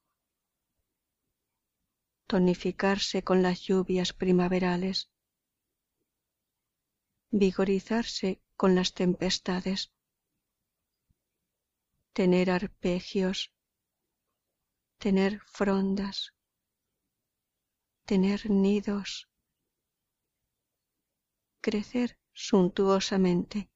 tonificarse 2.28 3.24
con 3.24 3.44
las 3.44 3.62
lluvias 3.62 4.14
primaverales, 4.14 5.12
vigorizarse 7.32 8.42
con 8.56 8.76
las 8.76 8.94
tempestades, 8.94 9.92
tener 12.14 12.50
arpegios, 12.50 13.52
tener 14.98 15.42
frondas, 15.42 16.34
tener 18.06 18.50
nidos, 18.50 19.30
crecer 21.62 22.18
suntuosamente, 22.32 23.70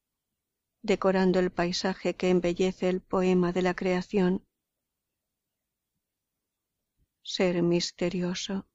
decorando 0.81 1.39
el 1.39 1.51
paisaje 1.51 2.15
que 2.15 2.29
embellece 2.29 2.89
el 2.89 3.01
poema 3.01 3.51
de 3.51 3.61
la 3.61 3.75
creación 3.75 4.45
ser 7.23 7.61
misterioso, 7.61 8.67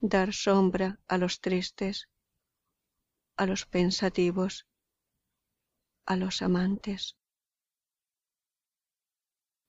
dar 0.00 0.32
sombra 0.32 1.00
a 1.06 1.18
los 1.18 1.40
tristes, 1.40 2.08
a 3.36 3.46
los 3.46 3.66
pensativos, 3.66 4.66
a 6.06 6.16
los 6.16 6.42
amantes, 6.42 7.16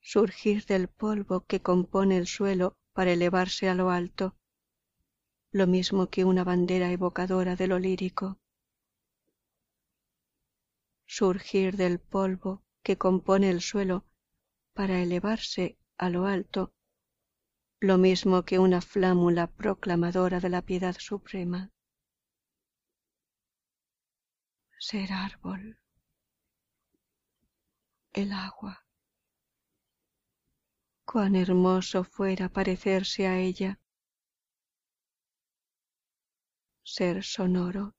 surgir 0.01 0.65
del 0.65 0.87
polvo 0.89 1.45
que 1.45 1.61
compone 1.61 2.17
el 2.17 2.27
suelo 2.27 2.75
para 2.93 3.11
elevarse 3.11 3.69
a 3.69 3.75
lo 3.75 3.89
alto, 3.89 4.35
lo 5.51 5.67
mismo 5.67 6.07
que 6.07 6.25
una 6.25 6.43
bandera 6.43 6.91
evocadora 6.91 7.55
de 7.55 7.67
lo 7.67 7.79
lírico, 7.79 8.39
surgir 11.05 11.77
del 11.77 11.99
polvo 11.99 12.63
que 12.81 12.97
compone 12.97 13.49
el 13.49 13.61
suelo 13.61 14.05
para 14.73 15.01
elevarse 15.01 15.77
a 16.03 16.09
lo 16.09 16.25
alto, 16.25 16.73
lo 17.79 17.97
mismo 17.97 18.43
que 18.43 18.59
una 18.59 18.81
flámula 18.81 19.47
proclamadora 19.47 20.41
de 20.41 20.49
la 20.49 20.61
piedad 20.61 20.97
suprema. 20.99 21.71
Ser 24.77 25.13
árbol, 25.13 25.79
el 28.11 28.33
agua. 28.33 28.85
Cuán 31.05 31.37
hermoso 31.37 32.03
fuera 32.03 32.49
parecerse 32.49 33.25
a 33.27 33.39
ella. 33.39 33.79
Ser 36.83 37.23
sonoro, 37.23 37.95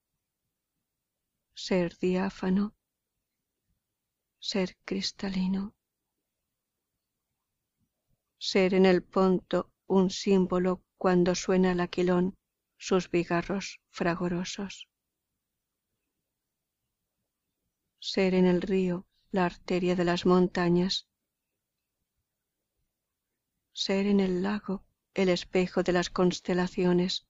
ser 1.54 1.96
diáfano, 1.96 2.74
ser 4.38 4.76
cristalino 4.84 5.74
ser 8.44 8.74
en 8.74 8.84
el 8.84 9.02
ponto 9.02 9.72
un 9.86 10.10
símbolo 10.10 10.84
cuando 10.98 11.34
suena 11.34 11.72
el 11.72 11.80
aquilón 11.80 12.36
sus 12.76 13.10
bigarros 13.10 13.80
fragorosos. 13.88 14.86
Ser 18.00 18.34
en 18.34 18.44
el 18.44 18.60
río 18.60 19.06
la 19.30 19.46
arteria 19.46 19.96
de 19.96 20.04
las 20.04 20.26
montañas. 20.26 21.08
Ser 23.72 24.06
en 24.06 24.20
el 24.20 24.42
lago 24.42 24.84
el 25.14 25.30
espejo 25.30 25.82
de 25.82 25.92
las 25.92 26.10
constelaciones. 26.10 27.26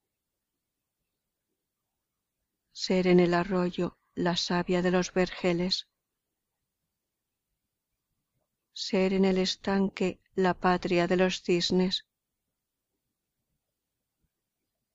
Ser 2.72 3.06
en 3.06 3.20
el 3.20 3.34
arroyo 3.34 3.98
la 4.16 4.36
savia 4.36 4.82
de 4.82 4.90
los 4.90 5.12
vergeles 5.12 5.86
ser 8.74 9.12
en 9.12 9.24
el 9.24 9.38
estanque 9.38 10.20
la 10.34 10.52
patria 10.52 11.06
de 11.06 11.16
los 11.16 11.42
cisnes, 11.42 12.06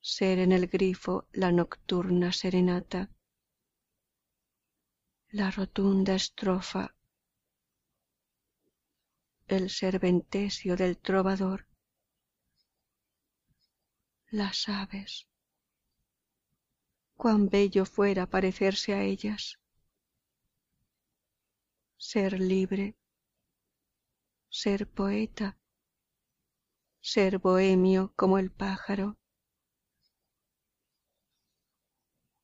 ser 0.01 0.39
en 0.39 0.51
el 0.51 0.67
grifo 0.67 1.30
la 1.32 1.53
nocturna 1.53 2.34
serenata, 2.34 3.09
la 5.30 5.49
rotunda 5.49 6.15
estrofa, 6.15 6.93
el 9.47 9.69
serventesio 9.69 10.75
del 10.75 10.97
trovador, 10.97 11.65
las 14.30 14.67
aves, 14.67 15.30
cuán 17.15 17.47
bello 17.47 17.86
fuera 17.86 18.25
parecerse 18.25 18.93
a 18.93 19.03
ellas, 19.03 19.57
ser 21.95 22.41
libre 22.41 22.98
ser 24.49 24.87
poeta, 24.87 25.57
ser 27.01 27.37
bohemio 27.37 28.13
como 28.15 28.39
el 28.39 28.51
pájaro, 28.51 29.17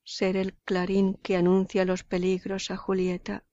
ser 0.04 0.38
el 0.38 0.54
clarín 0.54 1.16
que 1.16 1.36
anuncia 1.36 1.84
los 1.84 2.04
peligros 2.04 2.70
a 2.70 2.78
Julieta, 2.78 3.46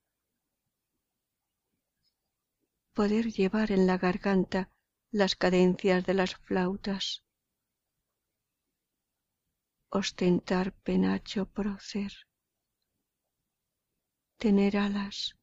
poder 2.93 3.33
llevar 3.33 3.73
en 3.73 3.87
la 3.87 3.97
garganta 3.97 4.71
las 5.11 5.35
cadencias 5.35 6.05
de 6.05 6.15
las 6.15 6.37
flautas, 6.37 7.25
ostentar 9.89 10.73
penacho 10.73 11.47
prócer, 11.47 12.13
tener 14.37 14.77
alas, 14.77 15.39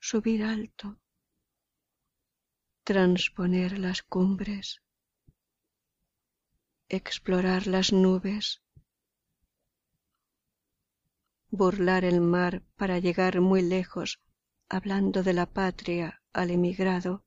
subir 0.00 0.42
alto, 0.44 1.01
transponer 2.84 3.78
las 3.78 4.02
cumbres, 4.02 4.82
explorar 6.88 7.68
las 7.68 7.92
nubes, 7.92 8.60
burlar 11.50 12.04
el 12.04 12.20
mar 12.20 12.64
para 12.76 12.98
llegar 12.98 13.40
muy 13.40 13.62
lejos 13.62 14.20
hablando 14.68 15.22
de 15.22 15.32
la 15.32 15.46
patria 15.46 16.22
al 16.32 16.50
emigrado, 16.50 17.24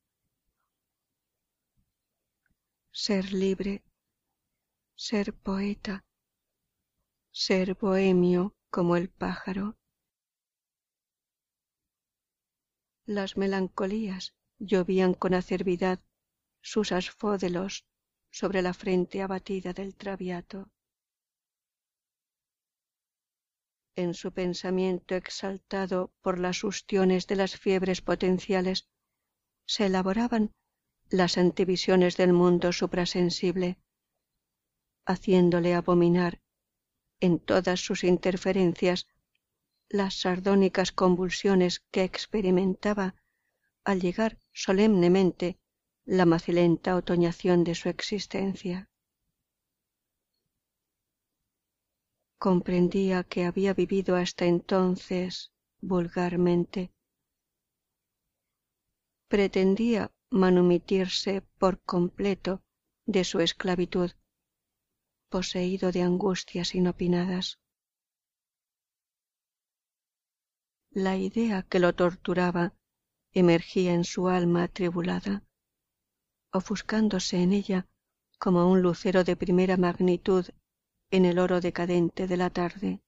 ser 2.90 3.32
libre, 3.32 3.82
ser 4.94 5.32
poeta, 5.32 6.04
ser 7.30 7.76
bohemio 7.76 8.54
como 8.68 8.96
el 8.96 9.08
pájaro. 9.08 9.78
Las 13.06 13.38
melancolías 13.38 14.34
llovían 14.58 15.14
con 15.14 15.34
acervidad 15.34 16.00
sus 16.60 16.92
asfódelos 16.92 17.86
sobre 18.30 18.62
la 18.62 18.74
frente 18.74 19.22
abatida 19.22 19.72
del 19.72 19.94
traviato. 19.94 20.70
En 23.94 24.12
su 24.12 24.32
pensamiento 24.32 25.14
exaltado 25.14 26.12
por 26.20 26.38
las 26.38 26.64
ustiones 26.64 27.26
de 27.26 27.36
las 27.36 27.56
fiebres 27.56 28.02
potenciales 28.02 28.88
se 29.66 29.86
elaboraban 29.86 30.54
las 31.08 31.38
antivisiones 31.38 32.16
del 32.16 32.32
mundo 32.32 32.72
suprasensible, 32.72 33.78
haciéndole 35.06 35.74
abominar 35.74 36.40
en 37.20 37.38
todas 37.38 37.80
sus 37.80 38.04
interferencias 38.04 39.06
las 39.88 40.20
sardónicas 40.20 40.92
convulsiones 40.92 41.80
que 41.90 42.02
experimentaba 42.02 43.14
al 43.86 44.00
llegar 44.00 44.40
solemnemente 44.52 45.60
la 46.04 46.26
macilenta 46.26 46.96
otoñación 46.96 47.62
de 47.62 47.76
su 47.76 47.88
existencia. 47.88 48.90
Comprendía 52.36 53.22
que 53.22 53.44
había 53.44 53.74
vivido 53.74 54.16
hasta 54.16 54.44
entonces 54.44 55.52
vulgarmente. 55.80 56.92
Pretendía 59.28 60.10
manumitirse 60.30 61.42
por 61.56 61.80
completo 61.82 62.64
de 63.06 63.22
su 63.22 63.38
esclavitud, 63.38 64.10
poseído 65.28 65.92
de 65.92 66.02
angustias 66.02 66.74
inopinadas. 66.74 67.60
La 70.90 71.16
idea 71.16 71.62
que 71.62 71.78
lo 71.78 71.94
torturaba 71.94 72.74
emergía 73.38 73.92
en 73.92 74.04
su 74.04 74.28
alma 74.28 74.62
atribulada, 74.62 75.44
ofuscándose 76.52 77.42
en 77.42 77.52
ella 77.52 77.86
como 78.38 78.70
un 78.70 78.80
lucero 78.80 79.24
de 79.24 79.36
primera 79.36 79.76
magnitud 79.76 80.46
en 81.10 81.26
el 81.26 81.38
oro 81.38 81.60
decadente 81.60 82.26
de 82.26 82.36
la 82.38 82.48
tarde. 82.48 83.02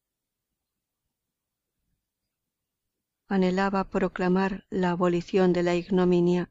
Anhelaba 3.27 3.89
proclamar 3.89 4.67
la 4.69 4.91
abolición 4.91 5.55
de 5.55 5.63
la 5.63 5.75
ignominia, 5.75 6.51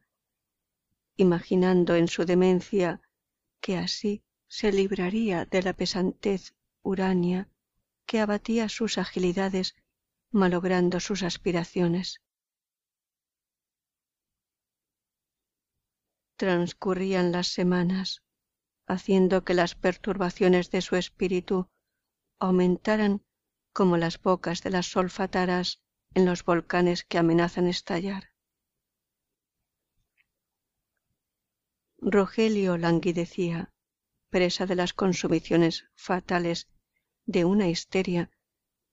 imaginando 1.15 1.95
en 1.95 2.07
su 2.07 2.25
demencia 2.25 3.01
que 3.61 3.77
así 3.77 4.23
se 4.47 4.71
libraría 4.71 5.45
de 5.45 5.61
la 5.61 5.73
pesantez 5.73 6.55
urania 6.81 7.47
que 8.07 8.21
abatía 8.21 8.69
sus 8.69 8.97
agilidades 8.97 9.75
malogrando 10.31 10.99
sus 10.99 11.21
aspiraciones. 11.21 12.21
Transcurrían 16.37 17.31
las 17.31 17.47
semanas, 17.47 18.23
haciendo 18.85 19.43
que 19.43 19.55
las 19.55 19.75
perturbaciones 19.75 20.69
de 20.71 20.81
su 20.81 20.95
espíritu 20.95 21.67
aumentaran 22.39 23.23
como 23.73 23.97
las 23.97 24.21
bocas 24.21 24.61
de 24.61 24.69
las 24.69 24.85
solfataras 24.85 25.81
en 26.13 26.25
los 26.25 26.43
volcanes 26.43 27.03
que 27.03 27.17
amenazan 27.17 27.67
estallar. 27.67 28.29
Rogelio 31.99 32.77
languidecía, 32.77 33.73
presa 34.29 34.67
de 34.67 34.75
las 34.75 34.93
consumiciones 34.93 35.89
fatales 35.95 36.67
de 37.25 37.45
una 37.45 37.67
histeria 37.67 38.29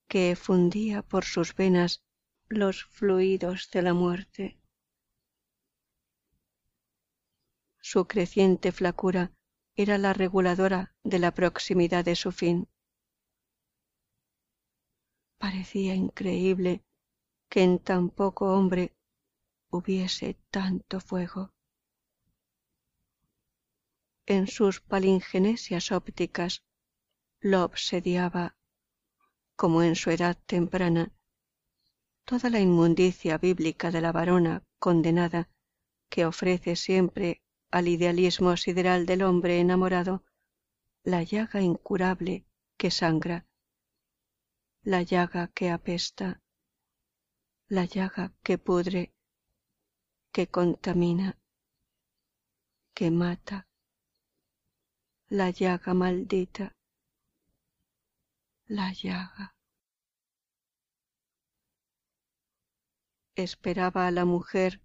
que 0.09 0.35
fundía 0.37 1.03
por 1.03 1.25
sus 1.25 1.55
venas 1.55 2.03
los 2.49 2.85
fluidos 2.85 3.71
de 3.71 3.83
la 3.83 3.93
muerte. 3.93 4.59
Su 7.87 8.07
creciente 8.07 8.73
flacura 8.73 9.31
era 9.77 9.99
la 9.99 10.15
reguladora 10.15 10.97
de 11.05 11.19
la 11.19 11.33
proximidad 11.35 12.03
de 12.03 12.17
su 12.17 12.33
fin. 12.33 12.67
Parecía 15.37 15.95
increíble 15.95 16.83
que 17.51 17.63
en 17.63 17.79
tan 17.79 18.09
poco 18.09 18.55
hombre 18.55 18.97
hubiese 19.69 20.39
tanto 20.51 20.99
fuego. 20.99 21.53
En 24.25 24.47
sus 24.47 24.81
palingenesias 24.81 25.93
ópticas 25.93 26.65
lo 27.39 27.65
obsediaba, 27.65 28.57
como 29.57 29.83
en 29.83 29.95
su 29.95 30.09
edad 30.09 30.39
temprana, 30.47 31.13
toda 32.25 32.49
la 32.49 32.61
inmundicia 32.61 33.37
bíblica 33.37 33.91
de 33.91 34.01
la 34.01 34.11
varona 34.11 34.65
condenada 34.79 35.51
que 36.09 36.25
ofrece 36.25 36.77
siempre 36.77 37.44
al 37.75 37.89
idealismo 37.89 38.57
sideral 38.57 39.05
del 39.05 39.23
hombre 39.23 39.59
enamorado 39.59 40.23
la 41.03 41.25
llaga 41.25 41.61
incurable 41.61 42.47
que 42.77 42.93
sangra, 42.93 43.49
la 44.85 45.03
llaga 45.03 45.49
que 45.49 45.73
apesta, 45.73 46.41
la 47.67 47.85
llaga 47.85 48.33
que 48.45 48.59
pudre, 48.59 49.13
que 50.31 50.47
contamina, 50.47 51.37
que 52.95 53.11
mata, 53.11 53.67
la 55.27 55.51
llaga 55.51 55.95
maldita, 55.95 56.77
la 58.67 58.93
llaga. 58.93 59.57
Esperaba 63.35 64.07
a 64.07 64.13
la 64.13 64.25
mujer 64.25 64.84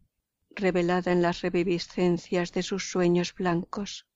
revelada 0.59 1.11
en 1.11 1.21
las 1.21 1.41
reviviscencias 1.41 2.51
de 2.51 2.63
sus 2.63 2.91
sueños 2.91 3.33
blancos, 3.33 4.07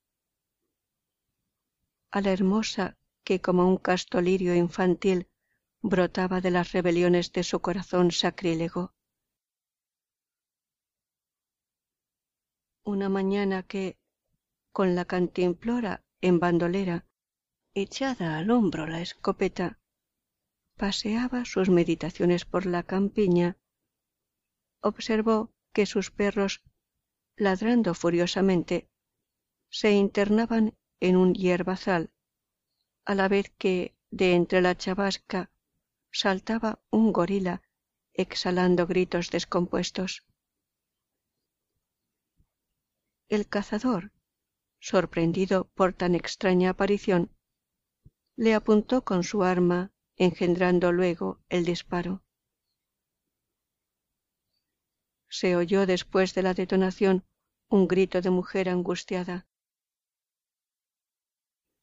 a 2.10 2.20
la 2.20 2.30
hermosa 2.32 2.96
que 3.24 3.40
como 3.40 3.66
un 3.66 3.78
casto 3.78 4.20
lirio 4.20 4.54
infantil 4.54 5.28
brotaba 5.82 6.40
de 6.40 6.50
las 6.50 6.72
rebeliones 6.72 7.32
de 7.32 7.42
su 7.42 7.60
corazón 7.60 8.10
sacrílego. 8.10 8.94
Una 12.84 13.08
mañana 13.08 13.62
que, 13.62 13.98
con 14.72 14.94
la 14.94 15.06
cantimplora 15.06 16.04
en 16.20 16.38
bandolera, 16.38 17.06
echada 17.74 18.38
al 18.38 18.50
hombro 18.50 18.86
la 18.86 19.00
escopeta, 19.00 19.78
paseaba 20.76 21.44
sus 21.44 21.70
meditaciones 21.70 22.44
por 22.44 22.66
la 22.66 22.82
campiña, 22.82 23.56
observó 24.80 25.53
que 25.74 25.84
sus 25.84 26.10
perros, 26.10 26.62
ladrando 27.36 27.92
furiosamente, 27.92 28.88
se 29.68 29.92
internaban 29.92 30.74
en 31.00 31.16
un 31.16 31.34
hierbazal, 31.34 32.10
a 33.04 33.14
la 33.14 33.28
vez 33.28 33.52
que 33.58 33.94
de 34.10 34.34
entre 34.34 34.62
la 34.62 34.74
chavasca 34.76 35.50
saltaba 36.10 36.80
un 36.90 37.12
gorila 37.12 37.60
exhalando 38.14 38.86
gritos 38.86 39.30
descompuestos. 39.30 40.24
El 43.28 43.48
cazador, 43.48 44.12
sorprendido 44.78 45.68
por 45.74 45.92
tan 45.92 46.14
extraña 46.14 46.70
aparición, 46.70 47.30
le 48.36 48.54
apuntó 48.54 49.02
con 49.02 49.24
su 49.24 49.42
arma, 49.42 49.92
engendrando 50.16 50.92
luego 50.92 51.40
el 51.48 51.64
disparo. 51.64 52.22
Se 55.34 55.56
oyó 55.56 55.84
después 55.84 56.32
de 56.36 56.42
la 56.42 56.54
detonación 56.54 57.24
un 57.68 57.88
grito 57.88 58.20
de 58.20 58.30
mujer 58.30 58.68
angustiada. 58.68 59.48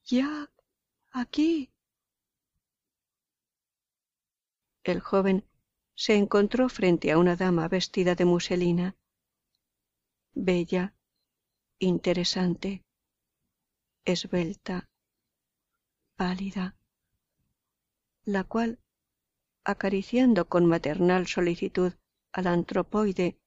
Jack, 0.05 0.49
aquí. 1.11 1.69
El 4.83 5.01
joven 5.01 5.45
se 5.95 6.15
encontró 6.15 6.69
frente 6.69 7.11
a 7.11 7.17
una 7.17 7.35
dama 7.35 7.67
vestida 7.67 8.15
de 8.15 8.23
muselina, 8.23 8.95
bella, 10.31 10.95
interesante, 11.77 12.85
esbelta, 14.05 14.89
pálida, 16.15 16.77
la 18.23 18.45
cual, 18.45 18.79
acariciando 19.65 20.47
con 20.47 20.65
maternal 20.67 21.27
solicitud 21.27 21.91
al 22.31 22.47
antropoide 22.47 23.40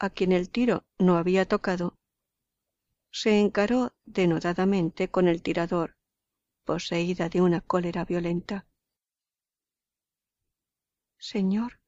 a 0.00 0.08
quien 0.08 0.32
el 0.32 0.48
tiro 0.48 0.86
no 0.98 1.18
había 1.18 1.44
tocado, 1.46 1.98
se 3.12 3.38
encaró 3.38 3.92
denodadamente 4.06 5.10
con 5.10 5.28
el 5.28 5.42
tirador, 5.42 5.96
poseída 6.64 7.28
de 7.28 7.42
una 7.42 7.60
cólera 7.60 8.06
violenta. 8.06 8.66
Señor, 11.18 11.80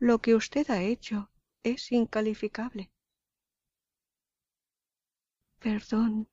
lo 0.00 0.18
que 0.18 0.34
usted 0.34 0.68
ha 0.70 0.82
hecho 0.82 1.30
es 1.62 1.92
incalificable. 1.92 2.90
Perdón. 5.60 6.28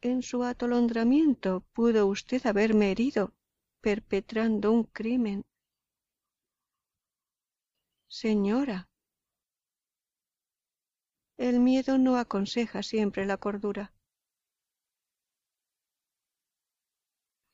En 0.00 0.22
su 0.22 0.44
atolondramiento 0.44 1.64
pudo 1.72 2.06
usted 2.06 2.46
haberme 2.46 2.92
herido, 2.92 3.34
perpetrando 3.80 4.70
un 4.70 4.84
crimen 4.84 5.44
Señora. 8.08 8.88
El 11.36 11.60
miedo 11.60 11.98
no 11.98 12.16
aconseja 12.16 12.82
siempre 12.82 13.26
la 13.26 13.36
cordura. 13.36 13.92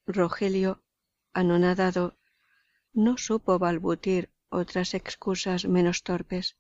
Rogelio, 0.07 0.81
anonadado, 1.33 2.17
no 2.93 3.19
supo 3.19 3.59
balbutir 3.59 4.31
otras 4.49 4.95
excusas 4.95 5.65
menos 5.65 6.05
torpes. 6.05 6.57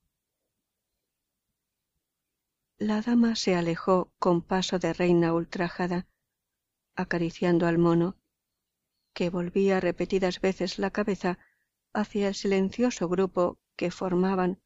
La 2.79 3.01
dama 3.01 3.37
se 3.37 3.55
alejó 3.55 4.13
con 4.19 4.43
paso 4.43 4.81
de 4.81 4.93
reina 4.93 5.33
ultrajada, 5.33 6.09
acariciando 6.97 7.69
al 7.69 7.79
mono, 7.79 8.17
que 9.13 9.31
volvía 9.31 9.79
repetidas 9.79 10.41
veces 10.41 10.81
la 10.81 10.91
cabeza 10.91 11.39
hacia 11.93 12.27
el 12.27 12.35
silencioso 12.35 13.09
grupo 13.09 13.61
que 13.77 13.91
formaban 13.91 14.61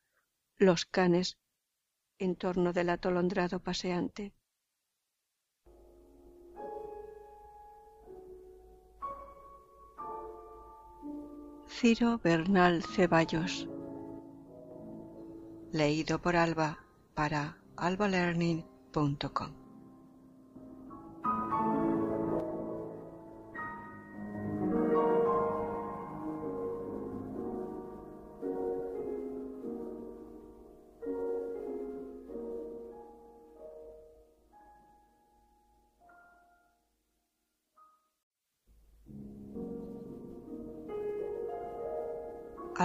los 0.56 0.86
canes 0.86 1.38
en 2.18 2.36
torno 2.36 2.72
del 2.72 2.90
atolondrado 2.90 3.61
paseante. 3.61 4.32
Ciro 11.68 12.18
Bernal 12.18 12.82
Ceballos 12.82 13.68
Leído 15.70 16.20
por 16.20 16.34
Alba 16.34 16.78
para 17.14 17.59
albalearning.com 17.76 19.67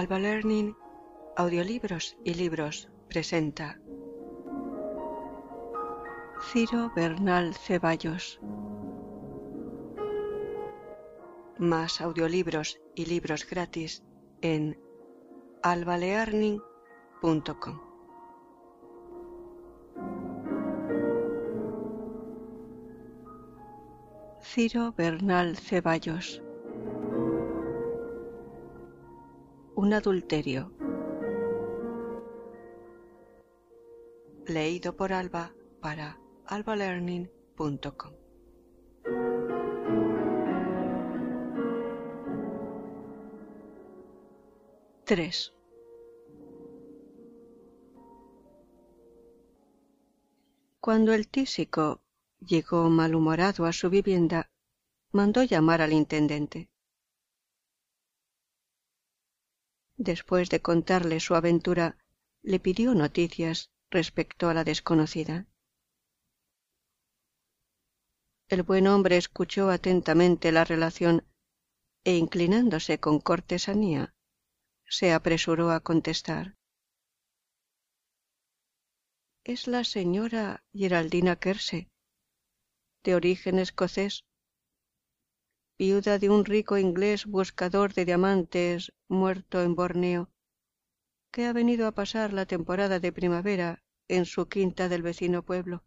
Alba 0.04 0.18
Learning, 0.18 0.76
Audiolibros 1.34 2.18
y 2.24 2.34
Libros 2.34 2.90
presenta 3.08 3.80
Ciro 6.52 6.92
Bernal 6.94 7.54
Ceballos. 7.54 8.38
Más 11.56 12.02
audiolibros 12.02 12.78
y 12.94 13.06
libros 13.06 13.48
gratis 13.48 14.04
en 14.42 14.78
albalearning.com. 15.62 17.80
Ciro 24.42 24.92
Bernal 24.92 25.56
Ceballos 25.56 26.43
Un 29.84 29.92
adulterio. 29.92 30.72
Leído 34.46 34.96
por 34.96 35.12
Alba 35.12 35.54
para 35.82 36.18
albalearning.com. 36.46 38.12
Tres. 45.04 45.52
Cuando 50.80 51.12
el 51.12 51.28
tísico 51.28 52.00
llegó 52.40 52.88
malhumorado 52.88 53.66
a 53.66 53.72
su 53.74 53.90
vivienda, 53.90 54.50
mandó 55.12 55.42
llamar 55.42 55.82
al 55.82 55.92
intendente. 55.92 56.70
Después 60.04 60.50
de 60.50 60.60
contarle 60.60 61.18
su 61.18 61.34
aventura, 61.34 61.98
le 62.42 62.60
pidió 62.60 62.94
noticias 62.94 63.70
respecto 63.90 64.48
a 64.48 64.54
la 64.54 64.62
desconocida. 64.64 65.46
El 68.48 68.62
buen 68.62 68.86
hombre 68.86 69.16
escuchó 69.16 69.70
atentamente 69.70 70.52
la 70.52 70.64
relación 70.64 71.26
e 72.04 72.16
inclinándose 72.16 73.00
con 73.00 73.18
cortesanía, 73.18 74.14
se 74.86 75.12
apresuró 75.12 75.70
a 75.70 75.80
contestar. 75.80 76.54
Es 79.42 79.66
la 79.66 79.84
señora 79.84 80.62
Geraldina 80.72 81.36
Kerse, 81.36 81.88
de 83.02 83.14
origen 83.14 83.58
escocés, 83.58 84.24
viuda 85.78 86.18
de 86.18 86.30
un 86.30 86.44
rico 86.44 86.78
inglés 86.78 87.26
buscador 87.26 87.94
de 87.94 88.04
diamantes 88.04 88.92
muerto 89.08 89.62
en 89.62 89.74
Borneo, 89.74 90.30
que 91.32 91.46
ha 91.46 91.52
venido 91.52 91.86
a 91.86 91.92
pasar 91.92 92.32
la 92.32 92.46
temporada 92.46 93.00
de 93.00 93.12
primavera 93.12 93.82
en 94.08 94.24
su 94.24 94.48
quinta 94.48 94.88
del 94.88 95.02
vecino 95.02 95.42
pueblo. 95.42 95.84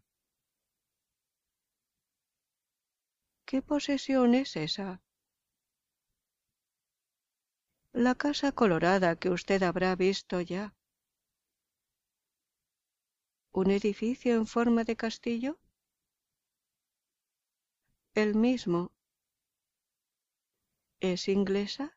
¿Qué 3.46 3.62
posesión 3.62 4.34
es 4.34 4.56
esa? 4.56 5.02
La 7.94 8.14
casa 8.14 8.52
colorada 8.52 9.16
que 9.16 9.30
usted 9.30 9.62
habrá 9.62 9.96
visto 9.96 10.42
ya. 10.42 10.74
¿Un 13.52 13.70
edificio 13.70 14.34
en 14.34 14.46
forma 14.46 14.84
de 14.84 14.96
castillo? 14.96 15.58
El 18.14 18.34
mismo, 18.34 18.92
¿Es 21.00 21.26
inglesa? 21.26 21.96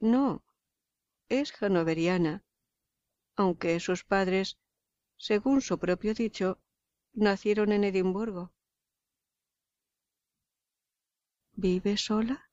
No, 0.00 0.42
es 1.28 1.52
hanoveriana, 1.62 2.44
aunque 3.36 3.80
sus 3.80 4.04
padres, 4.04 4.58
según 5.18 5.62
su 5.62 5.78
propio 5.78 6.14
dicho, 6.14 6.60
nacieron 7.14 7.72
en 7.72 7.84
Edimburgo. 7.84 8.52
¿Vive 11.54 11.96
sola? 11.96 12.50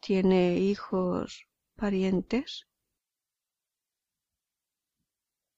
¿Tiene 0.00 0.56
hijos, 0.58 1.46
parientes? 1.74 2.66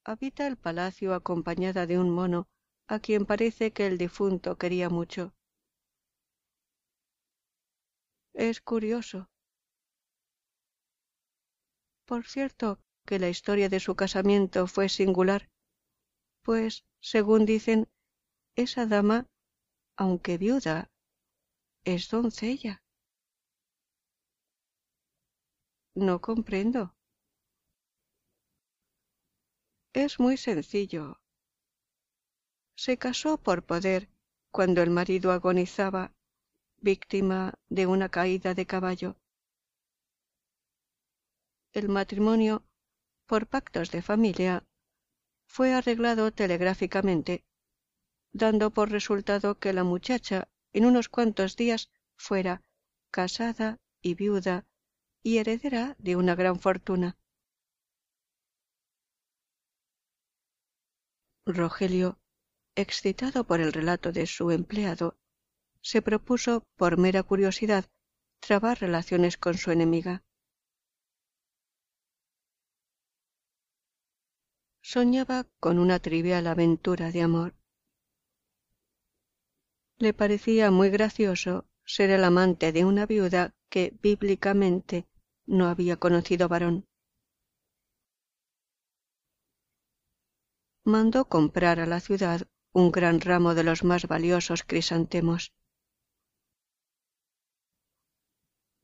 Habita 0.05 0.49
el 0.49 0.57
palacio 0.57 1.15
acompañada 1.15 1.87
de 1.87 2.01
un 2.01 2.11
mono 2.11 2.49
a 2.89 2.99
quien 2.99 3.27
parece 3.27 3.73
que 3.73 3.87
el 3.87 3.97
difunto 3.97 4.59
quería 4.59 4.89
mucho. 4.91 5.35
Es 8.39 8.61
curioso. 8.61 9.29
Por 12.07 12.25
cierto, 12.25 12.79
que 13.05 13.19
la 13.19 13.29
historia 13.29 13.69
de 13.69 13.81
su 13.81 13.97
casamiento 13.97 14.69
fue 14.69 14.89
singular, 14.89 15.51
pues, 16.45 16.85
según 17.01 17.47
dicen, 17.47 17.89
esa 18.55 18.87
dama, 18.87 19.27
aunque 19.97 20.39
viuda, 20.39 20.89
es 21.85 22.09
doncella. 22.11 22.81
No 25.97 26.21
comprendo. 26.21 26.95
Es 29.93 30.21
muy 30.21 30.37
sencillo. 30.37 31.21
Se 32.77 32.99
casó 32.99 33.37
por 33.37 33.65
poder 33.67 34.09
cuando 34.53 34.81
el 34.81 34.91
marido 34.91 35.33
agonizaba 35.33 36.15
víctima 36.81 37.55
de 37.69 37.87
una 37.87 38.09
caída 38.09 38.55
de 38.55 38.67
caballo. 38.67 39.17
El 41.73 41.89
matrimonio, 41.89 42.65
por 43.27 43.47
pactos 43.47 43.91
de 43.91 44.03
familia, 44.03 44.65
fue 45.47 45.75
arreglado 45.75 46.33
telegráficamente, 46.33 47.45
dando 48.33 48.71
por 48.71 48.91
resultado 48.91 49.59
que 49.59 49.73
la 49.73 49.85
muchacha 49.85 50.49
en 50.73 50.85
unos 50.85 51.09
cuantos 51.09 51.57
días 51.57 51.91
fuera 52.17 52.63
casada 53.11 53.79
y 54.03 54.15
viuda 54.15 54.67
y 55.23 55.39
heredera 55.39 55.97
de 55.99 56.17
una 56.17 56.35
gran 56.35 56.61
fortuna. 56.61 57.17
Rogelio, 61.47 62.19
excitado 62.77 63.45
por 63.45 63.61
el 63.61 63.73
relato 63.73 64.13
de 64.13 64.27
su 64.27 64.51
empleado, 64.51 65.17
se 65.91 66.03
propuso, 66.03 66.67
por 66.77 66.99
mera 66.99 67.23
curiosidad, 67.23 67.87
trabar 68.41 68.79
relaciones 68.79 69.39
con 69.39 69.55
su 69.55 69.71
enemiga. 69.71 70.23
Soñaba 74.83 75.47
con 75.61 75.79
una 75.79 75.99
trivial 75.99 76.47
aventura 76.47 77.11
de 77.11 77.23
amor. 77.23 77.55
Le 79.97 80.13
parecía 80.13 80.71
muy 80.71 80.91
gracioso 80.91 81.67
ser 81.87 82.11
el 82.11 82.23
amante 82.25 82.71
de 82.73 82.85
una 82.85 83.07
viuda 83.07 83.55
que 83.71 83.97
bíblicamente 84.03 85.07
no 85.47 85.69
había 85.69 85.97
conocido 85.97 86.49
varón. 86.49 86.85
Mandó 90.85 91.25
comprar 91.31 91.81
a 91.81 91.87
la 91.87 92.01
ciudad 92.01 92.47
un 92.75 92.93
gran 92.93 93.23
ramo 93.23 93.55
de 93.55 93.65
los 93.65 93.85
más 93.85 94.07
valiosos 94.07 94.65
crisantemos. 94.65 95.55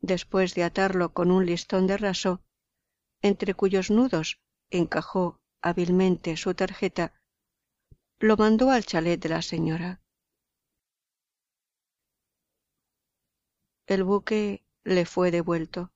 Después 0.07 0.55
de 0.55 0.65
atarlo 0.65 1.13
con 1.13 1.31
un 1.31 1.47
listón 1.47 1.87
de 1.87 1.97
raso, 1.97 2.43
entre 3.23 3.55
cuyos 3.55 3.91
nudos 3.91 4.41
encajó 4.71 5.41
hábilmente 5.63 6.37
su 6.37 6.55
tarjeta, 6.55 7.21
lo 8.19 8.37
mandó 8.37 8.71
al 8.71 8.85
chalet 8.85 9.21
de 9.21 9.29
la 9.29 9.43
señora. 9.43 10.03
El 13.87 14.05
buque 14.05 14.65
le 14.85 15.07
fue 15.07 15.31
devuelto. 15.31 15.93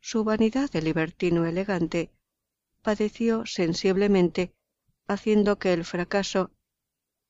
Su 0.00 0.24
vanidad 0.24 0.70
de 0.70 0.82
libertino 0.82 1.44
elegante 1.44 2.10
padeció 2.82 3.46
sensiblemente 3.46 4.54
haciendo 5.06 5.58
que 5.58 5.72
el 5.72 5.84
fracaso, 5.84 6.52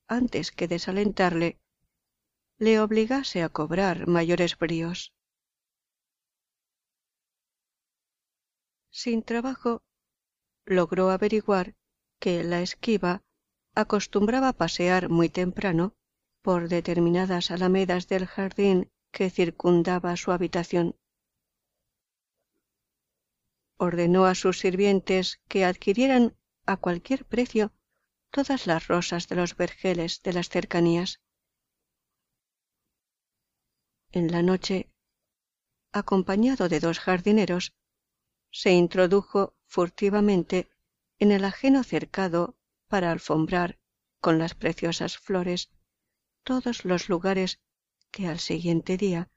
antes 0.07 0.53
que 0.53 0.69
desalentarle, 0.69 1.60
le 2.61 2.79
obligase 2.79 3.43
a 3.43 3.49
cobrar 3.49 4.07
mayores 4.07 4.59
bríos. 4.59 5.15
Sin 8.91 9.23
trabajo, 9.23 9.83
logró 10.67 11.09
averiguar 11.09 11.75
que 12.19 12.45
la 12.45 12.61
esquiva 12.61 13.23
acostumbraba 13.75 14.53
pasear 14.53 15.09
muy 15.09 15.31
temprano 15.31 15.95
por 16.43 16.69
determinadas 16.69 17.51
alamedas 17.51 18.09
del 18.09 18.27
jardín 18.27 18.93
que 19.11 19.31
circundaba 19.31 20.15
su 20.17 20.31
habitación. 20.31 20.99
Ordenó 23.79 24.27
a 24.27 24.35
sus 24.35 24.59
sirvientes 24.59 25.41
que 25.49 25.65
adquirieran 25.65 26.37
a 26.67 26.77
cualquier 26.77 27.25
precio 27.25 27.73
todas 28.31 28.67
las 28.67 28.87
rosas 28.87 29.29
de 29.29 29.37
los 29.37 29.57
vergeles 29.57 30.21
de 30.23 30.35
las 30.35 30.51
cercanías. 30.51 31.23
En 34.13 34.33
la 34.33 34.43
noche, 34.43 34.91
acompañado 35.93 36.69
de 36.69 36.81
dos 36.81 36.99
jardineros, 36.99 37.75
se 38.51 38.73
introdujo 38.73 39.55
furtivamente 39.67 40.69
en 41.21 41.31
el 41.31 41.45
ajeno 41.45 41.85
cercado 41.85 42.57
para 42.89 43.13
alfombrar 43.13 43.79
con 44.21 44.39
las 44.39 44.55
preciosas 44.55 45.17
flores 45.17 45.71
todos 46.43 46.85
los 46.85 47.09
lugares 47.09 47.61
que 48.11 48.27
al 48.27 48.41
siguiente 48.41 48.97
día 48.97 49.31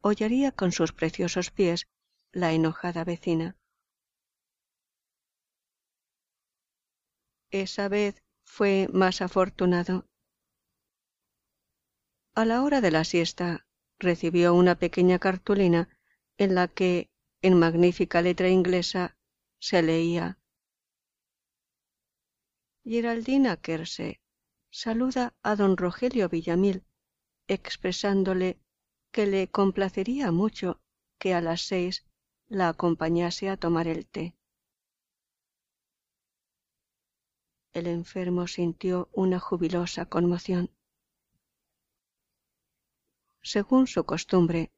hollaría 0.00 0.50
con 0.50 0.72
sus 0.72 0.92
preciosos 0.92 1.50
pies 1.50 1.86
la 2.32 2.52
enojada 2.52 3.04
vecina. 3.04 3.58
Esa 7.50 7.88
vez 7.88 8.22
fue 8.44 8.88
más 8.92 9.20
afortunado. 9.20 10.08
A 12.34 12.44
la 12.44 12.62
hora 12.62 12.80
de 12.80 12.90
la 12.90 13.04
siesta 13.04 13.65
recibió 13.98 14.54
una 14.54 14.74
pequeña 14.76 15.18
cartulina 15.18 15.88
en 16.38 16.54
la 16.54 16.68
que, 16.68 17.10
en 17.42 17.58
magnífica 17.58 18.22
letra 18.22 18.48
inglesa, 18.48 19.16
se 19.58 19.82
leía 19.82 20.38
Geraldina 22.84 23.56
Kerse 23.56 24.20
saluda 24.70 25.34
a 25.42 25.56
don 25.56 25.76
Rogelio 25.76 26.28
Villamil, 26.28 26.84
expresándole 27.48 28.60
que 29.10 29.26
le 29.26 29.48
complacería 29.48 30.30
mucho 30.30 30.80
que 31.18 31.34
a 31.34 31.40
las 31.40 31.62
seis 31.62 32.04
la 32.46 32.68
acompañase 32.68 33.48
a 33.48 33.56
tomar 33.56 33.88
el 33.88 34.06
té. 34.06 34.36
El 37.72 37.88
enfermo 37.88 38.46
sintió 38.46 39.08
una 39.12 39.40
jubilosa 39.40 40.06
conmoción. 40.06 40.70
Según 43.46 43.86
su 43.86 44.04
costumbre, 44.04 44.72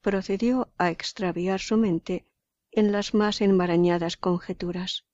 procedió 0.00 0.72
a 0.78 0.88
extraviar 0.88 1.60
su 1.60 1.76
mente 1.76 2.26
en 2.70 2.90
las 2.90 3.12
más 3.12 3.42
enmarañadas 3.42 4.16
conjeturas. 4.16 5.04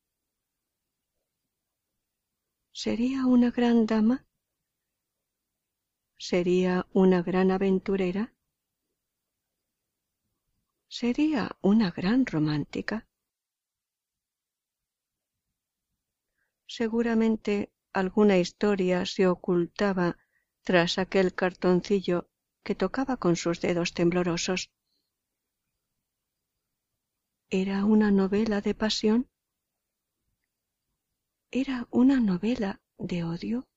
¿Sería 2.71 3.27
una 3.27 3.51
gran 3.51 3.87
dama? 3.87 4.29
¿Sería 6.17 6.87
una 6.93 7.21
gran 7.25 7.51
aventurera? 7.51 8.33
¿Sería 10.87 11.51
una 11.63 11.91
gran 11.91 12.25
romántica? 12.27 13.09
Seguramente 16.69 17.73
alguna 17.93 18.39
historia 18.39 19.05
se 19.05 19.27
ocultaba 19.27 20.17
tras 20.63 20.99
aquel 20.99 21.35
cartoncillo 21.35 22.31
que 22.65 22.75
tocaba 22.75 23.19
con 23.19 23.37
sus 23.37 23.61
dedos 23.61 23.93
temblorosos. 23.93 24.71
¿Era 27.51 27.85
una 27.85 28.11
novela 28.11 28.61
de 28.61 28.75
pasión? 28.75 29.29
¿Era 31.51 31.87
una 31.91 32.19
novela 32.21 32.81
de 32.99 33.23
odio? 33.23 33.69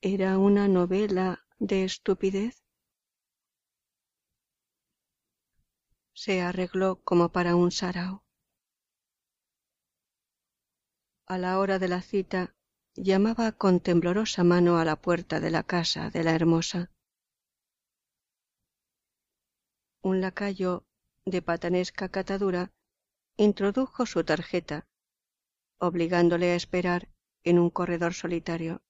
¿Era 0.00 0.38
una 0.38 0.66
novela 0.66 1.46
de 1.58 1.84
estupidez? 1.84 2.64
Se 6.14 6.40
arregló 6.40 7.00
como 7.04 7.30
para 7.30 7.54
un 7.54 7.70
sarao. 7.70 8.24
A 11.26 11.36
la 11.36 11.58
hora 11.58 11.78
de 11.78 11.88
la 11.88 12.00
cita 12.00 12.57
llamaba 13.00 13.52
con 13.52 13.78
temblorosa 13.78 14.42
mano 14.42 14.78
a 14.78 14.84
la 14.84 14.96
puerta 14.96 15.38
de 15.38 15.50
la 15.50 15.62
casa 15.62 16.10
de 16.10 16.24
la 16.24 16.34
hermosa. 16.34 16.90
Un 20.02 20.20
lacayo 20.20 20.84
de 21.24 21.40
patanesca 21.42 22.08
catadura 22.08 22.72
introdujo 23.36 24.04
su 24.04 24.24
tarjeta 24.24 24.88
obligándole 25.78 26.50
a 26.50 26.56
esperar 26.56 27.08
en 27.44 27.60
un 27.60 27.70
corredor 27.70 28.14
solitario. 28.14 28.82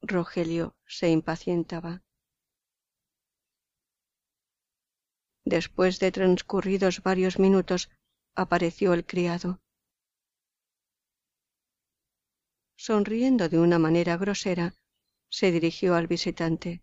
Rogelio 0.00 0.74
se 0.86 1.10
impacientaba. 1.10 2.02
Después 5.44 5.98
de 5.98 6.12
transcurridos 6.12 7.02
varios 7.02 7.38
minutos 7.38 7.90
apareció 8.34 8.94
el 8.94 9.04
criado. 9.04 9.60
Sonriendo 12.78 13.48
de 13.48 13.58
una 13.58 13.80
manera 13.80 14.16
grosera, 14.16 14.72
se 15.28 15.50
dirigió 15.50 15.96
al 15.96 16.06
visitante. 16.06 16.80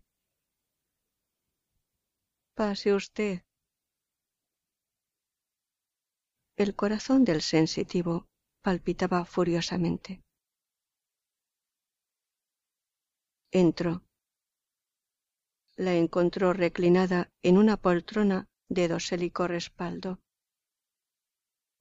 Pase 2.54 2.92
usted, 2.92 3.42
El 6.56 6.74
corazón 6.74 7.24
del 7.24 7.40
sensitivo 7.40 8.28
palpitaba 8.62 9.24
furiosamente. 9.24 10.22
Entró. 13.50 14.02
La 15.76 15.94
encontró 15.94 16.52
reclinada 16.52 17.30
en 17.42 17.56
una 17.56 17.78
poltrona 17.78 18.48
de 18.68 18.88
dosélico 18.88 19.48
respaldo, 19.48 20.20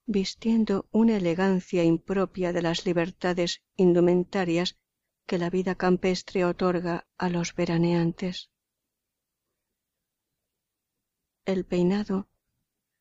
vistiendo 0.05 0.87
una 0.91 1.17
elegancia 1.17 1.83
impropia 1.83 2.53
de 2.53 2.61
las 2.61 2.85
libertades 2.85 3.63
indumentarias 3.75 4.77
que 5.25 5.37
la 5.37 5.49
vida 5.49 5.75
campestre 5.75 6.45
otorga 6.45 7.07
a 7.17 7.29
los 7.29 7.55
veraneantes. 7.55 8.51
El 11.45 11.65
peinado, 11.65 12.27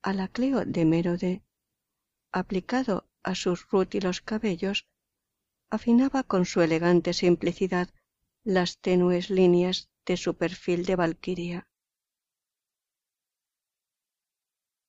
a 0.02 0.12
la 0.12 0.28
Cleo 0.28 0.64
de 0.64 0.84
Mérode, 0.84 1.42
aplicado 2.32 3.08
a 3.22 3.34
sus 3.34 3.68
rútilos 3.68 4.20
cabellos, 4.20 4.86
afinaba 5.70 6.22
con 6.22 6.44
su 6.44 6.60
elegante 6.60 7.12
simplicidad 7.12 7.88
las 8.44 8.78
tenues 8.78 9.30
líneas 9.30 9.88
de 10.04 10.16
su 10.16 10.36
perfil 10.36 10.84
de 10.84 10.96
valquiria. 10.96 11.68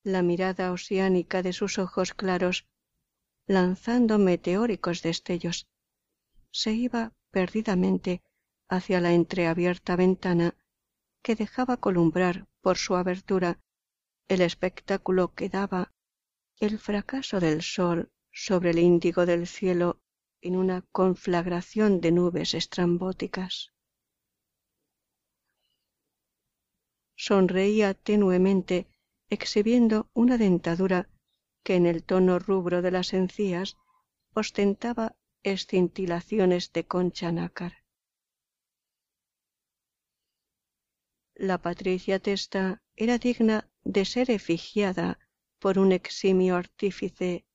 La 0.05 0.21
mirada 0.21 0.71
oceánica 0.71 1.41
de 1.41 1.51
sus 1.51 1.79
ojos 1.79 2.13
claros, 2.13 2.67
lanzando 3.47 4.19
meteóricos 4.19 5.01
destellos, 5.01 5.67
se 6.51 6.73
iba 6.73 7.13
perdidamente 7.31 8.21
hacia 8.69 9.01
la 9.01 9.13
entreabierta 9.13 9.95
ventana 9.95 10.55
que 11.23 11.33
dejaba 11.33 11.77
columbrar 11.77 12.45
por 12.61 12.77
su 12.77 12.95
abertura 12.95 13.59
el 14.27 14.41
espectáculo 14.41 15.33
que 15.33 15.49
daba 15.49 15.91
el 16.59 16.77
fracaso 16.77 17.39
del 17.39 17.63
sol 17.63 18.11
sobre 18.31 18.69
el 18.69 18.77
índigo 18.77 19.25
del 19.25 19.47
cielo 19.47 19.99
en 20.39 20.55
una 20.55 20.83
conflagración 20.91 21.99
de 21.99 22.11
nubes 22.11 22.53
estrambóticas. 22.53 23.73
Sonreía 27.15 27.95
tenuemente, 27.95 28.87
exhibiendo 29.29 30.09
una 30.13 30.37
dentadura 30.37 31.09
que 31.63 31.75
en 31.75 31.85
el 31.85 32.03
tono 32.03 32.39
rubro 32.39 32.81
de 32.81 32.91
las 32.91 33.13
encías 33.13 33.77
ostentaba 34.33 35.15
escintilaciones 35.43 36.71
de 36.73 36.85
concha 36.85 37.31
nácar. 37.31 37.83
La 41.33 41.61
patricia 41.61 42.19
testa 42.19 42.81
era 42.95 43.17
digna 43.17 43.69
de 43.83 44.05
ser 44.05 44.31
efigiada 44.31 45.19
por 45.59 45.79
un 45.79 45.91
eximio 45.91 46.55
artífice 46.55 47.45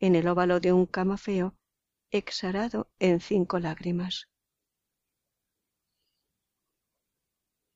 en 0.00 0.14
el 0.14 0.28
óvalo 0.28 0.60
de 0.60 0.72
un 0.72 0.86
camafeo 0.86 1.56
exarado 2.10 2.90
en 2.98 3.20
cinco 3.20 3.58
lágrimas. 3.58 4.28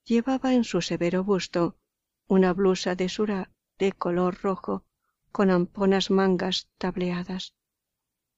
Llevaba 0.04 0.54
en 0.54 0.64
su 0.64 0.82
severo 0.82 1.22
busto 1.22 1.78
una 2.28 2.52
blusa 2.52 2.94
de 2.94 3.08
sura 3.08 3.50
de 3.78 3.92
color 3.92 4.40
rojo 4.42 4.84
con 5.32 5.50
amponas 5.50 6.10
mangas 6.10 6.68
tableadas, 6.78 7.54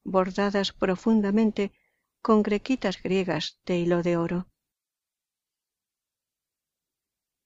bordadas 0.05 0.73
profundamente 0.73 1.73
con 2.23 2.43
grequitas 2.43 3.03
griegas 3.03 3.59
de 3.67 3.79
hilo 3.79 4.03
de 4.03 4.17
oro. 4.17 4.49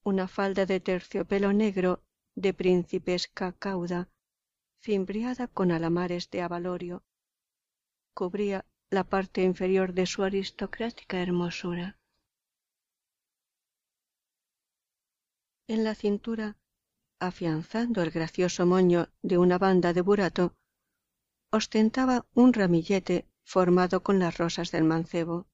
Una 0.04 0.28
falda 0.28 0.64
de 0.66 0.80
terciopelo 0.80 1.52
negro 1.52 2.02
de 2.34 2.54
principesca 2.54 3.52
cauda, 3.52 4.08
cimbriada 4.80 5.48
con 5.48 5.72
alamares 5.72 6.30
de 6.30 6.42
avalorio, 6.42 7.04
cubría 8.14 8.64
la 8.90 9.04
parte 9.04 9.42
inferior 9.42 9.92
de 9.92 10.06
su 10.06 10.22
aristocrática 10.22 11.20
hermosura. 11.20 11.97
En 15.70 15.84
la 15.84 15.94
cintura, 15.94 16.56
afianzando 17.20 18.02
el 18.02 18.10
gracioso 18.10 18.64
moño 18.64 19.10
de 19.20 19.36
una 19.36 19.58
banda 19.58 19.92
de 19.92 20.00
burato, 20.00 20.56
ostentaba 21.52 22.26
un 22.32 22.54
ramillete 22.54 23.28
formado 23.44 24.02
con 24.02 24.18
las 24.18 24.38
rosas 24.38 24.70
del 24.70 24.84
mancebo. 24.84 25.46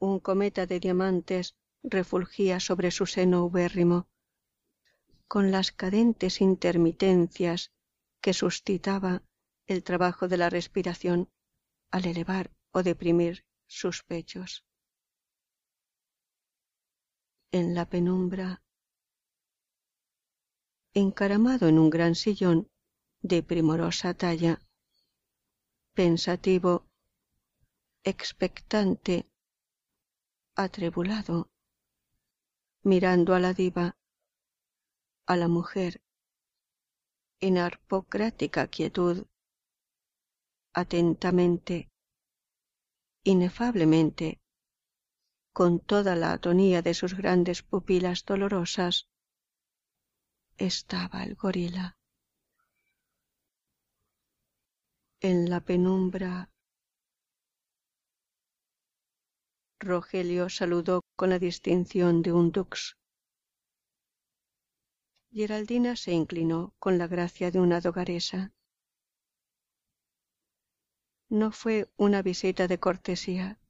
Un 0.00 0.18
cometa 0.18 0.66
de 0.66 0.80
diamantes 0.80 1.54
refulgía 1.84 2.58
sobre 2.58 2.90
su 2.90 3.06
seno 3.06 3.44
ubérrimo, 3.44 4.08
con 5.28 5.52
las 5.52 5.70
cadentes 5.70 6.40
intermitencias 6.40 7.70
que 8.20 8.32
suscitaba 8.32 9.22
el 9.66 9.84
trabajo 9.84 10.26
de 10.26 10.38
la 10.38 10.50
respiración 10.50 11.30
al 11.92 12.06
elevar 12.06 12.50
o 12.72 12.82
deprimir 12.82 13.44
sus 13.68 14.02
pechos 14.02 14.64
en 17.54 17.72
la 17.72 17.88
penumbra, 17.88 18.64
encaramado 20.92 21.68
en 21.68 21.78
un 21.78 21.88
gran 21.88 22.16
sillón 22.16 22.68
de 23.22 23.44
primorosa 23.44 24.12
talla, 24.12 24.60
pensativo, 25.92 26.84
expectante, 28.02 29.30
atribulado, 30.56 31.48
mirando 32.82 33.36
a 33.36 33.38
la 33.38 33.52
diva, 33.52 33.96
a 35.24 35.36
la 35.36 35.46
mujer, 35.46 36.02
en 37.38 37.58
arpocrática 37.58 38.66
quietud, 38.66 39.26
atentamente, 40.72 41.88
inefablemente, 43.22 44.40
con 45.54 45.78
toda 45.78 46.16
la 46.16 46.32
atonía 46.32 46.82
de 46.82 46.94
sus 46.94 47.14
grandes 47.14 47.62
pupilas 47.62 48.24
dolorosas, 48.24 49.08
estaba 50.58 51.22
el 51.22 51.36
gorila. 51.36 51.96
En 55.20 55.48
la 55.48 55.60
penumbra, 55.60 56.50
Rogelio 59.78 60.48
saludó 60.48 61.02
con 61.14 61.30
la 61.30 61.38
distinción 61.38 62.22
de 62.22 62.32
un 62.32 62.50
dux. 62.50 62.96
Geraldina 65.30 65.94
se 65.94 66.12
inclinó 66.12 66.74
con 66.80 66.98
la 66.98 67.06
gracia 67.06 67.52
de 67.52 67.60
una 67.60 67.80
dogaresa. 67.80 68.52
No 71.28 71.52
fue 71.52 71.88
una 71.96 72.22
visita 72.22 72.66
de 72.66 72.78
cortesía, 72.78 73.60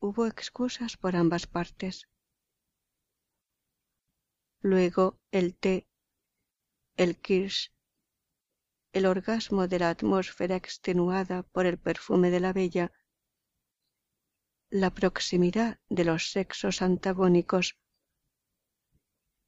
hubo 0.00 0.26
excusas 0.26 0.96
por 0.96 1.14
ambas 1.14 1.46
partes. 1.46 2.08
Luego 4.62 5.20
el 5.30 5.54
té, 5.56 5.86
el 6.96 7.16
kirsch, 7.20 7.72
el 8.92 9.06
orgasmo 9.06 9.68
de 9.68 9.78
la 9.78 9.90
atmósfera 9.90 10.56
extenuada 10.56 11.42
por 11.42 11.66
el 11.66 11.78
perfume 11.78 12.30
de 12.30 12.40
la 12.40 12.52
bella, 12.52 12.92
la 14.70 14.90
proximidad 14.90 15.80
de 15.88 16.04
los 16.04 16.30
sexos 16.30 16.82
antagónicos, 16.82 17.78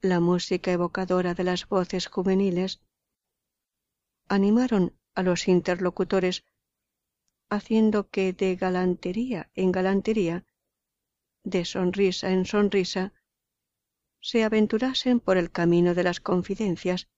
la 0.00 0.20
música 0.20 0.72
evocadora 0.72 1.34
de 1.34 1.44
las 1.44 1.68
voces 1.68 2.06
juveniles, 2.08 2.82
animaron 4.28 4.98
a 5.14 5.22
los 5.22 5.48
interlocutores 5.48 6.44
haciendo 7.52 8.08
que 8.08 8.32
de 8.32 8.56
galantería 8.56 9.50
en 9.54 9.72
galantería, 9.72 10.46
de 11.44 11.66
sonrisa 11.66 12.30
en 12.30 12.46
sonrisa, 12.46 13.12
se 14.20 14.42
aventurasen 14.42 15.20
por 15.20 15.36
el 15.36 15.50
camino 15.50 15.94
de 15.94 16.02
las 16.02 16.20
confidencias 16.20 17.08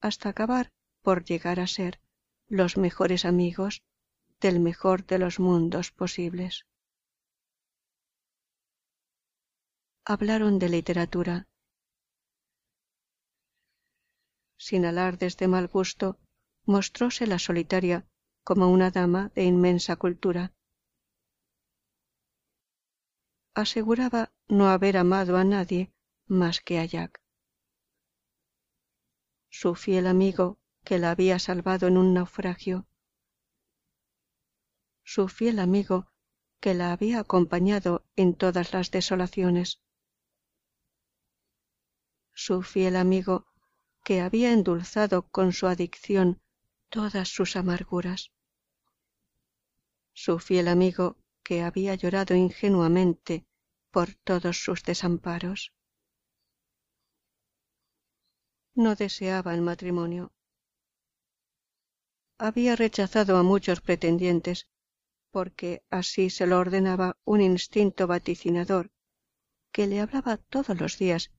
hasta 0.00 0.30
acabar 0.30 0.72
por 1.02 1.22
llegar 1.22 1.60
a 1.60 1.66
ser 1.66 2.00
los 2.46 2.78
mejores 2.78 3.26
amigos 3.26 3.82
del 4.40 4.58
mejor 4.58 5.04
de 5.04 5.18
los 5.18 5.38
mundos 5.38 5.90
posibles. 5.90 6.64
Hablaron 10.06 10.58
de 10.58 10.68
literatura. 10.70 11.46
Sin 14.56 14.86
alardes 14.86 15.36
de 15.36 15.48
mal 15.48 15.68
gusto, 15.68 16.18
mostróse 16.64 17.26
la 17.26 17.38
solitaria 17.38 18.06
como 18.48 18.70
una 18.70 18.90
dama 18.90 19.30
de 19.34 19.44
inmensa 19.44 19.96
cultura. 19.96 20.54
Aseguraba 23.54 24.32
no 24.48 24.70
haber 24.70 24.96
amado 24.96 25.36
a 25.36 25.44
nadie 25.44 25.92
más 26.24 26.62
que 26.62 26.78
a 26.78 26.86
Jack. 26.86 27.20
Su 29.50 29.74
fiel 29.74 30.06
amigo 30.06 30.58
que 30.82 30.98
la 30.98 31.10
había 31.10 31.38
salvado 31.38 31.88
en 31.88 31.98
un 31.98 32.14
naufragio. 32.14 32.86
Su 35.04 35.28
fiel 35.28 35.58
amigo 35.58 36.10
que 36.58 36.72
la 36.72 36.94
había 36.94 37.20
acompañado 37.20 38.06
en 38.16 38.34
todas 38.34 38.72
las 38.72 38.90
desolaciones. 38.90 39.82
Su 42.32 42.62
fiel 42.62 42.96
amigo 42.96 43.44
que 44.04 44.22
había 44.22 44.54
endulzado 44.54 45.28
con 45.28 45.52
su 45.52 45.66
adicción 45.66 46.40
todas 46.88 47.28
sus 47.28 47.54
amarguras 47.54 48.32
su 50.20 50.40
fiel 50.40 50.66
amigo 50.66 51.16
que 51.44 51.62
había 51.62 51.94
llorado 51.94 52.34
ingenuamente 52.34 53.46
por 53.92 54.14
todos 54.24 54.56
sus 54.64 54.82
desamparos. 54.82 55.72
No 58.74 58.96
deseaba 58.96 59.54
el 59.54 59.62
matrimonio. 59.62 60.32
Había 62.36 62.74
rechazado 62.74 63.36
a 63.36 63.44
muchos 63.44 63.80
pretendientes 63.80 64.68
porque 65.30 65.84
así 65.88 66.30
se 66.30 66.48
lo 66.48 66.58
ordenaba 66.58 67.16
un 67.24 67.40
instinto 67.40 68.08
vaticinador 68.08 68.90
que 69.72 69.86
le 69.86 70.00
hablaba 70.00 70.36
todos 70.36 70.80
los 70.80 70.98
días 70.98 71.30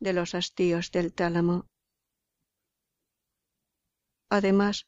de 0.00 0.14
los 0.14 0.34
hastíos 0.34 0.90
del 0.90 1.12
tálamo. 1.12 1.66
Además, 4.30 4.86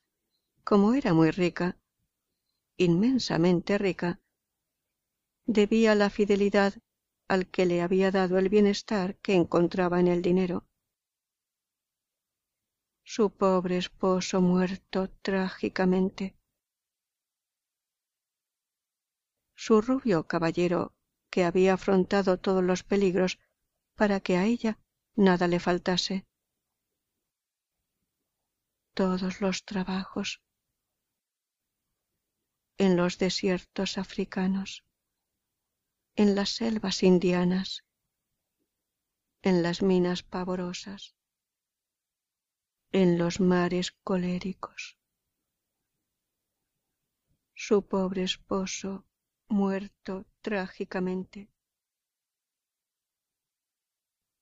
como 0.64 0.94
era 0.94 1.12
muy 1.12 1.30
rica, 1.30 1.78
inmensamente 2.76 3.78
rica, 3.78 4.20
debía 5.46 5.94
la 5.94 6.10
fidelidad 6.10 6.74
al 7.28 7.50
que 7.50 7.66
le 7.66 7.82
había 7.82 8.10
dado 8.10 8.38
el 8.38 8.48
bienestar 8.48 9.16
que 9.16 9.34
encontraba 9.34 10.00
en 10.00 10.08
el 10.08 10.22
dinero. 10.22 10.66
Su 13.02 13.30
pobre 13.30 13.76
esposo 13.76 14.40
muerto 14.40 15.10
trágicamente. 15.22 16.36
Su 19.54 19.80
rubio 19.80 20.26
caballero 20.26 20.94
que 21.30 21.44
había 21.44 21.74
afrontado 21.74 22.38
todos 22.38 22.62
los 22.62 22.82
peligros 22.82 23.38
para 23.94 24.20
que 24.20 24.36
a 24.36 24.44
ella 24.44 24.78
nada 25.16 25.48
le 25.48 25.60
faltase. 25.60 26.26
Todos 28.94 29.40
los 29.40 29.64
trabajos, 29.64 30.42
en 32.78 32.96
los 32.96 33.18
desiertos 33.18 33.98
africanos, 33.98 34.84
en 36.16 36.34
las 36.34 36.50
selvas 36.50 37.02
indianas, 37.02 37.84
en 39.42 39.62
las 39.62 39.82
minas 39.82 40.22
pavorosas, 40.22 41.14
en 42.92 43.18
los 43.18 43.40
mares 43.40 43.92
coléricos. 43.92 44.98
Su 47.54 47.86
pobre 47.86 48.22
esposo 48.22 49.06
muerto 49.48 50.26
trágicamente. 50.40 51.48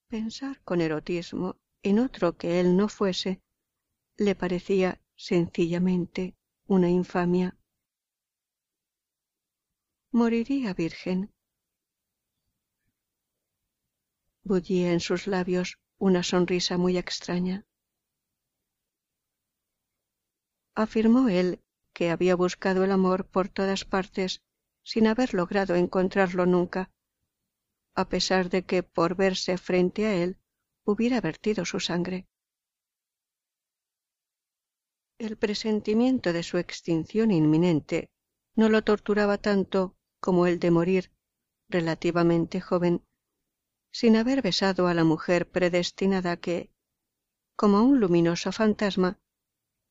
Pensar 0.09 0.63
con 0.63 0.81
erotismo 0.81 1.59
en 1.83 1.99
otro 1.99 2.37
que 2.37 2.61
él 2.61 2.77
no 2.77 2.89
fuese 2.89 3.43
le 4.17 4.35
parecía 4.35 5.01
sencillamente 5.17 6.37
una 6.67 6.91
infamia. 6.91 7.57
Moriría 10.15 10.75
virgen. 10.75 11.33
Bullía 14.45 14.93
en 14.93 15.01
sus 15.01 15.27
labios 15.27 15.79
una 15.97 16.23
sonrisa 16.23 16.77
muy 16.77 16.99
extraña. 16.99 17.65
Afirmó 20.75 21.31
él 21.31 21.63
que 21.95 22.11
había 22.11 22.37
buscado 22.37 22.85
el 22.85 22.93
amor 22.93 23.27
por 23.27 23.49
todas 23.49 23.87
partes 23.87 24.43
sin 24.83 25.07
haber 25.07 25.33
logrado 25.33 25.77
encontrarlo 25.77 26.45
nunca, 26.45 26.91
a 27.95 28.11
pesar 28.11 28.51
de 28.51 28.67
que 28.67 28.83
por 28.83 29.17
verse 29.17 29.57
frente 29.57 30.05
a 30.05 30.15
él 30.15 30.37
hubiera 30.85 31.23
vertido 31.23 31.65
su 31.65 31.81
sangre. 31.81 32.27
El 35.17 35.39
presentimiento 35.39 36.35
de 36.35 36.43
su 36.43 36.59
extinción 36.59 37.31
inminente 37.31 38.11
no 38.55 38.69
lo 38.69 38.85
torturaba 38.85 39.39
tanto 39.39 39.97
como 40.23 40.47
el 40.47 40.61
de 40.61 40.71
morir 40.71 41.13
relativamente 41.69 42.61
joven, 42.61 43.05
sin 43.91 44.17
haber 44.17 44.41
besado 44.41 44.87
a 44.87 44.95
la 44.95 45.03
mujer 45.03 45.51
predestinada 45.51 46.37
que, 46.37 46.71
como 47.57 47.83
un 47.83 47.99
luminoso 47.99 48.53
fantasma, 48.53 49.19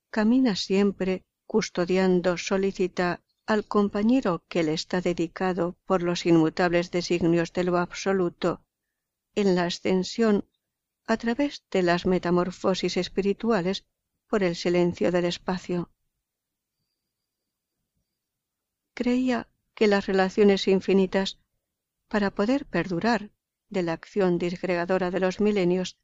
camina 0.09 0.55
siempre 0.55 1.25
custodiando 1.45 2.37
solícita 2.37 3.21
al 3.45 3.67
compañero 3.67 4.45
que 4.47 4.63
le 4.63 4.73
está 4.73 5.01
dedicado 5.01 5.75
por 5.85 6.01
los 6.01 6.25
inmutables 6.25 6.91
designios 6.91 7.51
de 7.51 7.65
lo 7.65 7.77
absoluto 7.77 8.63
en 9.35 9.55
la 9.55 9.65
ascensión 9.65 10.47
a 11.07 11.17
través 11.17 11.65
de 11.71 11.83
las 11.83 12.05
metamorfosis 12.05 12.95
espirituales 12.95 13.85
por 14.27 14.43
el 14.43 14.55
silencio 14.55 15.11
del 15.11 15.25
espacio. 15.25 15.91
Creía 18.93 19.49
que 19.81 19.87
las 19.87 20.05
relaciones 20.05 20.67
infinitas, 20.67 21.39
para 22.07 22.29
poder 22.29 22.67
perdurar 22.67 23.31
de 23.69 23.81
la 23.81 23.93
acción 23.93 24.37
disgregadora 24.37 25.09
de 25.09 25.19
los 25.19 25.39
milenios, 25.39 25.97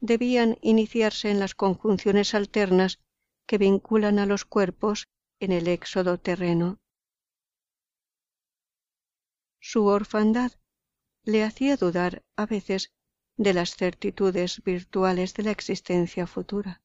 debían 0.00 0.58
iniciarse 0.62 1.30
en 1.30 1.38
las 1.38 1.54
conjunciones 1.54 2.34
alternas 2.34 2.98
que 3.46 3.56
vinculan 3.56 4.18
a 4.18 4.26
los 4.26 4.44
cuerpos 4.44 5.06
en 5.38 5.52
el 5.52 5.68
éxodo 5.68 6.18
terreno. 6.18 6.80
Su 9.60 9.86
orfandad 9.86 10.50
le 11.22 11.44
hacía 11.44 11.76
dudar 11.76 12.24
a 12.34 12.46
veces 12.46 12.92
de 13.36 13.54
las 13.54 13.76
certitudes 13.76 14.60
virtuales 14.64 15.34
de 15.34 15.44
la 15.44 15.52
existencia 15.52 16.26
futura. 16.26 16.82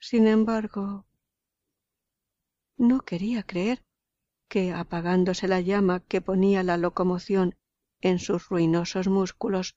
Sin 0.00 0.26
embargo, 0.26 1.06
no 2.78 3.00
quería 3.02 3.42
creer 3.42 3.84
que, 4.48 4.72
apagándose 4.72 5.46
la 5.48 5.60
llama 5.60 6.00
que 6.00 6.20
ponía 6.20 6.62
la 6.62 6.76
locomoción 6.76 7.56
en 8.00 8.18
sus 8.18 8.48
ruinosos 8.48 9.08
músculos, 9.08 9.76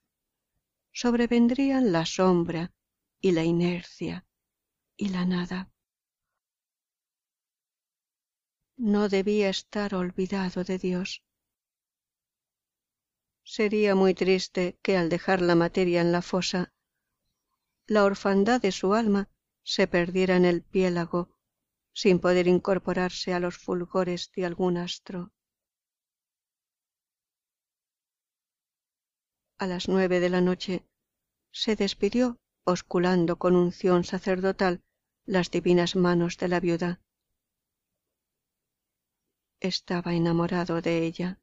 sobrevendrían 0.92 1.92
la 1.92 2.06
sombra 2.06 2.74
y 3.20 3.32
la 3.32 3.44
inercia 3.44 4.26
y 4.98 5.10
la 5.10 5.26
nada. 5.26 5.72
No 8.78 9.10
debía 9.10 9.50
estar 9.50 9.94
olvidado 9.94 10.64
de 10.64 10.78
Dios. 10.78 11.24
Sería 13.44 13.96
muy 13.96 14.14
triste 14.14 14.78
que 14.82 14.98
al 14.98 15.10
dejar 15.10 15.42
la 15.42 15.56
materia 15.56 16.02
en 16.02 16.12
la 16.12 16.22
fosa, 16.22 16.74
la 17.88 18.06
orfandad 18.06 18.62
de 18.62 18.72
su 18.72 18.94
alma 18.94 19.30
se 19.64 19.88
perdiera 19.88 20.36
en 20.36 20.46
el 20.46 20.64
piélago 20.64 21.30
sin 21.94 22.20
poder 22.20 22.48
incorporarse 22.48 23.34
a 23.34 23.40
los 23.40 23.58
fulgores 23.58 24.32
de 24.36 24.46
algún 24.46 24.78
astro. 24.78 25.32
A 29.58 29.68
las 29.68 29.88
nueve 29.88 30.20
de 30.20 30.30
la 30.30 30.42
noche 30.42 30.86
se 31.52 31.76
despidió 31.76 32.40
osculando 32.64 33.38
con 33.38 33.56
unción 33.56 34.04
sacerdotal 34.04 34.82
las 35.26 35.52
divinas 35.52 35.96
manos 35.96 36.38
de 36.38 36.48
la 36.48 36.60
viuda. 36.60 37.02
Estaba 39.60 40.14
enamorado 40.14 40.82
de 40.82 41.06
ella. 41.06 41.40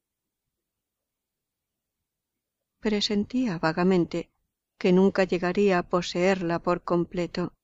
Presentía 2.81 3.59
vagamente 3.59 4.31
que 4.79 4.93
nunca 4.93 5.25
llegaría 5.25 5.79
a 5.79 5.89
poseerla 5.89 6.61
por 6.61 6.83
completo. 6.83 7.58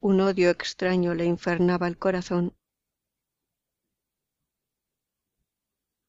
Un 0.00 0.20
odio 0.20 0.50
extraño 0.50 1.14
le 1.14 1.24
infernaba 1.24 1.88
el 1.88 1.98
corazón. 1.98 2.56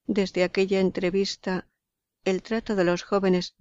Desde 0.05 0.43
aquella 0.43 0.79
entrevista, 0.79 1.67
el 2.23 2.43
trato 2.43 2.75
de 2.75 2.83
los 2.83 3.03
jóvenes 3.03 3.55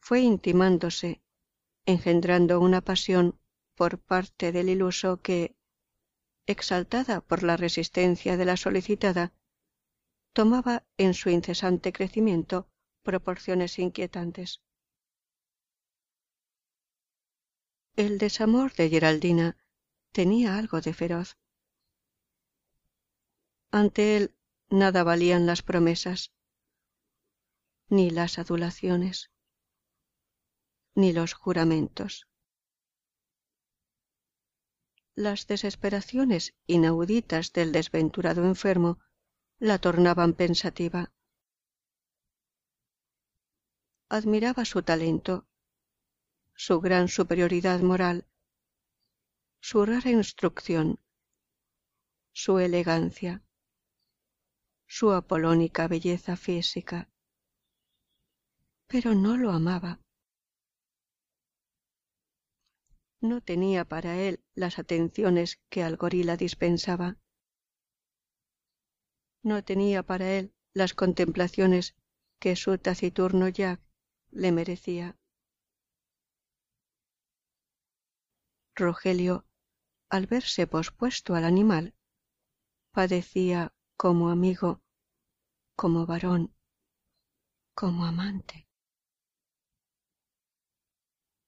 fue 0.00 0.20
intimándose, 0.20 1.22
engendrando 1.84 2.60
una 2.60 2.80
pasión 2.80 3.38
por 3.74 3.98
parte 3.98 4.52
del 4.52 4.70
iluso 4.70 5.20
que, 5.20 5.54
exaltada 6.46 7.20
por 7.20 7.42
la 7.42 7.56
resistencia 7.56 8.36
de 8.36 8.44
la 8.44 8.56
solicitada, 8.56 9.32
tomaba 10.32 10.86
en 10.96 11.12
su 11.12 11.28
incesante 11.28 11.92
crecimiento 11.92 12.68
proporciones 13.02 13.78
inquietantes. 13.78 14.62
El 17.96 18.18
desamor 18.18 18.72
de 18.72 18.88
Geraldina 18.88 19.56
tenía 20.14 20.56
algo 20.56 20.80
de 20.80 20.94
feroz. 20.94 21.36
Ante 23.72 24.16
él 24.16 24.34
nada 24.70 25.02
valían 25.02 25.44
las 25.44 25.62
promesas, 25.62 26.32
ni 27.88 28.10
las 28.10 28.38
adulaciones, 28.38 29.32
ni 30.94 31.12
los 31.12 31.34
juramentos. 31.34 32.28
Las 35.16 35.48
desesperaciones 35.48 36.54
inauditas 36.68 37.52
del 37.52 37.72
desventurado 37.72 38.44
enfermo 38.44 39.00
la 39.58 39.80
tornaban 39.80 40.32
pensativa. 40.32 41.12
Admiraba 44.08 44.64
su 44.64 44.82
talento, 44.82 45.48
su 46.54 46.80
gran 46.80 47.08
superioridad 47.08 47.80
moral, 47.80 48.28
su 49.66 49.86
rara 49.86 50.10
instrucción, 50.10 51.00
su 52.34 52.58
elegancia, 52.58 53.42
su 54.86 55.10
apolónica 55.10 55.88
belleza 55.88 56.36
física. 56.36 57.08
Pero 58.86 59.14
no 59.14 59.38
lo 59.38 59.52
amaba. 59.52 60.02
No 63.22 63.40
tenía 63.40 63.86
para 63.86 64.20
él 64.20 64.44
las 64.54 64.78
atenciones 64.78 65.58
que 65.70 65.82
al 65.82 65.96
gorila 65.96 66.36
dispensaba. 66.36 67.16
No 69.42 69.64
tenía 69.64 70.02
para 70.02 70.30
él 70.30 70.54
las 70.74 70.92
contemplaciones 70.92 71.96
que 72.38 72.54
su 72.54 72.76
taciturno 72.76 73.48
Jack 73.48 73.80
le 74.30 74.52
merecía. 74.52 75.16
Rogelio 78.76 79.46
al 80.14 80.28
verse 80.28 80.68
pospuesto 80.68 81.34
al 81.34 81.42
animal, 81.42 81.92
padecía 82.92 83.74
como 83.96 84.30
amigo, 84.30 84.80
como 85.74 86.06
varón, 86.06 86.54
como 87.74 88.04
amante. 88.04 88.68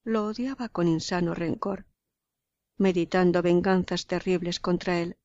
Lo 0.02 0.26
odiaba 0.26 0.68
con 0.68 0.88
insano 0.88 1.32
rencor, 1.32 1.86
meditando 2.76 3.40
venganzas 3.40 4.06
terribles 4.06 4.58
contra 4.58 4.98
él. 4.98 5.16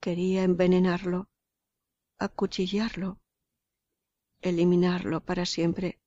Quería 0.00 0.42
envenenarlo, 0.42 1.28
acuchillarlo, 2.18 3.20
eliminarlo 4.40 5.20
para 5.20 5.44
siempre 5.44 6.01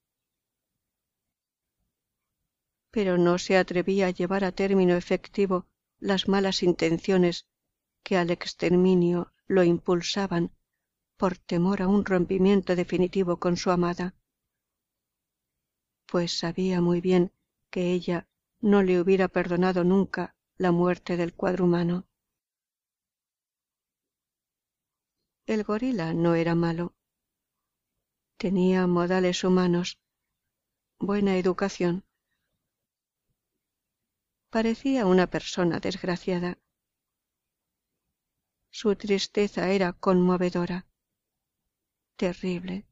pero 2.95 3.17
no 3.17 3.37
se 3.39 3.57
atrevía 3.57 4.07
a 4.07 4.11
llevar 4.11 4.45
a 4.45 4.53
término 4.53 4.95
efectivo 4.95 5.67
las 5.99 6.29
malas 6.29 6.63
intenciones 6.63 7.45
que 8.03 8.15
al 8.15 8.29
exterminio 8.31 9.33
lo 9.47 9.65
impulsaban 9.65 10.53
por 11.17 11.37
temor 11.37 11.81
a 11.81 11.89
un 11.89 12.05
rompimiento 12.05 12.73
definitivo 12.73 13.35
con 13.35 13.57
su 13.57 13.69
amada, 13.69 14.15
pues 16.05 16.39
sabía 16.39 16.79
muy 16.79 17.01
bien 17.01 17.33
que 17.69 17.91
ella 17.91 18.29
no 18.61 18.81
le 18.81 19.01
hubiera 19.01 19.27
perdonado 19.27 19.83
nunca 19.83 20.33
la 20.55 20.71
muerte 20.71 21.17
del 21.17 21.33
cuadrumano. 21.33 22.07
El 25.45 25.65
gorila 25.65 26.13
no 26.13 26.35
era 26.35 26.55
malo, 26.55 26.95
Tenía 28.37 28.87
modales 28.87 29.43
humanos, 29.43 29.99
buena 30.97 31.35
educación. 31.35 32.05
Parecía 34.55 35.05
una 35.05 35.27
persona 35.27 35.81
desgraciada. 35.81 36.57
Su 38.69 38.95
tristeza 38.95 39.69
era 39.69 39.91
conmovedora, 39.91 40.87
terrible, 42.15 42.87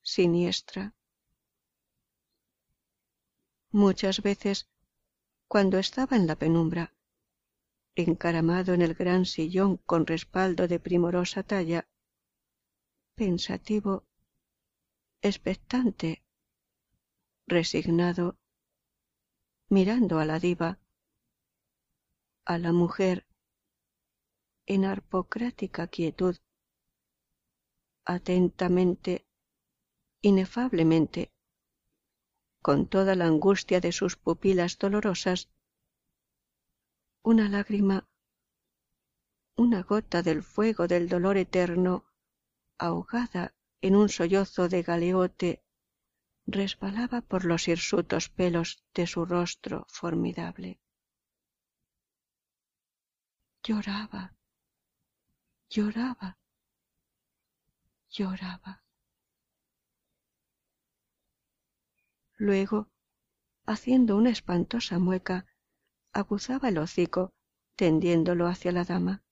siniestra. 0.00 0.94
Muchas 3.72 4.22
veces, 4.22 4.70
cuando 5.48 5.76
estaba 5.76 6.16
en 6.16 6.26
la 6.26 6.36
penumbra, 6.36 6.94
encaramado 7.94 8.72
en 8.72 8.80
el 8.80 8.94
gran 8.94 9.26
sillón 9.26 9.76
con 9.76 10.06
respaldo 10.06 10.66
de 10.66 10.80
primorosa 10.80 11.42
talla, 11.42 11.86
pensativo, 13.14 14.06
expectante, 15.20 16.24
resignado, 17.46 18.38
mirando 19.68 20.18
a 20.18 20.24
la 20.24 20.38
diva, 20.38 20.78
a 22.44 22.58
la 22.58 22.72
mujer, 22.72 23.26
en 24.66 24.84
arpocrática 24.84 25.86
quietud, 25.86 26.36
atentamente, 28.04 29.26
inefablemente, 30.22 31.32
con 32.62 32.86
toda 32.88 33.14
la 33.14 33.26
angustia 33.26 33.80
de 33.80 33.92
sus 33.92 34.16
pupilas 34.16 34.78
dolorosas, 34.78 35.50
una 37.22 37.48
lágrima, 37.48 38.06
una 39.56 39.82
gota 39.82 40.22
del 40.22 40.42
fuego 40.42 40.86
del 40.86 41.08
dolor 41.08 41.38
eterno, 41.38 42.04
ahogada 42.78 43.54
en 43.80 43.96
un 43.96 44.08
sollozo 44.08 44.68
de 44.68 44.82
galeote, 44.82 45.63
resbalaba 46.46 47.22
por 47.22 47.44
los 47.44 47.68
hirsutos 47.68 48.28
pelos 48.28 48.84
de 48.94 49.06
su 49.06 49.24
rostro 49.24 49.86
formidable. 49.88 50.78
Lloraba, 53.62 54.36
lloraba, 55.70 56.38
lloraba. 58.10 58.82
Luego, 62.36 62.90
haciendo 63.64 64.16
una 64.16 64.30
espantosa 64.30 64.98
mueca, 64.98 65.46
aguzaba 66.12 66.68
el 66.68 66.78
hocico, 66.78 67.32
tendiéndolo 67.76 68.46
hacia 68.46 68.72
la 68.72 68.84
dama. 68.84 69.24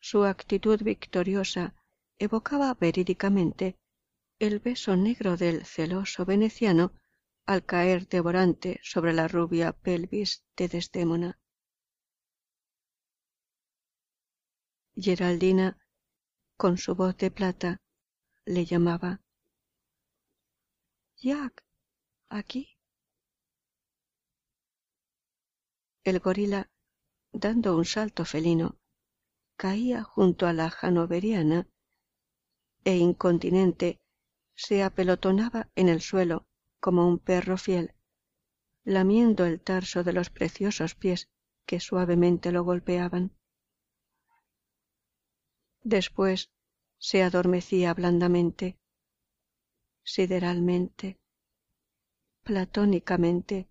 Su 0.00 0.24
actitud 0.24 0.82
victoriosa 0.82 1.74
evocaba 2.18 2.72
verídicamente 2.74 3.76
el 4.38 4.58
beso 4.58 4.96
negro 4.96 5.36
del 5.36 5.64
celoso 5.64 6.24
veneciano 6.24 6.92
al 7.46 7.64
caer 7.64 8.08
devorante 8.08 8.80
sobre 8.82 9.12
la 9.12 9.28
rubia 9.28 9.72
pelvis 9.72 10.44
de 10.56 10.68
Desdémona. 10.68 11.38
Geraldina, 14.96 15.78
con 16.56 16.78
su 16.78 16.94
voz 16.94 17.16
de 17.18 17.30
plata, 17.30 17.80
le 18.44 18.64
llamaba. 18.64 19.20
Jack, 21.16 21.64
aquí. 22.28 22.78
El 26.04 26.20
gorila, 26.20 26.70
dando 27.32 27.76
un 27.76 27.84
salto 27.84 28.24
felino, 28.24 28.78
caía 29.56 30.02
junto 30.02 30.46
a 30.46 30.52
la 30.52 30.72
hanoveriana 30.80 31.68
e 32.86 32.96
incontinente 32.96 33.98
se 34.54 34.84
apelotonaba 34.84 35.68
en 35.74 35.88
el 35.88 36.00
suelo 36.00 36.46
como 36.78 37.08
un 37.08 37.18
perro 37.18 37.58
fiel, 37.58 37.94
lamiendo 38.84 39.44
el 39.44 39.60
tarso 39.60 40.04
de 40.04 40.12
los 40.12 40.30
preciosos 40.30 40.94
pies 40.94 41.28
que 41.66 41.80
suavemente 41.80 42.52
lo 42.52 42.62
golpeaban. 42.62 43.36
Después 45.82 46.52
se 46.98 47.24
adormecía 47.24 47.92
blandamente, 47.92 48.78
sideralmente, 50.04 51.18
platónicamente, 52.44 53.68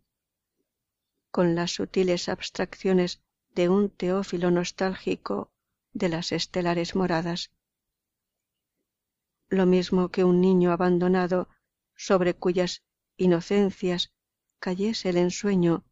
con 1.32 1.56
las 1.56 1.72
sutiles 1.72 2.28
abstracciones 2.28 3.22
de 3.52 3.70
un 3.70 3.90
teófilo 3.90 4.52
nostálgico 4.52 5.54
de 5.94 6.10
las 6.10 6.34
estelares 6.34 6.98
moradas. 6.98 7.55
Lo 9.50 9.66
mismo 9.66 10.10
que 10.10 10.24
un 10.24 10.42
niño 10.42 10.72
abandonado 10.72 11.50
sobre 11.96 12.34
cuyas 12.34 12.84
inocencias 13.18 14.12
cayese 14.60 15.10
el 15.10 15.18
ensueño 15.18 15.84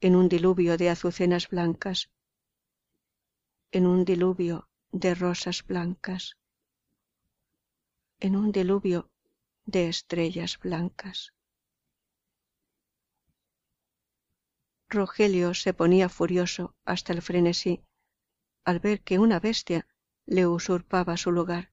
en 0.00 0.16
un 0.16 0.28
diluvio 0.28 0.76
de 0.76 0.90
azucenas 0.90 1.48
blancas, 1.48 2.10
en 3.70 3.86
un 3.86 4.04
diluvio 4.04 4.68
de 4.90 5.14
rosas 5.14 5.64
blancas, 5.64 6.36
en 8.20 8.36
un 8.36 8.52
diluvio 8.52 9.10
de 9.64 9.88
estrellas 9.88 10.58
blancas. 10.58 11.34
Rogelio 14.88 15.52
se 15.54 15.74
ponía 15.74 16.08
furioso 16.08 16.74
hasta 16.84 17.12
el 17.12 17.20
frenesí 17.20 17.82
al 18.64 18.80
ver 18.80 19.02
que 19.02 19.18
una 19.18 19.38
bestia 19.40 19.86
le 20.26 20.46
usurpaba 20.46 21.16
su 21.16 21.30
lugar. 21.32 21.72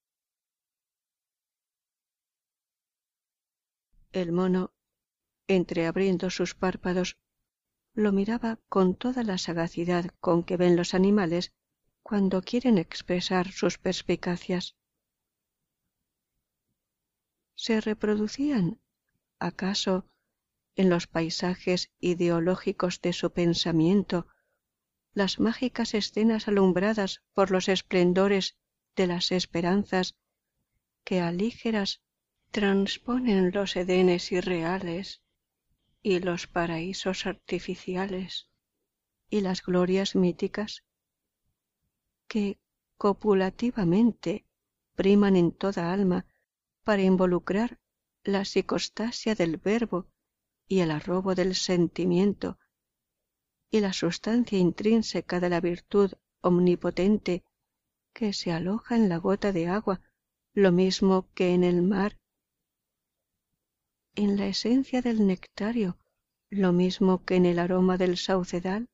El 4.15 4.31
mono, 4.31 4.73
entreabriendo 5.45 6.29
sus 6.29 6.55
párpados, 6.55 7.17
lo 7.93 8.13
miraba 8.13 8.61
con 8.69 8.95
toda 8.95 9.23
la 9.23 9.37
sagacidad 9.37 10.05
con 10.21 10.45
que 10.45 10.55
ven 10.55 10.77
los 10.77 10.93
animales 10.93 11.53
cuando 12.01 12.41
quieren 12.41 12.77
expresar 12.77 13.51
sus 13.51 13.77
perspicacias. 13.77 14.77
Se 17.55 17.81
reproducían 17.81 18.79
acaso 19.37 20.07
en 20.77 20.89
los 20.89 21.07
paisajes 21.07 21.91
ideológicos 21.99 23.01
de 23.01 23.11
su 23.11 23.33
pensamiento 23.33 24.29
las 25.13 25.41
mágicas 25.41 25.93
escenas 25.93 26.47
alumbradas 26.47 27.21
por 27.33 27.51
los 27.51 27.67
esplendores 27.67 28.55
de 28.95 29.07
las 29.07 29.33
esperanzas 29.33 30.15
que 31.03 31.19
alígeras 31.19 32.04
transponen 32.55 33.51
los 33.51 33.75
edenes 33.75 34.31
irreales 34.31 35.21
y 36.01 36.19
los 36.19 36.47
paraísos 36.47 37.25
artificiales 37.25 38.49
y 39.29 39.41
las 39.41 39.61
glorias 39.61 40.15
míticas 40.15 40.85
que 42.29 42.57
copulativamente 42.95 44.45
priman 44.95 45.35
en 45.35 45.51
toda 45.51 45.91
alma 45.91 46.27
para 46.85 47.01
involucrar 47.01 47.77
la 48.23 48.45
psicostasia 48.45 49.35
del 49.35 49.57
verbo 49.57 50.07
y 50.65 50.79
el 50.79 50.91
arrobo 50.91 51.35
del 51.35 51.55
sentimiento 51.55 52.57
y 53.69 53.81
la 53.81 53.91
sustancia 53.91 54.57
intrínseca 54.57 55.41
de 55.41 55.49
la 55.49 55.59
virtud 55.59 56.13
omnipotente 56.39 57.43
que 58.13 58.31
se 58.31 58.53
aloja 58.53 58.95
en 58.95 59.09
la 59.09 59.17
gota 59.17 59.51
de 59.51 59.67
agua 59.67 59.99
lo 60.53 60.71
mismo 60.71 61.27
que 61.33 61.53
en 61.53 61.65
el 61.65 61.81
mar, 61.81 62.17
en 64.15 64.37
la 64.37 64.47
esencia 64.47 65.01
del 65.01 65.27
nectario 65.27 65.97
lo 66.49 66.71
mismo 66.71 67.25
que 67.25 67.35
en 67.35 67.45
el 67.45 67.59
aroma 67.59 67.97
del 67.97 68.17
saucedal, 68.17 68.87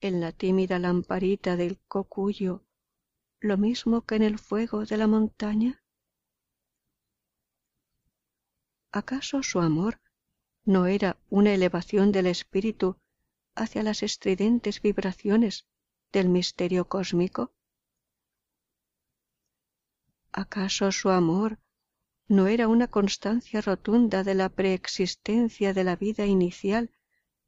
en 0.00 0.20
la 0.20 0.32
tímida 0.32 0.78
lamparita 0.78 1.56
del 1.56 1.78
cocuyo 1.86 2.64
lo 3.42 3.58
mismo 3.58 4.02
que 4.02 4.14
en 4.14 4.22
el 4.22 4.38
fuego 4.38 4.84
de 4.84 4.96
la 4.96 5.08
montaña? 5.08 5.82
¿Acaso 8.92 9.42
su 9.42 9.60
amor 9.60 10.00
no 10.64 10.86
era 10.86 11.18
una 11.28 11.52
elevación 11.52 12.12
del 12.12 12.26
espíritu 12.26 12.98
hacia 13.56 13.82
las 13.82 14.02
estridentes 14.02 14.80
vibraciones 14.80 15.66
del 16.12 16.28
misterio 16.28 16.88
cósmico? 16.88 17.52
¿Acaso 20.30 20.92
su 20.92 21.10
amor 21.10 21.58
no 22.32 22.46
era 22.46 22.66
una 22.66 22.88
constancia 22.88 23.60
rotunda 23.60 24.24
de 24.24 24.34
la 24.34 24.48
preexistencia 24.48 25.74
de 25.74 25.84
la 25.84 25.96
vida 25.96 26.24
inicial 26.24 26.90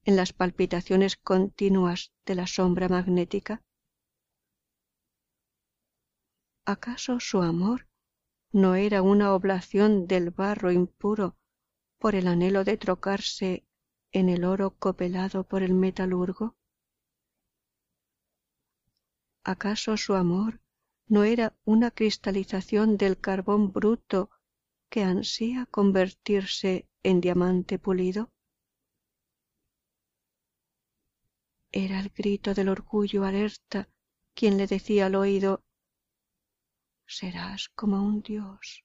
en 0.05 0.15
las 0.15 0.35
palpitaciones 0.35 1.17
continuas 1.17 2.13
de 2.27 2.35
la 2.35 2.47
sombra 2.47 2.91
magnética? 2.91 3.63
¿Acaso 6.67 7.19
su 7.19 7.41
amor 7.41 7.89
no 8.53 8.75
era 8.75 9.01
una 9.01 9.33
oblación 9.33 10.07
del 10.07 10.29
barro 10.29 10.71
impuro 10.71 11.39
por 11.99 12.15
el 12.15 12.29
anhelo 12.29 12.63
de 12.63 12.77
trocarse 12.77 13.65
en 14.13 14.29
el 14.29 14.45
oro 14.45 14.77
copelado 14.79 15.45
por 15.45 15.63
el 15.63 15.73
metalurgo? 15.73 16.59
¿Acaso 19.45 19.97
su 19.97 20.15
amor 20.15 20.61
no 21.07 21.25
era 21.25 21.57
una 21.65 21.91
cristalización 21.91 22.99
del 22.99 23.19
carbón 23.19 23.73
bruto 23.73 24.29
que 24.95 25.03
ansía 25.03 25.67
convertirse 25.79 26.89
en 27.03 27.21
diamante 27.21 27.81
pulido? 27.81 28.31
Era 31.73 31.99
el 31.99 32.11
grito 32.11 32.55
del 32.55 32.69
orgullo 32.69 33.25
alerta 33.25 33.89
quien 34.37 34.57
le 34.57 34.69
decía 34.69 35.07
al 35.07 35.17
oído 35.17 35.65
serás 37.07 37.71
como 37.71 38.05
un 38.05 38.23
dios. 38.23 38.85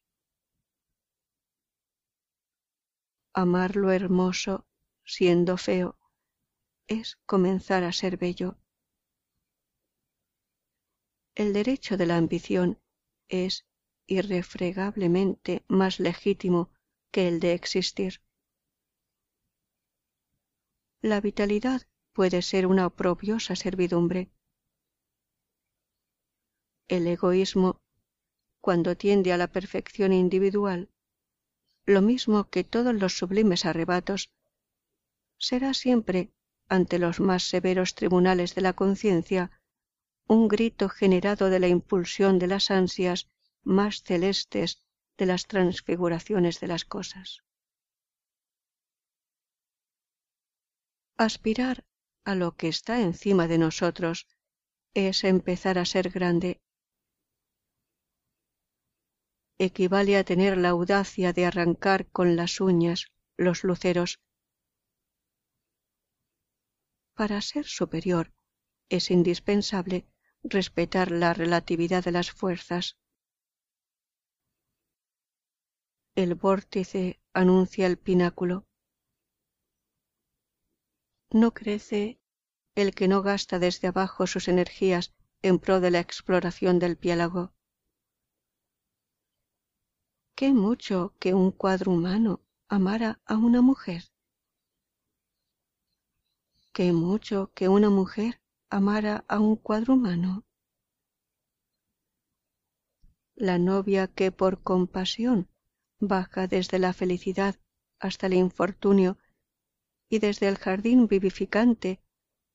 Amar 3.35 3.75
lo 3.75 3.91
hermoso, 3.91 4.65
siendo 5.03 5.57
feo, 5.57 5.99
es 6.87 7.19
comenzar 7.27 7.83
a 7.83 7.91
ser 7.91 8.17
bello. 8.17 8.57
El 11.35 11.53
derecho 11.53 11.97
de 11.97 12.07
la 12.07 12.17
ambición 12.17 12.81
es 13.27 13.68
irrefregablemente 14.09 15.63
más 15.67 15.99
legítimo 15.99 16.71
que 17.11 17.27
el 17.27 17.39
de 17.39 17.53
existir. 17.53 18.21
La 21.01 21.21
vitalidad 21.21 21.83
puede 22.11 22.41
ser 22.41 22.65
una 22.65 22.87
oprobiosa 22.87 23.55
servidumbre. 23.55 24.31
El 26.87 27.07
egoísmo, 27.07 27.79
cuando 28.61 28.97
tiende 28.97 29.31
a 29.31 29.37
la 29.37 29.47
perfección 29.47 30.11
individual, 30.11 30.89
lo 31.85 32.01
mismo 32.01 32.49
que 32.49 32.63
todos 32.63 32.93
los 32.93 33.17
sublimes 33.17 33.65
arrebatos, 33.65 34.31
será 35.37 35.73
siempre, 35.73 36.33
ante 36.67 36.99
los 36.99 37.19
más 37.19 37.43
severos 37.43 37.95
tribunales 37.95 38.55
de 38.55 38.61
la 38.61 38.73
conciencia, 38.73 39.51
un 40.27 40.47
grito 40.47 40.89
generado 40.89 41.49
de 41.49 41.59
la 41.59 41.67
impulsión 41.67 42.37
de 42.37 42.47
las 42.47 42.69
ansias 42.69 43.29
más 43.63 44.03
celestes 44.03 44.83
de 45.17 45.25
las 45.25 45.47
transfiguraciones 45.47 46.59
de 46.59 46.67
las 46.67 46.85
cosas. 46.85 47.43
Aspirar 51.17 51.85
a 52.23 52.35
lo 52.35 52.55
que 52.55 52.69
está 52.69 53.01
encima 53.01 53.47
de 53.47 53.57
nosotros 53.57 54.27
es 54.93 55.23
empezar 55.23 55.77
a 55.77 55.85
ser 55.85 56.09
grande. 56.09 56.61
Equivale 59.57 60.17
a 60.17 60.23
tener 60.23 60.57
la 60.57 60.69
audacia 60.69 61.33
de 61.33 61.45
arrancar 61.45 62.07
con 62.09 62.35
las 62.35 62.61
uñas 62.61 63.07
los 63.35 63.63
luceros. 63.63 64.19
Para 67.13 67.41
ser 67.41 67.65
superior 67.65 68.33
es 68.89 69.11
indispensable 69.11 70.07
respetar 70.43 71.11
la 71.11 71.33
relatividad 71.33 72.03
de 72.03 72.11
las 72.11 72.31
fuerzas. 72.31 72.98
El 76.15 76.35
vórtice 76.35 77.21
anuncia 77.33 77.85
el 77.85 77.97
pináculo. 77.97 78.65
No 81.31 81.53
crece 81.53 82.19
el 82.75 82.95
que 82.95 83.07
no 83.07 83.21
gasta 83.21 83.59
desde 83.59 83.87
abajo 83.87 84.27
sus 84.27 84.47
energías 84.47 85.13
en 85.41 85.59
pro 85.59 85.79
de 85.79 85.91
la 85.91 85.99
exploración 85.99 86.79
del 86.79 86.97
piélago. 86.97 87.53
Qué 90.35 90.53
mucho 90.53 91.13
que 91.19 91.33
un 91.33 91.51
cuadro 91.51 91.91
humano 91.91 92.41
amara 92.67 93.21
a 93.25 93.35
una 93.35 93.61
mujer. 93.61 94.03
Qué 96.73 96.93
mucho 96.93 97.51
que 97.53 97.67
una 97.67 97.89
mujer 97.89 98.41
amara 98.69 99.25
a 99.27 99.39
un 99.39 99.57
cuadro 99.57 99.95
humano. 99.95 100.45
La 103.35 103.57
novia 103.57 104.07
que 104.07 104.31
por 104.31 104.61
compasión 104.61 105.49
baja 105.99 106.47
desde 106.47 106.79
la 106.79 106.93
felicidad 106.93 107.59
hasta 107.99 108.27
el 108.27 108.33
infortunio 108.33 109.17
y 110.09 110.19
desde 110.19 110.47
el 110.47 110.57
jardín 110.57 111.07
vivificante 111.07 112.01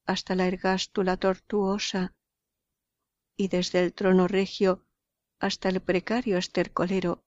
hasta 0.07 0.35
la 0.35 0.47
ergástula 0.47 1.17
tortuosa 1.17 2.15
y 3.37 3.49
desde 3.49 3.81
el 3.85 3.93
trono 3.93 4.29
regio 4.29 4.85
hasta 5.39 5.69
el 5.69 5.81
precario 5.81 6.39
estercolero 6.39 7.25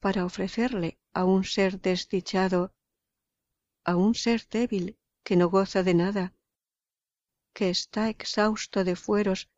para 0.00 0.24
ofrecerle 0.24 0.98
a 1.12 1.24
un 1.24 1.44
ser 1.44 1.80
desdichado, 1.80 2.74
a 3.84 3.96
un 3.96 4.14
ser 4.14 4.46
débil 4.48 4.98
que 5.22 5.36
no 5.36 5.48
goza 5.48 5.82
de 5.82 5.94
nada, 5.94 6.34
que 7.54 7.70
está 7.70 8.08
exhausto 8.08 8.82
de 8.82 8.96
fueros 8.96 9.48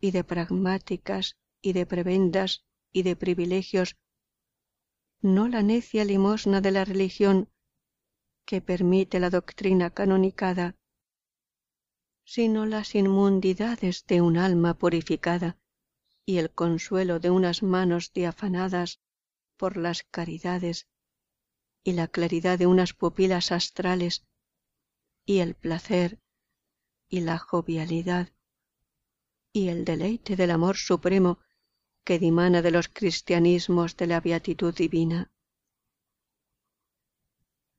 y 0.00 0.10
de 0.10 0.24
pragmáticas 0.24 1.38
y 1.62 1.72
de 1.72 1.86
prebendas 1.86 2.64
y 2.92 3.04
de 3.04 3.16
privilegios, 3.16 3.96
no 5.22 5.46
la 5.46 5.62
necia 5.62 6.04
limosna 6.04 6.60
de 6.60 6.72
la 6.72 6.84
religión 6.84 7.48
que 8.44 8.60
permite 8.60 9.20
la 9.20 9.30
doctrina 9.30 9.90
canonicada, 9.90 10.76
sino 12.24 12.66
las 12.66 12.96
inmundidades 12.96 14.04
de 14.06 14.20
un 14.20 14.36
alma 14.36 14.74
purificada 14.74 15.58
y 16.26 16.38
el 16.38 16.50
consuelo 16.50 17.20
de 17.20 17.30
unas 17.30 17.62
manos 17.62 18.12
diafanadas 18.12 19.00
por 19.56 19.76
las 19.76 20.02
caridades 20.02 20.88
y 21.84 21.92
la 21.92 22.08
claridad 22.08 22.58
de 22.58 22.66
unas 22.66 22.92
pupilas 22.92 23.52
astrales 23.52 24.24
y 25.24 25.38
el 25.38 25.54
placer 25.54 26.18
y 27.08 27.20
la 27.20 27.38
jovialidad 27.38 28.32
y 29.52 29.68
el 29.68 29.84
deleite 29.84 30.34
del 30.34 30.50
amor 30.50 30.76
supremo 30.76 31.38
que 32.04 32.18
dimana 32.18 32.62
de 32.62 32.70
los 32.70 32.88
cristianismos 32.88 33.96
de 33.96 34.06
la 34.06 34.20
beatitud 34.20 34.74
divina. 34.74 35.30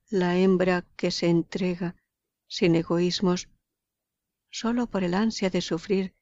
La 0.10 0.38
hembra 0.38 0.86
que 0.96 1.12
se 1.12 1.28
entrega 1.28 1.96
sin 2.48 2.76
egoísmos 2.76 3.50
sólo 4.52 4.88
por 4.88 5.04
el 5.04 5.16
ansia 5.16 5.50
de 5.50 5.62
sufrir 5.62 6.16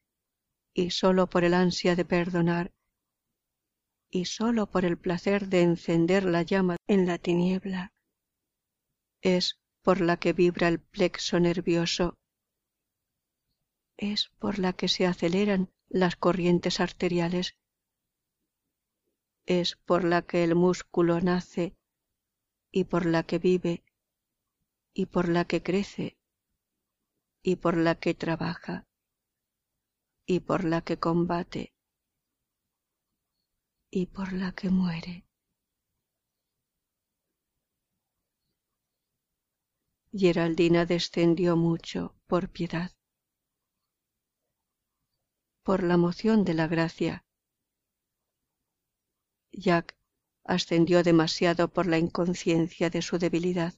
y 0.74 0.92
sólo 0.92 1.28
por 1.28 1.44
el 1.44 1.54
ansia 1.54 1.96
de 1.96 2.06
perdonar 2.06 2.72
y 4.10 4.26
sólo 4.26 4.68
por 4.70 4.86
el 4.86 4.98
placer 4.98 5.48
de 5.48 5.62
encender 5.62 6.24
la 6.24 6.42
llama 6.42 6.78
en 6.88 7.06
la 7.06 7.18
tiniebla 7.18 7.94
es 9.22 9.60
por 9.82 10.00
la 10.00 10.18
que 10.18 10.32
vibra 10.32 10.70
el 10.70 10.80
plexo 10.80 11.40
nervioso 11.40 12.18
es 13.98 14.30
por 14.40 14.60
la 14.60 14.74
que 14.74 14.88
se 14.88 15.06
aceleran 15.06 15.70
las 15.90 16.16
corrientes 16.16 16.80
arteriales 16.80 17.56
es 19.46 19.76
por 19.76 20.04
la 20.04 20.22
que 20.22 20.44
el 20.44 20.56
músculo 20.56 21.20
nace 21.20 21.76
y 22.72 22.86
por 22.86 23.06
la 23.06 23.24
que 23.24 23.40
vive 23.40 23.84
y 24.94 25.08
por 25.08 25.30
la 25.30 25.46
que 25.46 25.62
crece 25.64 26.18
y 27.44 27.56
por 27.56 27.76
la 27.78 27.96
que 27.96 28.14
trabaja 28.14 28.88
y 30.26 30.42
por 30.42 30.64
la 30.64 30.82
que 30.82 30.98
combate 30.98 31.74
y 33.90 34.06
por 34.06 34.32
la 34.32 34.54
que 34.54 34.70
muere. 34.70 35.26
Geraldina 40.14 40.86
descendió 40.86 41.56
mucho 41.56 42.16
por 42.28 42.50
piedad, 42.50 42.92
por 45.64 45.84
la 45.84 45.98
moción 45.98 46.44
de 46.44 46.54
la 46.54 46.68
gracia. 46.68 47.26
Jack 49.52 49.96
ascendió 50.44 51.04
demasiado 51.04 51.72
por 51.72 51.86
la 51.86 51.98
inconsciencia 51.98 52.90
de 52.90 53.02
su 53.02 53.18
debilidad. 53.18 53.74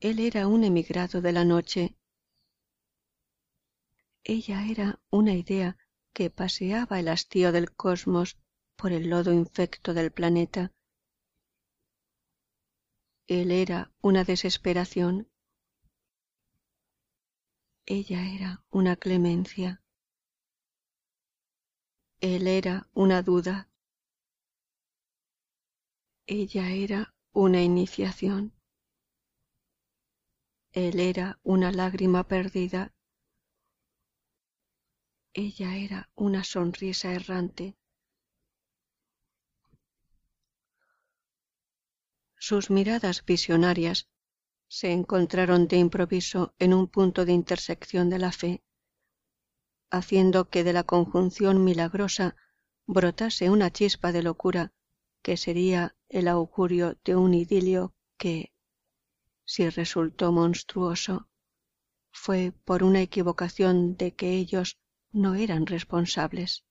Él 0.00 0.18
era 0.18 0.46
un 0.46 0.64
emigrado 0.64 1.20
de 1.20 1.32
la 1.32 1.44
noche. 1.44 1.96
Ella 4.24 4.66
era 4.66 5.00
una 5.10 5.34
idea 5.34 5.78
que 6.12 6.30
paseaba 6.30 7.00
el 7.00 7.08
hastío 7.08 7.52
del 7.52 7.72
cosmos 7.74 8.36
por 8.76 8.92
el 8.92 9.08
lodo 9.08 9.32
infecto 9.32 9.94
del 9.94 10.12
planeta. 10.12 10.72
Él 13.26 13.50
era 13.50 13.92
una 14.00 14.24
desesperación. 14.24 15.28
Ella 17.86 18.22
era 18.34 18.64
una 18.70 18.96
clemencia. 18.96 19.82
Él 22.20 22.46
era 22.46 22.88
una 22.94 23.22
duda. 23.22 23.68
Ella 26.26 26.70
era 26.70 27.14
una 27.32 27.62
iniciación. 27.62 28.54
Él 30.72 30.98
era 30.98 31.38
una 31.42 31.70
lágrima 31.72 32.26
perdida. 32.26 32.94
Ella 35.34 35.76
era 35.76 36.10
una 36.14 36.42
sonrisa 36.42 37.12
errante. 37.12 37.76
Sus 42.38 42.70
miradas 42.70 43.24
visionarias 43.26 44.08
se 44.68 44.90
encontraron 44.90 45.68
de 45.68 45.76
improviso 45.76 46.54
en 46.58 46.72
un 46.72 46.88
punto 46.88 47.26
de 47.26 47.32
intersección 47.32 48.08
de 48.08 48.18
la 48.18 48.32
fe. 48.32 48.62
Haciendo 49.90 50.48
que 50.48 50.64
de 50.64 50.72
la 50.72 50.84
conjunción 50.84 51.64
milagrosa 51.64 52.36
brotase 52.86 53.50
una 53.50 53.70
chispa 53.70 54.12
de 54.12 54.22
locura 54.22 54.72
que 55.22 55.36
sería 55.36 55.96
el 56.08 56.28
augurio 56.28 56.96
de 57.04 57.16
un 57.16 57.34
idilio 57.34 57.94
que, 58.16 58.52
si 59.44 59.68
resultó 59.68 60.32
monstruoso, 60.32 61.28
fue 62.12 62.52
por 62.64 62.82
una 62.82 63.00
equivocación 63.00 63.96
de 63.96 64.14
que 64.14 64.32
ellos 64.32 64.78
no 65.12 65.34
eran 65.34 65.66
responsables. 65.66 66.64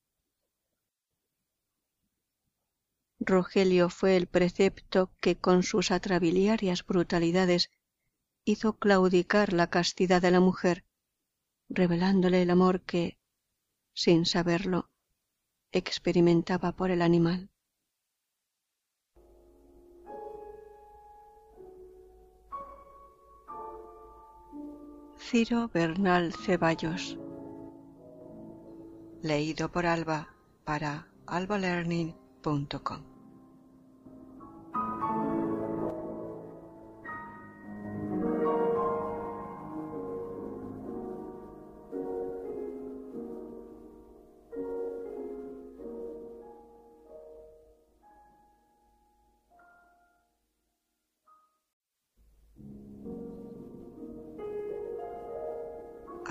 Rogelio 3.20 3.90
fue 3.90 4.18
el 4.18 4.28
precepto 4.28 5.12
que 5.20 5.38
con 5.38 5.64
sus 5.64 5.92
atrabiliarias 5.92 6.86
brutalidades 6.86 7.72
hizo 8.44 8.78
claudicar 8.78 9.54
la 9.54 9.70
castidad 9.70 10.22
de 10.22 10.32
la 10.32 10.40
mujer, 10.40 10.86
revelándole 11.70 12.42
el 12.42 12.50
amor 12.50 12.82
que, 12.82 13.18
sin 13.94 14.26
saberlo, 14.26 14.90
experimentaba 15.72 16.72
por 16.74 16.92
el 16.92 17.02
animal. 17.02 17.50
Ciro 25.18 25.70
Bernal 25.74 26.34
Ceballos 26.34 27.18
Leído 29.24 29.72
por 29.72 29.88
Alba 29.88 30.36
para 30.64 31.08
albalearning.com 31.26 33.15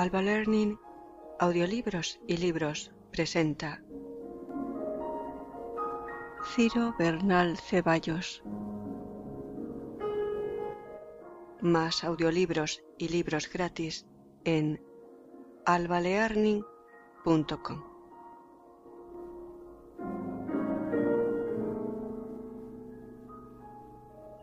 Alba 0.04 0.20
Learning, 0.20 0.76
Audiolibros 1.38 2.20
y 2.28 2.36
Libros 2.36 2.92
presenta 3.10 3.80
Ciro 6.54 6.94
Bernal 6.98 7.56
Ceballos. 7.56 8.42
Más 11.62 12.04
audiolibros 12.04 12.84
y 12.98 13.08
libros 13.08 13.50
gratis 13.50 14.06
en 14.44 14.78
albalearning.com. 15.64 17.82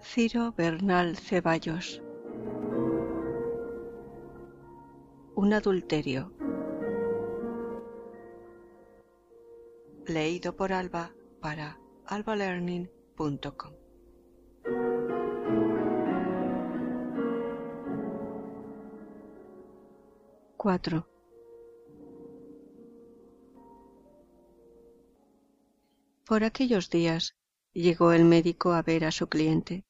Ciro 0.02 0.56
Bernal 0.58 1.16
Ceballos 1.18 2.02
Un 5.42 5.54
adulterio. 5.54 6.32
Leído 10.06 10.56
por 10.56 10.72
Alba 10.72 11.16
para 11.42 11.80
albalearning.com. 12.06 13.74
Por 26.28 26.44
aquellos 26.44 26.92
días 26.92 27.36
llegó 27.74 28.14
el 28.14 28.26
médico 28.26 28.74
a 28.74 28.84
ver 28.84 29.06
a 29.06 29.12
su 29.12 29.28
cliente. 29.28 29.86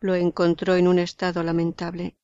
Lo 0.00 0.16
encontró 0.16 0.74
en 0.74 0.88
un 0.88 0.98
estado 0.98 1.44
lamentable 1.44 2.16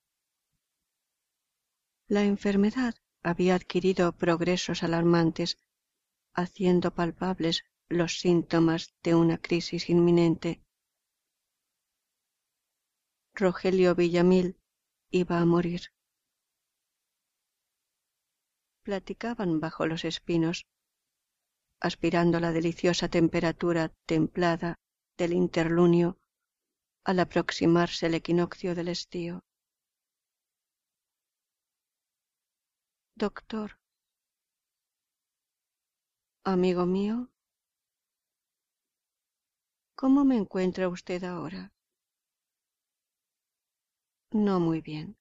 la 2.11 2.25
enfermedad 2.25 2.97
había 3.23 3.55
adquirido 3.55 4.11
progresos 4.11 4.83
alarmantes, 4.83 5.59
haciendo 6.35 6.93
palpables 6.93 7.63
los 7.89 8.19
síntomas 8.19 8.93
de 9.05 9.15
una 9.15 9.39
crisis 9.39 9.89
inminente. 9.89 10.61
Rogelio 13.33 13.95
Villamil 13.95 14.59
iba 15.11 15.39
a 15.39 15.45
morir. 15.45 15.83
Platicaban 18.83 19.61
bajo 19.61 19.87
los 19.87 20.05
espinos, 20.05 20.67
aspirando 21.79 22.41
la 22.41 22.51
deliciosa 22.51 23.09
temperatura 23.09 23.93
templada 24.07 24.75
del 25.17 25.33
interlunio 25.33 26.19
al 27.05 27.21
aproximarse 27.21 28.07
el 28.07 28.15
equinoccio 28.15 28.75
del 28.75 28.89
estío. 28.89 29.45
Doctor. 33.21 33.79
Amigo 36.43 36.87
mío. 36.87 37.29
¿Cómo 39.95 40.25
me 40.25 40.39
encuentra 40.39 40.89
usted 40.89 41.23
ahora? 41.25 41.71
No 44.33 44.59
muy 44.59 44.81
bien. 44.81 45.19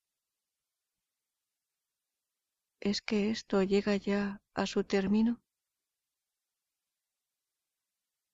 ¿Es 2.80 3.02
que 3.02 3.32
esto 3.32 3.64
llega 3.64 3.98
ya 3.98 4.42
a 4.54 4.66
su 4.66 4.86
término? 4.86 5.42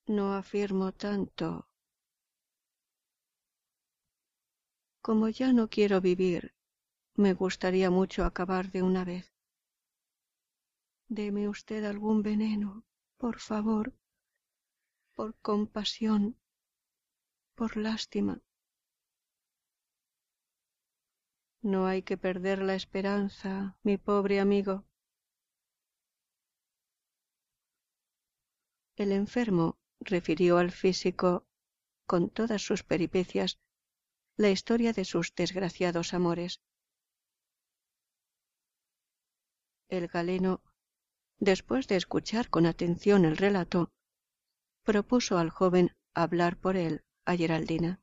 No 0.05 0.35
afirmo 0.35 0.91
tanto. 0.91 1.67
Como 5.01 5.29
ya 5.29 5.53
no 5.53 5.69
quiero 5.69 6.01
vivir, 6.01 6.53
me 7.15 7.33
gustaría 7.33 7.89
mucho 7.89 8.25
acabar 8.25 8.71
de 8.71 8.83
una 8.83 9.03
vez. 9.05 9.34
Deme 11.07 11.47
usted 11.47 11.83
algún 11.85 12.23
veneno, 12.23 12.83
por 13.17 13.39
favor, 13.39 13.93
por 15.13 15.35
compasión, 15.35 16.35
por 17.53 17.77
lástima. 17.77 18.41
No 21.61 21.85
hay 21.85 22.01
que 22.01 22.17
perder 22.17 22.59
la 22.59 22.75
esperanza, 22.75 23.77
mi 23.83 23.97
pobre 23.97 24.39
amigo. 24.39 24.85
El 28.95 29.11
enfermo 29.11 29.77
refirió 29.99 30.57
al 30.57 30.71
físico, 30.71 31.45
con 32.07 32.29
todas 32.29 32.61
sus 32.61 32.83
peripecias, 32.83 33.59
la 34.37 34.49
historia 34.49 34.91
de 34.91 35.05
sus 35.05 35.33
desgraciados 35.35 36.13
amores. 36.13 36.61
El 39.87 40.07
galeno 40.07 40.61
después 41.39 41.87
de 41.87 41.95
escuchar 41.95 42.49
con 42.49 42.65
atención 42.65 43.25
el 43.25 43.37
relato, 43.37 43.91
propuso 44.83 45.37
al 45.37 45.49
joven 45.49 45.91
hablar 46.13 46.57
por 46.57 46.77
él 46.77 47.03
a 47.25 47.35
Geraldina. 47.35 48.01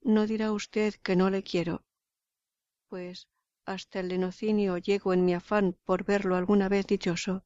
No 0.00 0.26
dirá 0.26 0.52
usted 0.52 0.94
que 0.94 1.16
no 1.16 1.30
le 1.30 1.42
quiero, 1.42 1.84
pues 2.88 3.28
hasta 3.64 4.00
el 4.00 4.08
lenocinio 4.08 4.76
llego 4.78 5.12
en 5.12 5.24
mi 5.24 5.34
afán 5.34 5.78
por 5.84 6.04
verlo 6.04 6.36
alguna 6.36 6.68
vez 6.68 6.86
dichoso. 6.86 7.44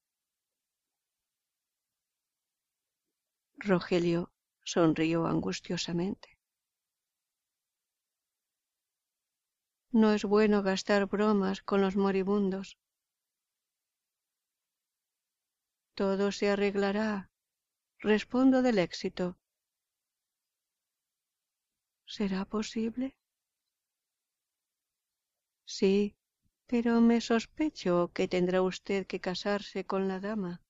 Rogelio 3.59 4.33
sonrió 4.65 5.27
angustiosamente. 5.27 6.36
No 10.01 10.13
es 10.13 10.25
bueno 10.25 10.63
gastar 10.63 11.07
bromas 11.07 11.63
con 11.63 11.81
los 11.81 11.97
moribundos. 11.97 12.77
Todo 15.95 16.33
se 16.33 16.51
arreglará. 16.51 17.31
Respondo 18.01 18.61
del 18.61 18.79
éxito. 18.79 19.39
¿Será 22.17 22.45
posible? 22.45 23.17
Sí, 25.77 26.15
pero 26.67 27.01
me 27.01 27.23
sospecho 27.23 28.11
que 28.15 28.29
tendrá 28.29 28.61
usted 28.61 29.07
que 29.07 29.23
casarse 29.29 29.87
con 29.87 30.09
la 30.09 30.21
dama. 30.21 30.63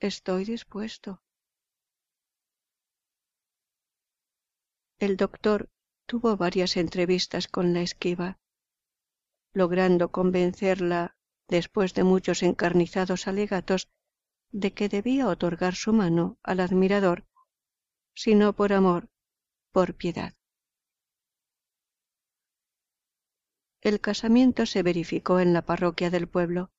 Estoy 0.00 0.44
dispuesto. 0.44 1.22
El 4.98 5.16
doctor 5.16 5.70
tuvo 6.06 6.36
varias 6.36 6.76
entrevistas 6.76 7.48
con 7.48 7.74
la 7.74 7.82
esquiva, 7.82 8.38
logrando 9.52 10.10
convencerla, 10.10 11.16
después 11.48 11.94
de 11.94 12.04
muchos 12.04 12.42
encarnizados 12.42 13.28
alegatos, 13.28 13.88
de 14.50 14.72
que 14.72 14.88
debía 14.88 15.28
otorgar 15.28 15.74
su 15.74 15.92
mano 15.92 16.38
al 16.42 16.60
admirador, 16.60 17.26
si 18.14 18.34
no 18.34 18.54
por 18.54 18.72
amor, 18.72 19.08
por 19.72 19.94
piedad. 19.94 20.34
el 23.86 24.00
casamiento 24.00 24.66
se 24.66 24.82
verificó 24.82 25.38
en 25.38 25.52
la 25.52 25.62
parroquia 25.62 26.10
del 26.10 26.26
pueblo, 26.26 26.72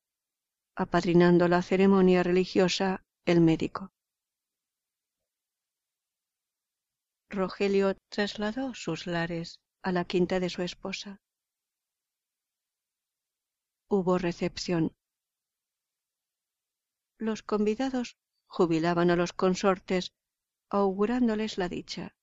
apadrinando 0.75 1.47
la 1.47 1.61
ceremonia 1.61 2.21
religiosa 2.21 3.05
el 3.23 3.39
médico. 3.39 3.93
Rogelio 7.29 7.95
trasladó 8.09 8.73
sus 8.73 9.05
lares 9.05 9.59
a 9.81 9.91
la 9.91 10.05
quinta 10.05 10.39
de 10.39 10.49
su 10.49 10.61
esposa. 10.61 11.21
Hubo 13.89 14.17
recepción. 14.17 14.95
Los 17.17 17.43
convidados 17.43 18.17
jubilaban 18.47 19.09
a 19.11 19.15
los 19.15 19.33
consortes 19.33 20.13
augurándoles 20.69 21.57
la 21.57 21.69
dicha. 21.69 22.15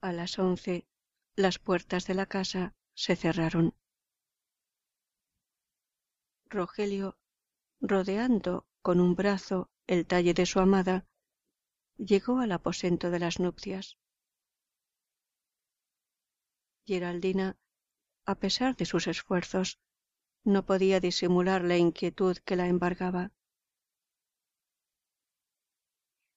A 0.00 0.12
las 0.12 0.38
once 0.38 0.86
las 1.36 1.58
puertas 1.58 2.06
de 2.06 2.14
la 2.14 2.26
casa 2.26 2.74
se 2.94 3.16
cerraron. 3.16 3.74
Rogelio, 6.46 7.18
rodeando 7.80 8.66
con 8.82 9.00
un 9.00 9.14
brazo 9.14 9.70
el 9.86 10.06
talle 10.06 10.34
de 10.34 10.46
su 10.46 10.60
amada, 10.60 11.06
llegó 12.04 12.38
al 12.38 12.52
aposento 12.52 13.10
de 13.10 13.18
las 13.18 13.40
nupcias. 13.40 13.98
Geraldina, 16.86 17.56
a 18.26 18.34
pesar 18.36 18.74
de 18.76 18.86
sus 18.86 19.06
esfuerzos, 19.06 19.78
no 20.44 20.64
podía 20.64 20.98
disimular 20.98 21.62
la 21.62 21.76
inquietud 21.76 22.38
que 22.38 22.56
la 22.56 22.66
embargaba. 22.66 23.32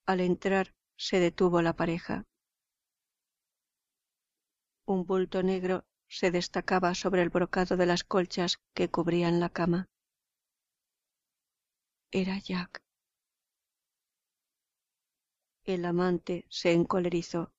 Al 0.06 0.20
entrar 0.20 0.76
se 0.98 1.20
detuvo 1.20 1.62
la 1.62 1.74
pareja. 1.74 2.26
Un 4.86 5.06
bulto 5.06 5.44
negro 5.44 5.86
se 6.10 6.30
destacaba 6.30 6.94
sobre 6.94 7.22
el 7.22 7.30
brocado 7.30 7.78
de 7.78 7.86
las 7.86 8.04
colchas 8.04 8.58
que 8.76 8.90
cubrían 8.90 9.40
la 9.40 9.50
cama. 9.50 9.88
Era 12.12 12.38
Jack. 12.38 12.83
El 15.66 15.86
amante 15.86 16.46
se 16.50 16.74
encolerizó. 16.74 17.54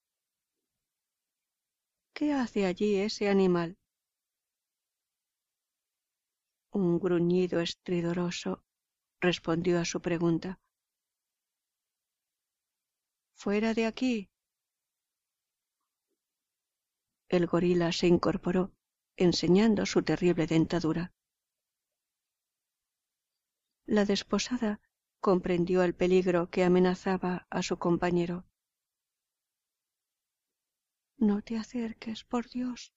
¿Qué 2.12 2.34
hace 2.34 2.66
allí 2.66 2.96
ese 2.96 3.30
animal? 3.30 3.78
Un 6.70 6.98
gruñido 6.98 7.60
estridoroso 7.60 8.62
respondió 9.20 9.80
a 9.80 9.86
su 9.86 10.02
pregunta. 10.02 10.60
Fuera 13.32 13.72
de 13.72 13.86
aquí, 13.86 14.28
el 17.28 17.46
gorila 17.46 17.90
se 17.90 18.06
incorporó, 18.06 18.72
enseñando 19.16 19.86
su 19.86 20.02
terrible 20.02 20.46
dentadura. 20.46 21.14
La 23.86 24.04
desposada 24.04 24.80
comprendió 25.24 25.82
el 25.82 25.94
peligro 25.94 26.50
que 26.50 26.64
amenazaba 26.64 27.46
a 27.48 27.62
su 27.62 27.78
compañero. 27.78 28.44
No 31.16 31.40
te 31.40 31.56
acerques, 31.56 32.24
por 32.24 32.50
Dios. 32.50 32.92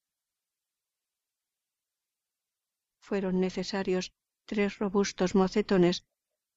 Fueron 3.00 3.40
necesarios 3.40 4.12
tres 4.46 4.78
robustos 4.78 5.36
mocetones 5.36 6.06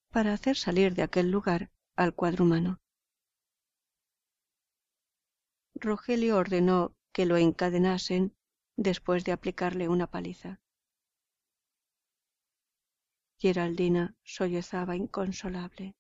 para 0.09 0.33
hacer 0.33 0.57
salir 0.57 0.97
de 0.97 1.05
aquel 1.05 1.31
lugar 1.31 1.71
al 1.95 2.17
cuadrumano. 2.17 2.81
Rogelio 5.77 6.37
ordenó 6.37 6.97
que 7.13 7.27
lo 7.27 7.37
encadenasen 7.37 8.35
después 8.77 9.25
de 9.25 9.31
aplicarle 9.31 9.89
una 9.89 10.09
paliza. 10.09 10.61
Geraldina 13.41 14.15
sollozaba 14.23 14.97
inconsolable. 14.97 15.95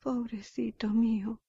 Pobrecito 0.00 0.88
mío. 0.88 1.40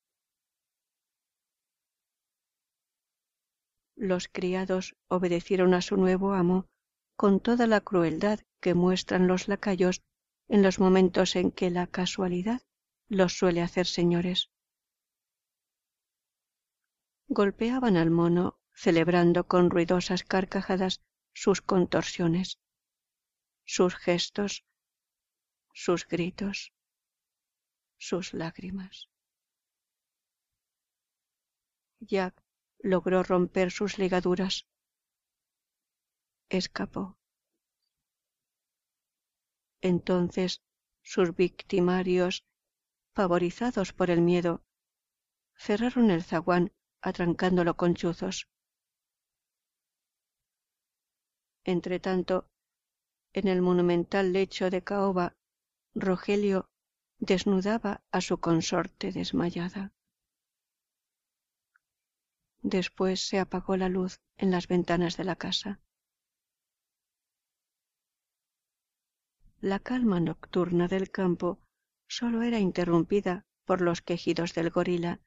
Los 3.96 4.28
criados 4.28 4.96
obedecieron 5.08 5.74
a 5.74 5.82
su 5.82 5.98
nuevo 5.98 6.34
amo 6.34 6.68
con 7.16 7.40
toda 7.40 7.66
la 7.66 7.82
crueldad 7.82 8.40
que 8.62 8.76
muestran 8.76 9.28
los 9.28 9.48
lacayos 9.48 10.04
en 10.48 10.62
los 10.62 10.80
momentos 10.80 11.36
en 11.36 11.52
que 11.52 11.72
la 11.72 11.88
casualidad 11.88 12.62
los 13.10 13.38
suele 13.38 13.62
hacer 13.62 13.88
señores 13.88 14.52
golpeaban 17.28 17.98
al 17.98 18.10
mono 18.10 18.60
celebrando 18.74 19.48
con 19.48 19.70
ruidosas 19.70 20.24
carcajadas 20.24 21.02
sus 21.34 21.62
contorsiones, 21.62 22.60
sus 23.68 23.96
gestos, 23.96 24.66
sus 25.74 26.08
gritos, 26.08 26.74
sus 27.98 28.34
lágrimas. 28.34 29.10
Jack 32.00 32.42
logró 32.80 33.24
romper 33.24 33.72
sus 33.72 33.98
ligaduras. 34.00 34.66
Escapó. 36.50 37.18
Entonces 39.82 40.62
sus 41.04 41.36
victimarios, 41.36 42.46
pavorizados 43.14 43.92
por 43.92 44.10
el 44.12 44.22
miedo, 44.22 44.64
cerraron 45.56 46.10
el 46.10 46.24
zaguán 46.24 46.72
atrancándolo 47.02 47.76
con 47.76 47.96
chuzos. 47.96 48.48
Entretanto, 51.66 52.50
en 53.38 53.48
el 53.48 53.62
monumental 53.62 54.34
lecho 54.34 54.72
de 54.72 54.84
caoba, 54.84 55.36
Rogelio 55.94 56.72
desnudaba 57.20 58.02
a 58.12 58.20
su 58.22 58.40
consorte 58.40 59.12
desmayada. 59.12 59.94
Después 62.64 63.22
se 63.22 63.38
apagó 63.38 63.78
la 63.78 63.90
luz 63.90 64.20
en 64.38 64.50
las 64.50 64.68
ventanas 64.68 65.18
de 65.18 65.24
la 65.24 65.36
casa. 65.36 65.80
La 69.62 69.78
calma 69.78 70.20
nocturna 70.20 70.88
del 70.88 71.12
campo 71.12 71.60
sólo 72.08 72.42
era 72.42 72.58
interrumpida 72.58 73.46
por 73.66 73.82
los 73.82 74.02
quejidos 74.02 74.56
del 74.56 74.72
gorila 74.72 75.20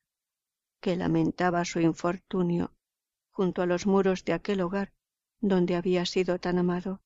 que 0.81 0.97
lamentaba 0.97 1.65
su 1.65 1.78
infortunio 1.78 2.73
junto 3.31 3.62
a 3.62 3.66
los 3.66 3.87
muros 3.87 4.24
de 4.24 4.32
aquel 4.32 4.62
hogar 4.62 4.93
donde 5.41 5.77
había 5.77 6.07
sido 6.07 6.41
tan 6.41 6.59
amado. 6.59 7.01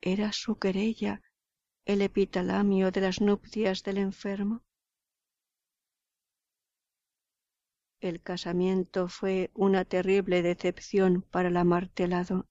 ¿Era 0.00 0.32
su 0.32 0.58
querella 0.58 1.22
el 1.84 2.02
epitalamio 2.02 2.90
de 2.90 3.00
las 3.00 3.20
nupcias 3.20 3.82
del 3.82 3.98
enfermo? 3.98 4.62
El 8.00 8.22
casamiento 8.22 9.08
fue 9.08 9.50
una 9.54 9.84
terrible 9.84 10.42
decepción 10.42 11.22
para 11.22 11.48
el 11.48 11.56
amartelado. 11.56 12.46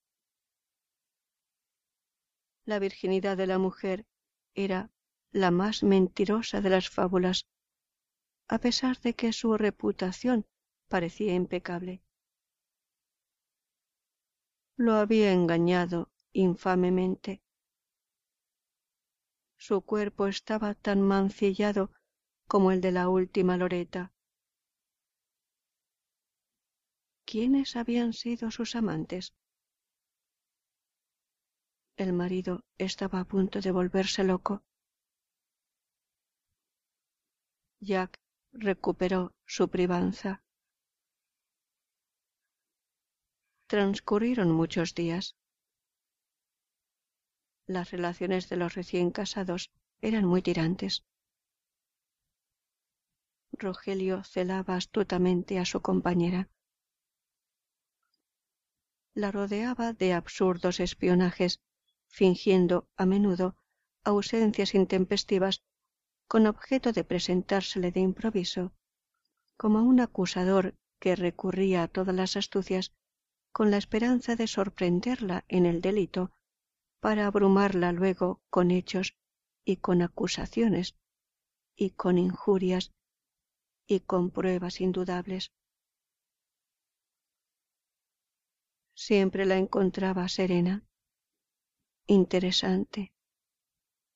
La 2.65 2.79
virginidad 2.79 3.37
de 3.37 3.47
la 3.47 3.59
mujer 3.59 4.05
era 4.55 4.89
la 5.31 5.51
más 5.51 5.83
mentirosa 5.83 6.61
de 6.61 6.69
las 6.69 6.89
fábulas 6.89 7.47
a 8.47 8.59
pesar 8.59 8.99
de 9.01 9.13
que 9.13 9.33
su 9.33 9.57
reputación 9.57 10.45
parecía 10.87 11.33
impecable. 11.33 12.03
Lo 14.77 14.93
había 14.93 15.31
engañado 15.31 16.11
infamemente. 16.35 17.41
Su 19.57 19.81
cuerpo 19.81 20.27
estaba 20.27 20.75
tan 20.75 21.01
mancillado 21.01 21.91
como 22.47 22.71
el 22.71 22.81
de 22.81 22.91
la 22.91 23.09
última 23.09 23.57
loreta. 23.57 24.11
¿Quiénes 27.25 27.75
habían 27.75 28.13
sido 28.13 28.51
sus 28.51 28.75
amantes? 28.75 29.33
El 31.95 32.11
marido 32.11 32.63
estaba 32.77 33.21
a 33.21 33.25
punto 33.25 33.61
de 33.61 33.71
volverse 33.71 34.23
loco. 34.25 34.63
Jack 37.79 38.19
recuperó 38.51 39.33
su 39.45 39.69
privanza. 39.69 40.43
Transcurrieron 43.67 44.51
muchos 44.51 44.93
días. 44.93 45.35
Las 47.67 47.91
relaciones 47.91 48.47
de 48.49 48.57
los 48.57 48.75
recién 48.75 49.11
casados 49.11 49.71
eran 50.01 50.25
muy 50.25 50.41
tirantes. 50.41 51.03
Rogelio 53.51 54.23
celaba 54.23 54.75
astutamente 54.75 55.57
a 55.59 55.65
su 55.65 55.81
compañera. 55.81 56.49
La 59.13 59.31
rodeaba 59.31 59.93
de 59.93 60.13
absurdos 60.13 60.79
espionajes, 60.79 61.61
fingiendo 62.07 62.87
a 62.97 63.05
menudo 63.05 63.55
ausencias 64.03 64.75
intempestivas 64.75 65.63
con 66.27 66.47
objeto 66.47 66.91
de 66.91 67.03
presentársele 67.03 67.91
de 67.91 68.01
improviso 68.01 68.73
como 69.57 69.81
un 69.83 70.01
acusador 70.01 70.75
que 70.99 71.15
recurría 71.15 71.83
a 71.83 71.87
todas 71.87 72.13
las 72.13 72.35
astucias 72.35 72.93
con 73.51 73.71
la 73.71 73.77
esperanza 73.77 74.35
de 74.35 74.47
sorprenderla 74.47 75.45
en 75.47 75.65
el 75.65 75.81
delito 75.81 76.31
para 77.05 77.27
abrumarla 77.27 77.91
luego 77.91 78.41
con 78.49 78.71
hechos 78.71 79.15
y 79.63 79.77
con 79.77 80.01
acusaciones 80.01 80.97
y 81.75 81.91
con 81.91 82.17
injurias 82.17 82.95
y 83.85 83.99
con 83.99 84.31
pruebas 84.31 84.81
indudables. 84.81 85.53
Siempre 88.95 89.45
la 89.45 89.57
encontraba 89.57 90.27
serena, 90.29 90.83
interesante, 92.07 93.13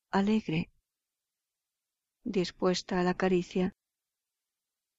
alegre, 0.10 0.72
dispuesta 2.24 3.00
a 3.00 3.04
la 3.04 3.14
caricia, 3.14 3.76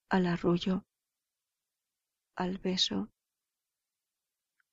al 0.09 0.29
arrullo, 0.29 0.87
al 2.37 2.59
beso, 2.59 3.11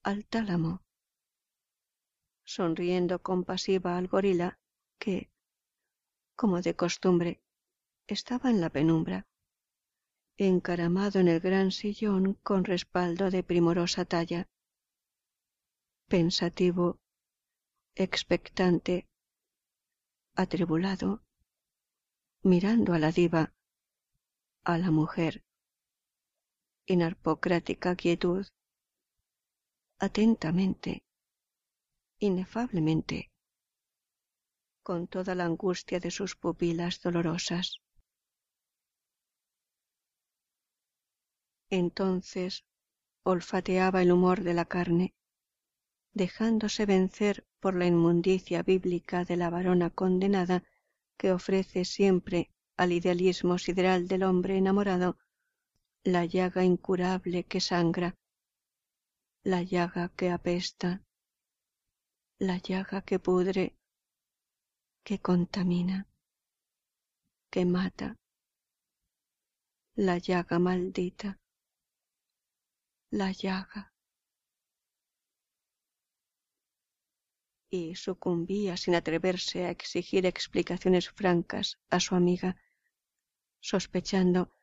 al 0.03 0.27
tálamo, 0.27 0.86
sonriendo 2.48 3.22
compasiva 3.22 3.98
al 3.98 4.07
gorila 4.07 4.57
que, 4.98 5.30
como 6.36 6.61
de 6.61 6.76
costumbre, 6.76 7.41
estaba 8.07 8.49
en 8.49 8.61
la 8.61 8.69
penumbra, 8.69 9.28
encaramado 10.38 11.19
en 11.19 11.28
el 11.28 11.41
gran 11.41 11.72
sillón 11.72 12.36
con 12.36 12.64
respaldo 12.64 13.30
de 13.32 13.44
primorosa 13.44 14.06
talla, 14.06 14.48
pensativo, 16.07 16.99
expectante, 17.95 19.10
atribulado, 20.34 21.22
mirando 22.44 22.94
a 22.94 22.99
la 22.99 23.11
diva, 23.11 23.53
a 24.64 24.78
la 24.78 24.90
mujer, 24.90 25.44
en 26.86 27.02
arpocrática 27.02 27.98
quietud, 27.98 28.48
atentamente, 29.99 31.03
inefablemente, 32.19 33.31
con 34.84 35.07
toda 35.07 35.35
la 35.35 35.45
angustia 35.45 35.99
de 35.99 36.11
sus 36.11 36.35
pupilas 36.35 37.02
dolorosas. 37.02 37.81
Entonces 41.69 42.65
olfateaba 43.23 44.02
el 44.02 44.11
humor 44.11 44.44
de 44.44 44.53
la 44.53 44.65
carne, 44.65 45.14
dejándose 46.14 46.85
vencer 46.85 47.45
por 47.60 47.76
la 47.76 47.85
inmundicia 47.85 48.64
bíblica 48.64 49.26
de 49.26 49.35
la 49.35 49.49
varona 49.49 49.89
condenada 49.89 50.64
que 51.18 51.31
ofrece 51.31 51.84
siempre 51.84 52.49
al 52.77 52.91
idealismo 52.91 53.57
sideral 53.57 54.07
del 54.07 54.23
hombre 54.23 54.57
enamorado 54.57 55.18
la 56.03 56.23
llaga 56.26 56.64
incurable 56.64 57.44
que 57.44 57.60
sangra, 57.60 58.15
la 59.44 59.61
llaga 59.61 60.10
que 60.15 60.30
apesta, 60.30 61.03
la 62.39 62.57
llaga 62.57 63.01
que 63.01 63.18
pudre, 63.18 63.76
que 65.03 65.19
contamina, 65.19 66.07
que 67.49 67.65
mata, 67.65 68.15
la 69.95 70.18
llaga 70.19 70.59
maldita, 70.59 71.39
la 73.11 73.31
llaga. 73.31 73.91
y 77.69 77.95
sucumbía 77.95 78.77
sin 78.77 78.95
atreverse 78.95 79.65
a 79.65 79.72
exigir 79.72 80.26
explicaciones 80.26 81.09
francas 81.09 81.77
a 81.89 81.99
su 81.99 82.15
amiga, 82.15 82.55
sospechando 83.59 84.53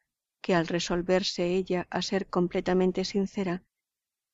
que 0.41 0.55
al 0.55 0.67
resolverse 0.67 1.55
ella 1.55 1.87
a 1.91 2.01
ser 2.01 2.29
completamente 2.29 3.05
sincera, 3.05 3.63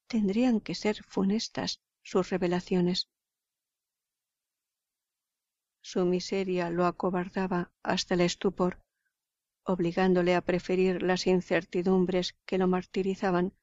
tendrían 0.06 0.60
que 0.60 0.74
ser 0.74 1.02
funestas 1.02 1.80
sus 2.02 2.30
revelaciones. 2.30 3.08
Su 5.82 6.04
miseria 6.04 6.70
lo 6.70 6.86
acobardaba 6.86 7.72
hasta 7.82 8.14
el 8.14 8.20
estupor, 8.20 8.82
obligándole 9.64 10.34
a 10.34 10.42
preferir 10.42 11.02
las 11.02 11.26
incertidumbres 11.26 12.36
que 12.46 12.58
lo 12.58 12.68
martirizaban 12.68 13.54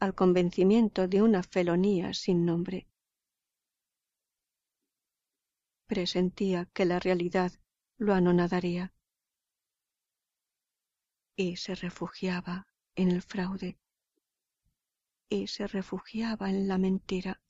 al 0.00 0.14
convencimiento 0.14 1.08
de 1.08 1.22
una 1.22 1.42
felonía 1.42 2.12
sin 2.12 2.44
nombre. 2.44 2.88
Presentía 5.86 6.66
que 6.66 6.84
la 6.84 6.98
realidad 6.98 7.52
lo 7.98 8.14
anonadaría. 8.14 8.92
Y 11.36 11.56
se 11.56 11.74
refugiaba 11.74 12.66
en 12.94 13.10
el 13.10 13.22
fraude. 13.22 13.78
Y 15.28 15.46
se 15.46 15.66
refugiaba 15.66 16.50
en 16.50 16.68
la 16.68 16.78
mentira. 16.78 17.40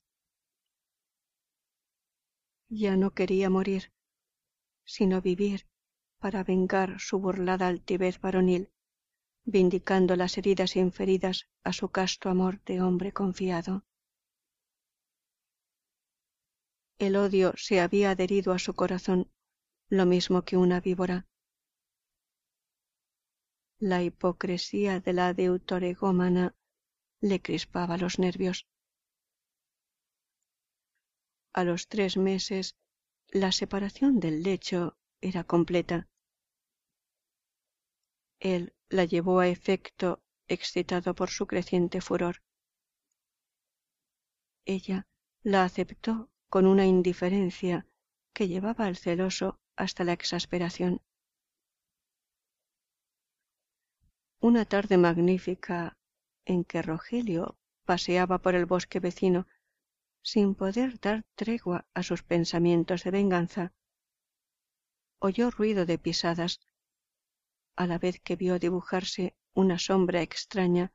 Ya 2.69 2.97
no 2.97 3.11
quería 3.11 3.49
morir, 3.49 3.93
sino 4.85 5.21
vivir 5.21 5.67
para 6.19 6.43
vengar 6.43 6.99
su 6.99 7.19
burlada 7.19 7.67
altivez 7.67 8.19
varonil, 8.19 8.71
vindicando 9.43 10.15
las 10.15 10.37
heridas 10.37 10.75
inferidas 10.75 11.47
a 11.63 11.73
su 11.73 11.89
casto 11.89 12.29
amor 12.29 12.63
de 12.63 12.81
hombre 12.81 13.11
confiado. 13.11 13.83
El 16.97 17.15
odio 17.17 17.53
se 17.57 17.81
había 17.81 18.11
adherido 18.11 18.53
a 18.53 18.59
su 18.59 18.73
corazón, 18.73 19.29
lo 19.89 20.05
mismo 20.05 20.43
que 20.43 20.57
una 20.57 20.79
víbora. 20.79 21.27
La 23.77 24.01
hipocresía 24.01 25.01
de 25.01 25.13
la 25.13 25.33
deuteregómana 25.33 26.55
le 27.19 27.41
crispaba 27.41 27.97
los 27.97 28.17
nervios. 28.17 28.65
A 31.53 31.63
los 31.63 31.87
tres 31.87 32.17
meses 32.17 32.77
la 33.29 33.51
separación 33.51 34.19
del 34.19 34.43
lecho 34.43 34.97
era 35.21 35.43
completa. 35.43 36.07
Él 38.39 38.73
la 38.89 39.05
llevó 39.05 39.39
a 39.39 39.47
efecto 39.47 40.21
excitado 40.47 41.15
por 41.15 41.29
su 41.29 41.47
creciente 41.47 42.01
furor. 42.01 42.43
Ella 44.65 45.07
la 45.43 45.63
aceptó 45.63 46.29
con 46.49 46.65
una 46.65 46.85
indiferencia 46.85 47.87
que 48.33 48.47
llevaba 48.47 48.85
al 48.85 48.97
celoso 48.97 49.59
hasta 49.75 50.03
la 50.03 50.13
exasperación. 50.13 51.01
Una 54.39 54.65
tarde 54.65 54.97
magnífica 54.97 55.97
en 56.45 56.63
que 56.63 56.81
Rogelio 56.81 57.57
paseaba 57.85 58.39
por 58.39 58.55
el 58.55 58.65
bosque 58.65 58.99
vecino 58.99 59.47
sin 60.25 60.55
poder 60.55 60.99
dar 60.99 61.21
tregua 61.35 61.87
a 61.93 62.01
sus 62.01 62.23
pensamientos 62.23 63.03
de 63.03 63.11
venganza, 63.11 63.73
oyó 65.19 65.51
ruido 65.51 65.85
de 65.85 65.99
pisadas, 65.99 66.59
a 67.75 67.85
la 67.85 67.99
vez 67.99 68.19
que 68.19 68.35
vio 68.35 68.57
dibujarse 68.57 69.35
una 69.53 69.77
sombra 69.77 70.23
extraña 70.23 70.91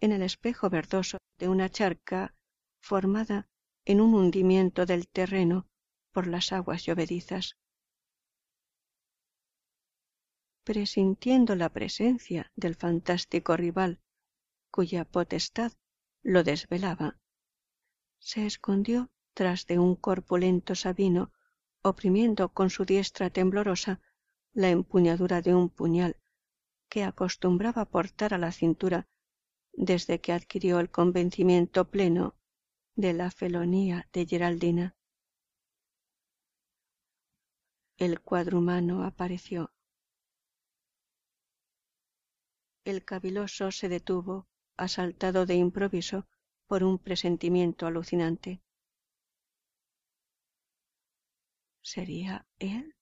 en 0.00 0.12
el 0.12 0.22
espejo 0.22 0.70
verdoso 0.70 1.18
de 1.38 1.48
una 1.48 1.70
charca 1.70 2.36
formada 2.80 3.48
en 3.84 4.00
un 4.00 4.14
hundimiento 4.14 4.86
del 4.86 5.08
terreno 5.08 5.66
por 6.12 6.28
las 6.28 6.52
aguas 6.52 6.84
llovedizas. 6.84 7.56
Presintiendo 10.62 11.56
la 11.56 11.70
presencia 11.70 12.52
del 12.54 12.76
fantástico 12.76 13.56
rival, 13.56 14.00
cuya 14.70 15.04
potestad 15.04 15.72
lo 16.22 16.44
desvelaba, 16.44 17.18
se 18.22 18.46
escondió 18.46 19.10
tras 19.34 19.66
de 19.66 19.80
un 19.80 19.96
corpulento 19.96 20.76
sabino, 20.76 21.32
oprimiendo 21.82 22.50
con 22.50 22.70
su 22.70 22.84
diestra 22.84 23.30
temblorosa 23.30 24.00
la 24.52 24.68
empuñadura 24.70 25.42
de 25.42 25.56
un 25.56 25.68
puñal 25.68 26.16
que 26.88 27.02
acostumbraba 27.02 27.84
portar 27.84 28.32
a 28.32 28.38
la 28.38 28.52
cintura 28.52 29.08
desde 29.72 30.20
que 30.20 30.32
adquirió 30.32 30.78
el 30.78 30.88
convencimiento 30.88 31.90
pleno 31.90 32.36
de 32.94 33.12
la 33.12 33.30
felonía 33.32 34.08
de 34.12 34.24
Geraldina. 34.24 34.96
El 37.96 38.20
cuadrumano 38.20 39.04
apareció. 39.04 39.72
El 42.84 43.04
caviloso 43.04 43.72
se 43.72 43.88
detuvo, 43.88 44.46
asaltado 44.76 45.44
de 45.44 45.56
improviso 45.56 46.28
por 46.72 46.84
un 46.84 46.98
presentimiento 46.98 47.86
alucinante. 47.86 48.62
¿Sería 51.82 52.46
él? 52.58 52.96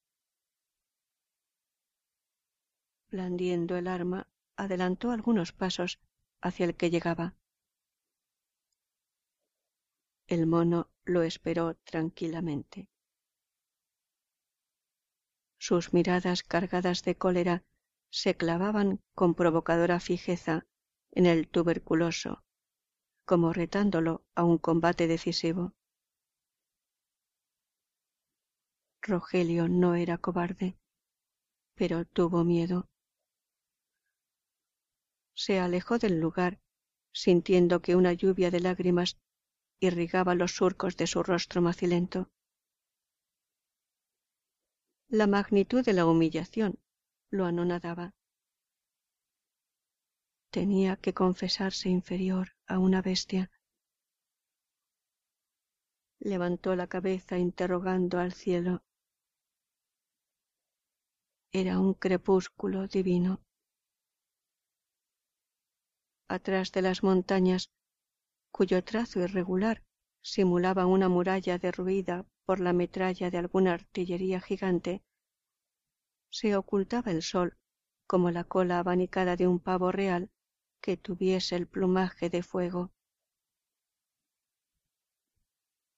Blandiendo 3.12 3.76
el 3.76 3.86
arma, 3.86 4.26
adelantó 4.56 5.12
algunos 5.12 5.52
pasos 5.52 6.00
hacia 6.40 6.66
el 6.66 6.74
que 6.74 6.90
llegaba. 6.90 7.36
El 10.26 10.48
mono 10.48 10.90
lo 11.04 11.22
esperó 11.22 11.76
tranquilamente. 11.76 12.88
Sus 15.58 15.92
miradas 15.92 16.42
cargadas 16.42 17.04
de 17.04 17.14
cólera 17.16 17.62
se 18.08 18.34
clavaban 18.36 19.00
con 19.14 19.36
provocadora 19.36 20.00
fijeza 20.00 20.66
en 21.12 21.26
el 21.26 21.46
tuberculoso, 21.46 22.42
como 23.30 23.52
retándolo 23.52 24.24
a 24.34 24.42
un 24.42 24.58
combate 24.58 25.06
decisivo. 25.06 25.72
Rogelio 29.00 29.68
no 29.68 29.94
era 29.94 30.18
cobarde, 30.18 30.76
pero 31.76 32.04
tuvo 32.04 32.42
miedo. 32.42 32.88
Se 35.36 35.60
alejó 35.60 35.98
del 35.98 36.18
lugar, 36.18 36.58
sintiendo 37.12 37.80
que 37.80 37.94
una 37.94 38.12
lluvia 38.14 38.50
de 38.50 38.58
lágrimas 38.58 39.16
irrigaba 39.78 40.34
los 40.34 40.56
surcos 40.56 40.96
de 40.96 41.06
su 41.06 41.22
rostro 41.22 41.62
macilento. 41.62 42.32
La 45.08 45.28
magnitud 45.28 45.84
de 45.84 45.92
la 45.92 46.04
humillación 46.04 46.80
lo 47.30 47.44
anonadaba. 47.44 48.12
Tenía 50.50 50.96
que 50.96 51.14
confesarse 51.14 51.88
inferior 51.88 52.56
a 52.66 52.80
una 52.80 53.02
bestia. 53.02 53.52
Levantó 56.18 56.74
la 56.74 56.88
cabeza 56.88 57.38
interrogando 57.38 58.18
al 58.18 58.32
cielo. 58.32 58.82
Era 61.52 61.78
un 61.78 61.94
crepúsculo 61.94 62.88
divino. 62.88 63.40
Atrás 66.28 66.72
de 66.72 66.82
las 66.82 67.04
montañas, 67.04 67.70
cuyo 68.50 68.82
trazo 68.82 69.20
irregular 69.20 69.84
simulaba 70.20 70.86
una 70.86 71.08
muralla 71.08 71.58
derruida 71.58 72.26
por 72.44 72.58
la 72.58 72.72
metralla 72.72 73.30
de 73.30 73.38
alguna 73.38 73.74
artillería 73.74 74.40
gigante, 74.40 75.04
se 76.28 76.56
ocultaba 76.56 77.12
el 77.12 77.22
sol 77.22 77.56
como 78.08 78.32
la 78.32 78.42
cola 78.42 78.80
abanicada 78.80 79.36
de 79.36 79.46
un 79.46 79.60
pavo 79.60 79.92
real 79.92 80.28
que 80.80 80.96
tuviese 80.96 81.56
el 81.56 81.66
plumaje 81.66 82.30
de 82.30 82.42
fuego. 82.42 82.92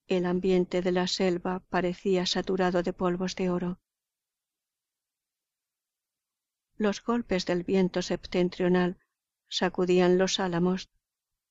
El 0.07 0.27
ambiente 0.27 0.83
de 0.83 0.93
la 0.93 1.07
selva 1.07 1.61
parecía 1.69 2.27
saturado 2.27 2.83
de 2.83 2.93
polvos 2.93 3.35
de 3.37 3.51
oro. 3.51 3.81
Los 6.77 7.03
golpes 7.03 7.47
del 7.47 7.63
viento 7.63 8.03
septentrional 8.03 8.99
sacudían 9.49 10.19
los 10.19 10.41
álamos, 10.41 10.91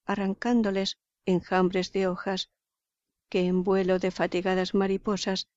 arrancándoles 0.05 0.99
enjambres 1.25 1.91
de 1.91 2.07
hojas 2.07 2.51
que 3.29 3.45
en 3.45 3.63
vuelo 3.63 3.97
de 3.99 4.11
fatigadas 4.11 4.73
mariposas 4.73 5.47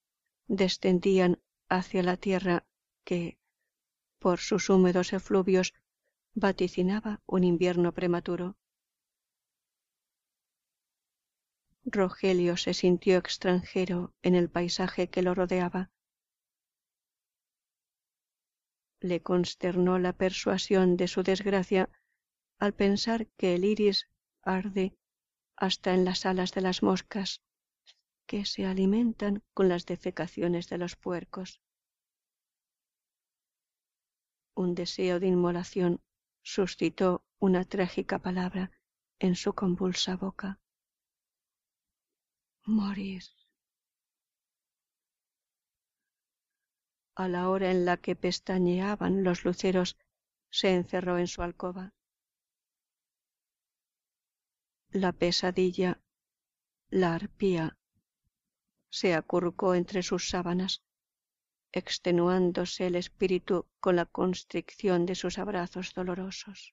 descendían 0.46 1.42
hacia 1.68 2.02
la 2.02 2.16
tierra 2.16 2.66
que, 3.04 3.38
por 4.18 4.38
sus 4.38 4.70
húmedos 4.70 5.12
efluvios, 5.12 5.74
vaticinaba 6.34 7.22
un 7.26 7.44
invierno 7.44 7.92
prematuro. 7.92 8.56
Rogelio 11.84 12.56
se 12.56 12.74
sintió 12.74 13.18
extranjero 13.18 14.14
en 14.22 14.34
el 14.34 14.50
paisaje 14.50 15.08
que 15.08 15.22
lo 15.22 15.34
rodeaba. 15.34 15.90
Le 19.00 19.22
consternó 19.22 19.98
la 19.98 20.12
persuasión 20.14 20.96
de 20.96 21.08
su 21.08 21.22
desgracia 21.22 21.90
al 22.58 22.72
pensar 22.74 23.28
que 23.36 23.54
el 23.54 23.64
iris 23.64 24.08
arde 24.42 24.96
hasta 25.56 25.94
en 25.94 26.04
las 26.04 26.26
alas 26.26 26.52
de 26.52 26.62
las 26.62 26.82
moscas 26.82 27.42
que 28.26 28.44
se 28.44 28.66
alimentan 28.66 29.42
con 29.52 29.68
las 29.68 29.86
defecaciones 29.86 30.68
de 30.68 30.78
los 30.78 30.96
puercos. 30.96 31.60
Un 34.56 34.74
deseo 34.74 35.20
de 35.20 35.26
inmolación 35.26 36.00
suscitó 36.44 37.24
una 37.38 37.64
trágica 37.64 38.20
palabra 38.20 38.70
en 39.18 39.34
su 39.34 39.54
convulsa 39.54 40.16
boca. 40.16 40.60
Morir. 42.66 43.22
A 47.16 47.28
la 47.28 47.48
hora 47.48 47.70
en 47.70 47.84
la 47.84 47.96
que 47.96 48.14
pestañeaban 48.14 49.24
los 49.24 49.44
luceros, 49.44 49.96
se 50.50 50.74
encerró 50.74 51.18
en 51.18 51.28
su 51.28 51.42
alcoba. 51.42 51.94
La 54.90 55.12
pesadilla, 55.12 56.00
la 56.88 57.14
arpía, 57.14 57.78
se 58.90 59.14
acurrucó 59.14 59.74
entre 59.74 60.02
sus 60.02 60.28
sábanas, 60.28 60.82
extenuándose 61.74 62.86
el 62.86 62.94
espíritu 62.94 63.66
con 63.80 63.96
la 63.96 64.06
constricción 64.06 65.06
de 65.06 65.16
sus 65.16 65.38
abrazos 65.38 65.92
dolorosos. 65.92 66.72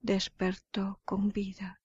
Despertó 0.00 1.00
con 1.06 1.30
vida. 1.30 1.80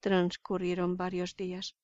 Transcurrieron 0.00 0.98
varios 0.98 1.34
días. 1.34 1.76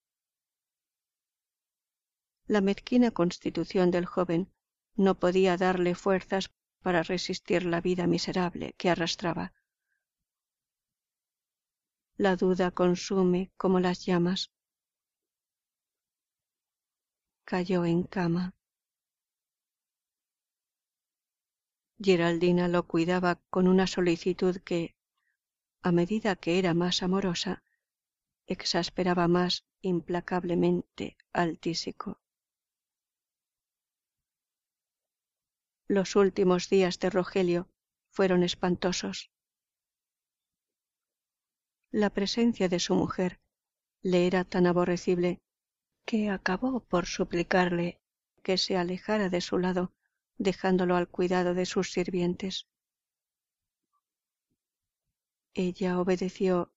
La 2.44 2.60
mezquina 2.60 3.10
constitución 3.12 3.90
del 3.90 4.04
joven 4.04 4.52
no 4.94 5.18
podía 5.18 5.56
darle 5.56 5.94
fuerzas 5.94 6.50
para 6.82 7.02
resistir 7.02 7.64
la 7.64 7.80
vida 7.80 8.06
miserable 8.06 8.74
que 8.76 8.90
arrastraba 8.90 9.54
la 12.20 12.36
duda 12.36 12.70
consume 12.70 13.50
como 13.56 13.80
las 13.80 14.04
llamas. 14.04 14.50
Cayó 17.46 17.86
en 17.86 18.02
cama. 18.02 18.54
Geraldina 21.98 22.68
lo 22.68 22.86
cuidaba 22.86 23.40
con 23.48 23.66
una 23.66 23.86
solicitud 23.86 24.58
que, 24.58 24.94
a 25.82 25.92
medida 25.92 26.36
que 26.36 26.58
era 26.58 26.74
más 26.74 27.02
amorosa, 27.02 27.62
exasperaba 28.46 29.26
más 29.26 29.64
implacablemente 29.80 31.16
al 31.32 31.58
tísico. 31.58 32.20
Los 35.88 36.16
últimos 36.16 36.68
días 36.68 36.98
de 36.98 37.08
Rogelio 37.08 37.70
fueron 38.10 38.42
espantosos. 38.42 39.30
La 41.92 42.10
presencia 42.10 42.68
de 42.68 42.78
su 42.78 42.94
mujer 42.94 43.40
le 44.00 44.28
era 44.28 44.44
tan 44.44 44.66
aborrecible 44.68 45.42
que 46.04 46.30
acabó 46.30 46.80
por 46.84 47.06
suplicarle 47.06 48.00
que 48.44 48.58
se 48.58 48.76
alejara 48.76 49.28
de 49.28 49.40
su 49.40 49.58
lado, 49.58 49.92
dejándolo 50.38 50.94
al 50.94 51.08
cuidado 51.08 51.52
de 51.52 51.66
sus 51.66 51.90
sirvientes. 51.92 52.68
Ella 55.52 55.98
obedeció 55.98 56.72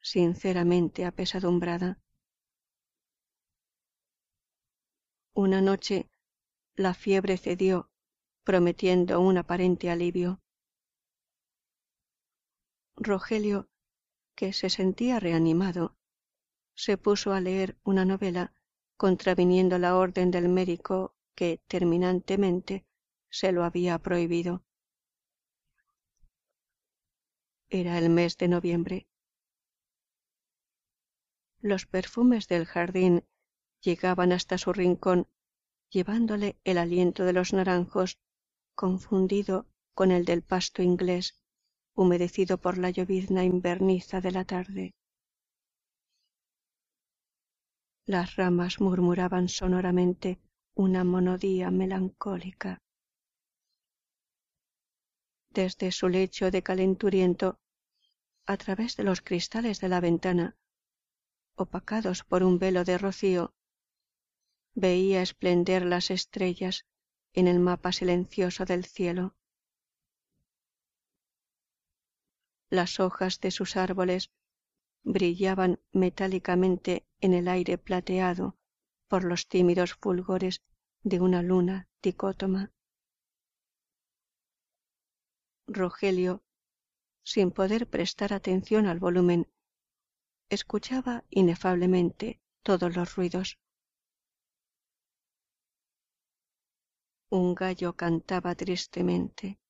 sinceramente 0.00 1.04
apesadumbrada. 1.04 2.00
Una 5.32 5.60
noche 5.60 6.10
la 6.74 6.92
fiebre 6.92 7.38
cedió, 7.38 7.88
prometiendo 8.42 9.20
un 9.20 9.38
aparente 9.38 9.90
alivio. 9.90 10.42
Rogelio 12.96 13.69
que 14.40 14.54
se 14.54 14.70
sentía 14.70 15.20
reanimado, 15.20 15.98
se 16.74 16.96
puso 16.96 17.34
a 17.34 17.42
leer 17.42 17.76
una 17.84 18.06
novela 18.06 18.54
contraviniendo 18.96 19.76
la 19.76 19.98
orden 19.98 20.30
del 20.30 20.48
médico 20.48 21.14
que 21.34 21.60
terminantemente 21.68 22.86
se 23.28 23.52
lo 23.52 23.64
había 23.64 23.98
prohibido. 23.98 24.64
Era 27.68 27.98
el 27.98 28.08
mes 28.08 28.38
de 28.38 28.48
noviembre. 28.48 29.08
Los 31.58 31.84
perfumes 31.84 32.48
del 32.48 32.64
jardín 32.64 33.26
llegaban 33.82 34.32
hasta 34.32 34.56
su 34.56 34.72
rincón, 34.72 35.28
llevándole 35.90 36.58
el 36.64 36.78
aliento 36.78 37.24
de 37.24 37.34
los 37.34 37.52
naranjos 37.52 38.18
confundido 38.74 39.66
con 39.92 40.10
el 40.10 40.24
del 40.24 40.40
pasto 40.40 40.80
inglés 40.80 41.39
humedecido 41.94 42.58
por 42.58 42.78
la 42.78 42.90
llovizna 42.90 43.44
inverniza 43.44 44.20
de 44.20 44.32
la 44.32 44.44
tarde. 44.44 44.94
Las 48.06 48.36
ramas 48.36 48.80
murmuraban 48.80 49.48
sonoramente 49.48 50.40
una 50.74 51.04
monodía 51.04 51.70
melancólica. 51.70 52.78
Desde 55.50 55.92
su 55.92 56.08
lecho 56.08 56.50
de 56.50 56.62
calenturiento, 56.62 57.58
a 58.46 58.56
través 58.56 58.96
de 58.96 59.04
los 59.04 59.20
cristales 59.20 59.80
de 59.80 59.88
la 59.88 60.00
ventana, 60.00 60.56
opacados 61.56 62.24
por 62.24 62.42
un 62.42 62.58
velo 62.58 62.84
de 62.84 62.98
rocío, 62.98 63.52
veía 64.74 65.22
esplender 65.22 65.84
las 65.84 66.10
estrellas 66.10 66.86
en 67.32 67.48
el 67.48 67.60
mapa 67.60 67.92
silencioso 67.92 68.64
del 68.64 68.84
cielo. 68.84 69.34
Las 72.70 73.00
hojas 73.00 73.40
de 73.40 73.50
sus 73.50 73.76
árboles 73.76 74.30
brillaban 75.02 75.80
metálicamente 75.92 77.06
en 77.20 77.34
el 77.34 77.48
aire 77.48 77.78
plateado 77.78 78.56
por 79.08 79.24
los 79.24 79.48
tímidos 79.48 79.94
fulgores 79.94 80.62
de 81.02 81.20
una 81.20 81.42
luna 81.42 81.88
ticótoma. 82.00 82.72
Rogelio, 85.66 86.42
sin 87.24 87.50
poder 87.50 87.88
prestar 87.88 88.32
atención 88.32 88.86
al 88.86 88.98
volumen, 88.98 89.48
escuchaba 90.48 91.24
inefablemente 91.30 92.40
todos 92.62 92.94
los 92.94 93.16
ruidos. 93.16 93.58
Un 97.30 97.54
gallo 97.54 97.96
cantaba 97.96 98.54
tristemente, 98.56 99.60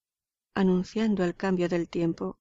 anunciando 0.55 1.25
el 1.25 1.37
cambio 1.37 1.69
del 1.69 1.89
tiempo. 1.89 2.40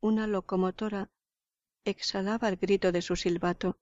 Una 0.00 0.28
locomotora 0.28 1.10
exhalaba 1.84 2.48
el 2.48 2.56
grito 2.56 2.92
de 2.92 3.02
su 3.02 3.16
silbato, 3.16 3.78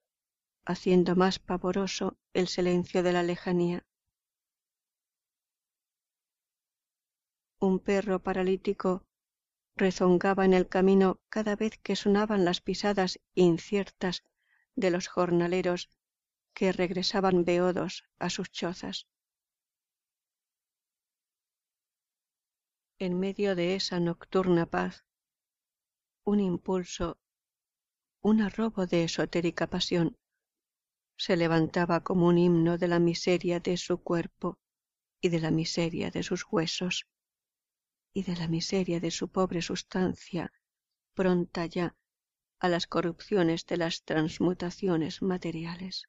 haciendo 0.64 1.14
más 1.14 1.38
pavoroso 1.38 2.16
el 2.32 2.48
silencio 2.48 3.02
de 3.02 3.12
la 3.12 3.22
lejanía. 3.22 3.86
Un 7.60 7.78
perro 7.80 8.22
paralítico 8.22 9.04
rezongaba 9.76 10.46
en 10.46 10.54
el 10.54 10.68
camino 10.68 11.20
cada 11.28 11.54
vez 11.54 11.78
que 11.82 11.96
sonaban 11.96 12.46
las 12.46 12.62
pisadas 12.62 13.20
inciertas 13.34 14.24
de 14.74 14.90
los 14.90 15.08
jornaleros 15.08 15.90
que 16.54 16.72
regresaban 16.72 17.44
beodos 17.44 18.04
a 18.18 18.30
sus 18.30 18.50
chozas. 18.50 19.06
En 22.98 23.18
medio 23.20 23.54
de 23.54 23.74
esa 23.74 24.00
nocturna 24.00 24.64
paz, 24.64 25.05
un 26.26 26.40
impulso, 26.40 27.18
un 28.20 28.42
arrobo 28.42 28.86
de 28.86 29.04
esotérica 29.04 29.68
pasión, 29.68 30.16
se 31.16 31.36
levantaba 31.36 32.02
como 32.02 32.26
un 32.26 32.36
himno 32.36 32.78
de 32.78 32.88
la 32.88 32.98
miseria 32.98 33.60
de 33.60 33.76
su 33.76 34.02
cuerpo 34.02 34.58
y 35.20 35.28
de 35.28 35.40
la 35.40 35.52
miseria 35.52 36.10
de 36.10 36.24
sus 36.24 36.44
huesos 36.50 37.06
y 38.12 38.24
de 38.24 38.34
la 38.34 38.48
miseria 38.48 38.98
de 38.98 39.12
su 39.12 39.28
pobre 39.28 39.62
sustancia, 39.62 40.52
pronta 41.14 41.64
ya 41.66 41.96
a 42.58 42.68
las 42.68 42.88
corrupciones 42.88 43.64
de 43.66 43.76
las 43.76 44.02
transmutaciones 44.02 45.22
materiales. 45.22 46.08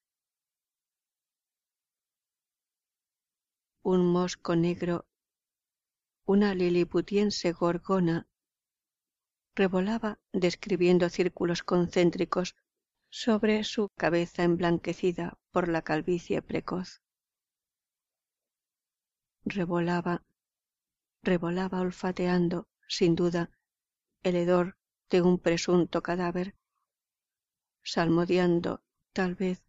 Un 3.83 4.11
mosco 4.11 4.55
negro, 4.55 5.05
una 6.25 6.55
liliputiense 6.55 7.51
gorgona, 7.51 8.27
revolaba 9.57 10.19
describiendo 10.33 11.09
círculos 11.09 11.63
concéntricos 11.63 12.55
sobre 13.09 13.63
su 13.63 13.89
cabeza 13.97 14.43
emblanquecida 14.43 15.39
por 15.51 15.67
la 15.67 15.81
calvicie 15.81 16.41
precoz. 16.43 17.01
Revolaba 19.43 20.23
revolaba 21.23 21.81
olfateando, 21.81 22.67
sin 22.87 23.15
duda, 23.15 23.49
el 24.21 24.35
hedor 24.35 24.77
de 25.09 25.21
un 25.21 25.39
presunto 25.39 26.03
cadáver, 26.03 26.55
salmodiando, 27.83 28.83
tal 29.11 29.33
vez, 29.35 29.59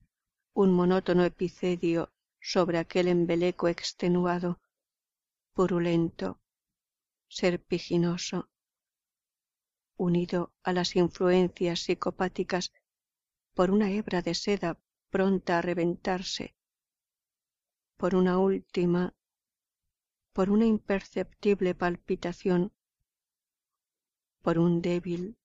un 0.52 0.74
monótono 0.74 1.24
epicedio 1.24 2.12
sobre 2.40 2.78
aquel 2.78 3.08
embeleco 3.08 3.68
extenuado, 3.68 4.60
purulento, 5.54 6.40
serpiginoso, 7.28 8.50
unido 9.98 10.52
a 10.62 10.72
las 10.72 10.96
influencias 10.96 11.80
psicopáticas 11.80 12.72
por 13.54 13.70
una 13.70 13.90
hebra 13.90 14.22
de 14.22 14.34
seda 14.34 14.78
pronta 15.10 15.58
a 15.58 15.62
reventarse, 15.62 16.54
por 17.98 18.14
una 18.14 18.38
última 18.38 19.14
por 20.32 20.50
una 20.50 20.66
imperceptible 20.66 21.74
palpitación, 21.74 22.72
por 24.40 24.56
un 24.60 24.80
débil, 24.80 25.36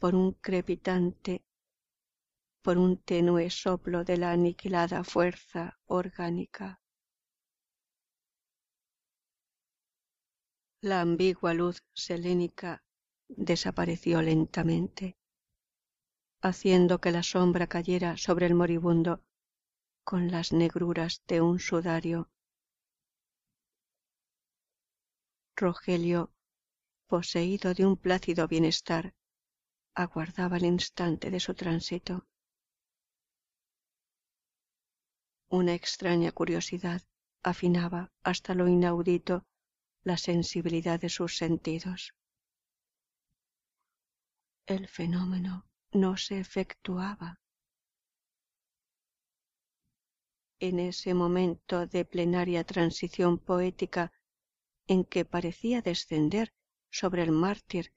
por 0.00 0.16
un 0.16 0.32
crepitante, 0.32 1.44
por 2.60 2.76
un 2.76 2.96
tenue 2.96 3.50
soplo 3.50 4.02
de 4.02 4.16
la 4.16 4.32
aniquilada 4.32 5.04
fuerza 5.04 5.78
orgánica. 5.86 6.80
La 10.80 11.00
ambigua 11.00 11.54
luz 11.54 11.84
selénica 11.94 12.82
desapareció 13.28 14.22
lentamente, 14.22 15.16
haciendo 16.40 17.00
que 17.00 17.12
la 17.12 17.22
sombra 17.22 17.66
cayera 17.66 18.16
sobre 18.16 18.46
el 18.46 18.54
moribundo 18.54 19.22
con 20.04 20.30
las 20.30 20.52
negruras 20.52 21.22
de 21.26 21.40
un 21.40 21.58
sudario 21.58 22.30
Rogelio, 25.56 26.32
poseído 27.08 27.74
de 27.74 27.84
un 27.84 27.96
plácido 27.96 28.46
bienestar, 28.46 29.12
aguardaba 29.94 30.56
el 30.56 30.66
instante 30.66 31.32
de 31.32 31.40
su 31.40 31.54
tránsito. 31.54 32.28
Una 35.50 35.74
extraña 35.74 36.30
curiosidad 36.30 37.02
afinaba 37.42 38.12
hasta 38.22 38.54
lo 38.54 38.68
inaudito 38.68 39.44
la 40.04 40.16
sensibilidad 40.16 41.00
de 41.00 41.08
sus 41.08 41.36
sentidos. 41.36 42.14
El 44.68 44.86
fenómeno 44.86 45.66
no 45.92 46.18
se 46.18 46.38
efectuaba. 46.38 47.40
En 50.60 50.78
ese 50.78 51.14
momento 51.14 51.86
de 51.86 52.04
plenaria 52.04 52.64
transición 52.64 53.38
poética 53.38 54.12
en 54.86 55.04
que 55.04 55.24
parecía 55.24 55.80
descender 55.80 56.52
sobre 56.90 57.22
el 57.22 57.32
mártir 57.32 57.94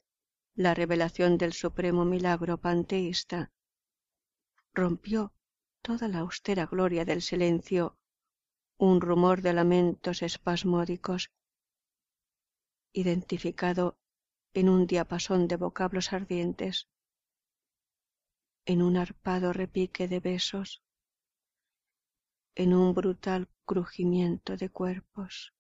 la 0.55 0.73
revelación 0.73 1.37
del 1.37 1.51
supremo 1.51 2.05
milagro 2.05 2.57
panteísta, 2.57 3.51
rompió 4.73 5.33
toda 5.81 6.07
la 6.07 6.19
austera 6.19 6.67
gloria 6.67 7.03
del 7.03 7.21
silencio 7.21 7.97
un 8.77 9.01
rumor 9.01 9.41
de 9.41 9.51
lamentos 9.51 10.21
espasmódicos, 10.21 11.31
identificado 12.93 13.97
en 14.53 14.69
un 14.69 14.87
diapasón 14.87 15.47
de 15.47 15.57
vocablos 15.57 16.13
ardientes, 16.13 16.87
en 18.65 18.81
un 18.81 18.97
arpado 18.97 19.53
repique 19.53 20.07
de 20.07 20.19
besos, 20.19 20.83
en 22.55 22.73
un 22.73 22.93
brutal 22.93 23.49
crujimiento 23.65 24.57
de 24.57 24.69
cuerpos. 24.69 25.53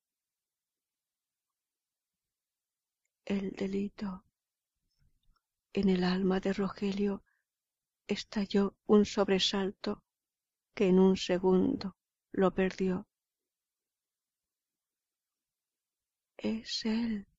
el 3.25 3.51
delito. 3.51 4.25
En 5.73 5.87
el 5.87 6.03
alma 6.03 6.41
de 6.41 6.51
Rogelio 6.51 7.23
estalló 8.07 8.75
un 8.87 9.05
sobresalto 9.05 10.03
que 10.75 10.87
en 10.87 10.99
un 10.99 11.15
segundo 11.15 11.95
lo 12.33 12.53
perdió. 12.53 13.07
Es 16.37 16.85
él. 16.85 17.30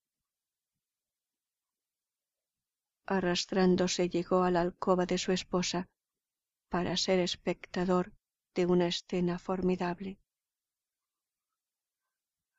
Arrastrándose 3.06 4.08
llegó 4.08 4.44
a 4.44 4.50
la 4.50 4.60
alcoba 4.60 5.06
de 5.06 5.18
su 5.18 5.32
esposa 5.32 5.88
para 6.68 6.96
ser 6.96 7.18
espectador 7.18 8.12
de 8.54 8.66
una 8.66 8.86
escena 8.86 9.38
formidable, 9.38 10.20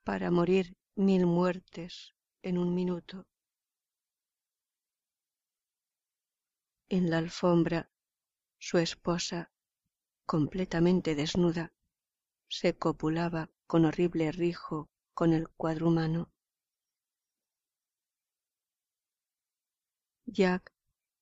para 0.03 0.31
morir 0.31 0.75
mil 0.95 1.25
muertes 1.25 2.13
en 2.41 2.57
un 2.57 2.75
minuto. 2.75 3.25
En 6.89 7.09
la 7.09 7.19
alfombra, 7.19 7.89
su 8.59 8.77
esposa, 8.77 9.51
completamente 10.25 11.15
desnuda, 11.15 11.73
se 12.49 12.77
copulaba 12.77 13.49
con 13.65 13.85
horrible 13.85 14.31
rijo 14.31 14.89
con 15.13 15.31
el 15.33 15.47
cuadrumano. 15.49 16.32
Jack 20.25 20.71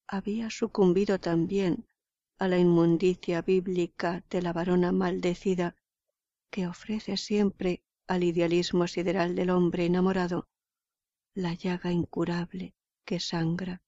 había 0.07 0.49
sucumbido 0.49 1.19
también 1.19 1.87
a 2.37 2.47
la 2.47 2.57
inmundicia 2.57 3.41
bíblica 3.41 4.23
de 4.29 4.41
la 4.41 4.53
varona 4.53 4.91
maldecida 4.91 5.75
que 6.49 6.67
ofrece 6.67 7.17
siempre 7.17 7.83
al 8.07 8.23
idealismo 8.23 8.87
sideral 8.87 9.35
del 9.35 9.51
hombre 9.51 9.85
enamorado 9.85 10.49
la 11.33 11.53
llaga 11.53 11.91
incurable 11.91 12.75
que 13.05 13.19
sangra, 13.19 13.81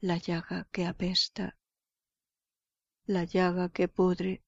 la 0.00 0.18
llaga 0.18 0.68
que 0.70 0.86
apesta, 0.86 1.58
la 3.06 3.24
llaga 3.24 3.70
que 3.70 3.88
pudre, 3.88 4.42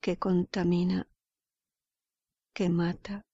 que 0.00 0.16
contamina, 0.16 1.08
que 2.52 2.68
mata, 2.68 3.26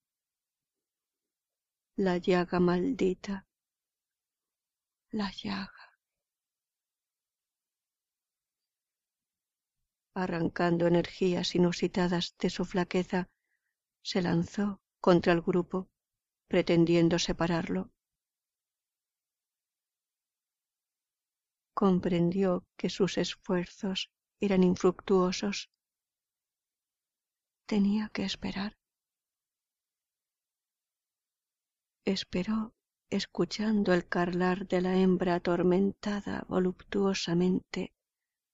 la 1.97 2.17
llaga 2.17 2.59
maldita, 2.59 3.47
la 5.15 5.31
llaga. 5.31 5.85
arrancando 10.17 10.87
energías 10.87 11.57
inusitadas 11.57 12.37
de 12.39 12.49
su 12.49 12.65
flaqueza, 12.65 13.29
se 14.03 14.23
lanzó 14.23 14.81
contra 15.01 15.33
el 15.33 15.43
grupo, 15.43 15.89
pretendiendo 16.47 17.19
separarlo. 17.19 17.91
Comprendió 21.75 22.65
que 22.77 22.91
sus 22.91 23.19
esfuerzos 23.19 24.13
eran 24.39 24.63
infructuosos. 24.63 25.69
Tenía 27.67 28.09
que 28.11 28.25
esperar. 28.25 28.77
Esperó 32.05 32.73
escuchando 33.11 33.93
el 33.93 34.09
carlar 34.09 34.67
de 34.67 34.81
la 34.81 34.97
hembra 34.97 35.37
atormentada 35.37 36.45
voluptuosamente 36.49 37.93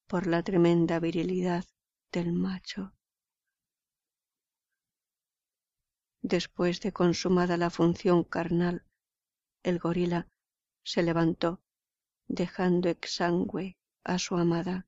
por 0.06 0.26
la 0.26 0.42
tremenda 0.42 0.98
virilidad 0.98 1.64
del 2.12 2.32
macho. 2.32 2.92
Después 6.22 6.80
de 6.80 6.92
consumada 6.92 7.56
la 7.56 7.70
función 7.70 8.24
carnal, 8.24 8.84
el 9.62 9.78
gorila 9.78 10.28
se 10.84 11.02
levantó, 11.02 11.62
dejando 12.28 12.88
exangüe 12.88 13.78
a 14.04 14.18
su 14.18 14.36
amada. 14.36 14.86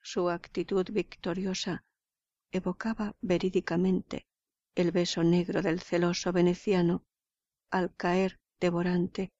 Su 0.00 0.30
actitud 0.30 0.86
victoriosa 0.90 1.84
evocaba 2.52 3.16
verídicamente 3.20 4.26
el 4.74 4.90
beso 4.90 5.22
negro 5.22 5.62
del 5.62 5.80
celoso 5.80 6.32
veneciano 6.32 7.04
al 7.70 7.94
caer 7.94 8.40
devorante 8.60 9.32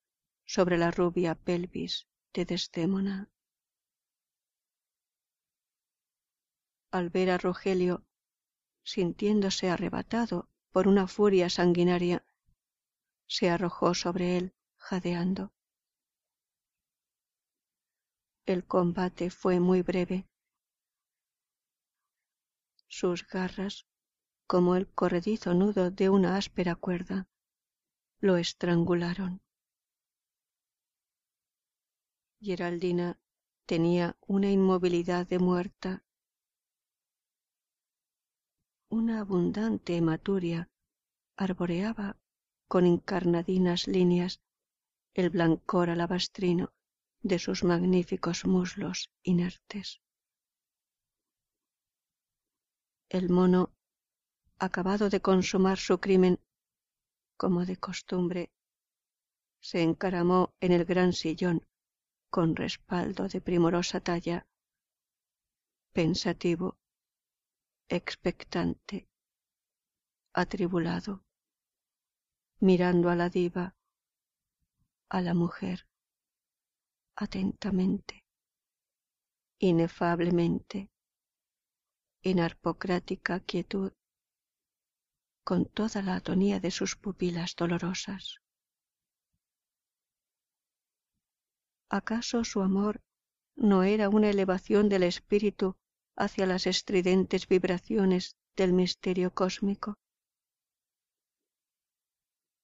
sobre 0.44 0.78
la 0.78 0.90
rubia 0.90 1.34
pelvis 1.34 2.06
de 2.32 2.44
Desdémona. 2.44 3.30
Al 6.92 7.10
ver 7.10 7.30
a 7.30 7.38
Rogelio, 7.38 8.04
sintiéndose 8.84 9.70
arrebatado 9.70 10.48
por 10.70 10.86
una 10.86 11.08
furia 11.08 11.50
sanguinaria, 11.50 12.24
se 13.26 13.50
arrojó 13.50 13.94
sobre 13.94 14.36
él 14.36 14.54
jadeando. 14.76 15.52
El 18.46 18.64
combate 18.66 19.30
fue 19.30 19.58
muy 19.58 19.82
breve. 19.82 20.28
Sus 22.86 23.26
garras 23.26 23.86
como 24.54 24.76
el 24.76 24.86
corredizo 24.86 25.52
nudo 25.52 25.90
de 25.90 26.08
una 26.10 26.36
áspera 26.36 26.76
cuerda, 26.76 27.26
lo 28.20 28.36
estrangularon. 28.36 29.42
Geraldina 32.40 33.18
tenía 33.66 34.16
una 34.20 34.52
inmovilidad 34.52 35.26
de 35.26 35.40
muerta, 35.40 36.04
una 38.88 39.18
abundante 39.18 39.96
hematuria 39.96 40.70
arboreaba 41.36 42.16
con 42.68 42.86
encarnadinas 42.86 43.88
líneas 43.88 44.40
el 45.14 45.30
blancor 45.30 45.90
alabastrino 45.90 46.72
de 47.22 47.40
sus 47.40 47.64
magníficos 47.64 48.44
muslos 48.44 49.10
inertes. 49.24 50.00
El 53.08 53.30
mono 53.30 53.74
acabado 54.64 55.10
de 55.10 55.20
consumar 55.20 55.78
su 55.78 55.98
crimen, 55.98 56.40
como 57.36 57.64
de 57.64 57.76
costumbre, 57.76 58.50
se 59.60 59.82
encaramó 59.82 60.54
en 60.60 60.72
el 60.72 60.84
gran 60.84 61.12
sillón 61.12 61.66
con 62.30 62.56
respaldo 62.56 63.28
de 63.28 63.40
primorosa 63.40 64.00
talla, 64.00 64.46
pensativo, 65.92 66.76
expectante, 67.88 69.08
atribulado, 70.32 71.24
mirando 72.60 73.08
a 73.10 73.14
la 73.14 73.28
diva, 73.30 73.76
a 75.08 75.20
la 75.20 75.34
mujer, 75.34 75.86
atentamente, 77.16 78.24
inefablemente, 79.58 80.90
en 82.22 82.40
arpocrática 82.40 83.40
quietud, 83.40 83.92
con 85.44 85.66
toda 85.66 86.02
la 86.02 86.16
atonía 86.16 86.58
de 86.58 86.70
sus 86.70 86.96
pupilas 86.96 87.54
dolorosas. 87.54 88.40
¿Acaso 91.90 92.44
su 92.44 92.62
amor 92.62 93.02
no 93.54 93.84
era 93.84 94.08
una 94.08 94.30
elevación 94.30 94.88
del 94.88 95.04
espíritu 95.04 95.76
hacia 96.16 96.46
las 96.46 96.66
estridentes 96.66 97.46
vibraciones 97.46 98.36
del 98.56 98.72
misterio 98.72 99.32
cósmico? 99.32 99.94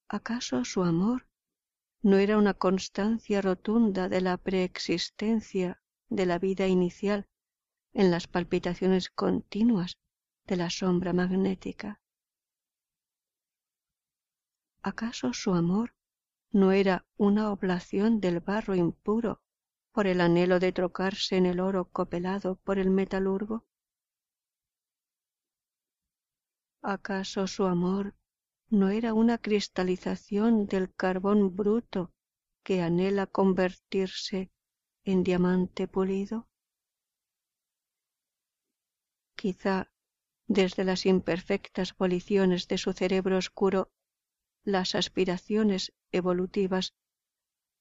¿Acaso 0.09 0.65
su 0.65 0.83
amor 0.83 1.29
no 2.03 2.17
era 2.17 2.39
una 2.39 2.55
constancia 2.55 3.43
rotunda 3.43 4.09
de 4.09 4.21
la 4.23 4.37
preexistencia 4.39 5.81
de 6.09 6.27
la 6.27 6.39
vida 6.39 6.67
inicial 6.67 7.29
en 7.93 8.11
las 8.11 8.27
palpitaciones 8.27 9.11
continuas 9.11 9.99
de 10.47 10.57
la 10.57 10.71
sombra 10.71 11.13
magnética? 11.13 12.01
¿Acaso 14.83 15.35
su 15.35 15.53
amor 15.53 15.95
no 16.53 16.73
era 16.73 17.07
una 17.19 17.53
oblación 17.53 18.19
del 18.19 18.41
barro 18.41 18.75
impuro 18.75 19.43
por 19.93 20.07
el 20.07 20.23
anhelo 20.23 20.59
de 20.59 20.73
trocarse 20.73 21.37
en 21.37 21.45
el 21.45 21.61
oro 21.61 21.91
copelado 21.91 22.57
por 22.57 22.79
el 22.79 22.89
metalurgo? 22.91 23.67
¿Acaso 26.83 27.47
su 27.47 27.67
amor 27.67 28.15
no 28.71 28.89
era 28.89 29.13
una 29.13 29.37
cristalización 29.37 30.67
del 30.67 30.95
carbón 30.95 31.55
bruto 31.55 32.15
que 32.63 32.81
anhela 32.81 33.27
convertirse 33.27 34.51
en 35.05 35.23
diamante 35.25 35.89
pulido? 35.89 36.49
Quizá 39.37 39.91
desde 40.47 40.85
las 40.85 41.05
imperfectas 41.05 41.95
voliciones 41.95 42.67
de 42.67 42.79
su 42.79 42.95
cerebro 42.95 43.37
oscuro 43.37 43.91
las 44.65 44.95
aspiraciones 44.95 45.93
evolutivas 46.13 46.95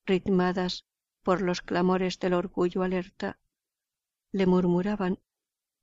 ritmadas 0.05 0.85
por 1.23 1.41
los 1.41 1.61
clamores 1.61 2.19
del 2.19 2.33
orgullo 2.33 2.83
alerta 2.83 3.39
le 4.31 4.45
murmuraban 4.45 5.19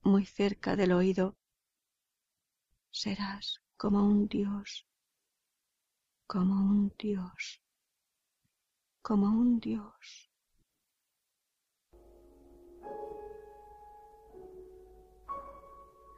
muy 0.03 0.25
cerca 0.25 0.77
del 0.77 0.93
oído 0.93 1.37
serás 2.91 3.61
como 3.77 4.07
un 4.07 4.29
dios 4.29 4.87
como 6.27 6.55
un 6.55 6.95
dios 6.99 7.63
como 9.03 9.27
un 9.27 9.61
dios 9.61 10.31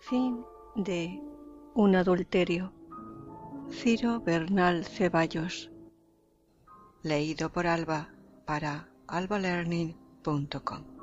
fin 0.00 0.44
de 0.76 1.20
un 1.74 1.96
adulterio 1.96 2.77
Ciro 3.70 4.20
Bernal 4.20 4.84
Ceballos. 4.84 5.70
Leído 7.02 7.50
por 7.50 7.66
Alba 7.66 8.08
para 8.46 8.88
albalearning.com. 9.06 10.97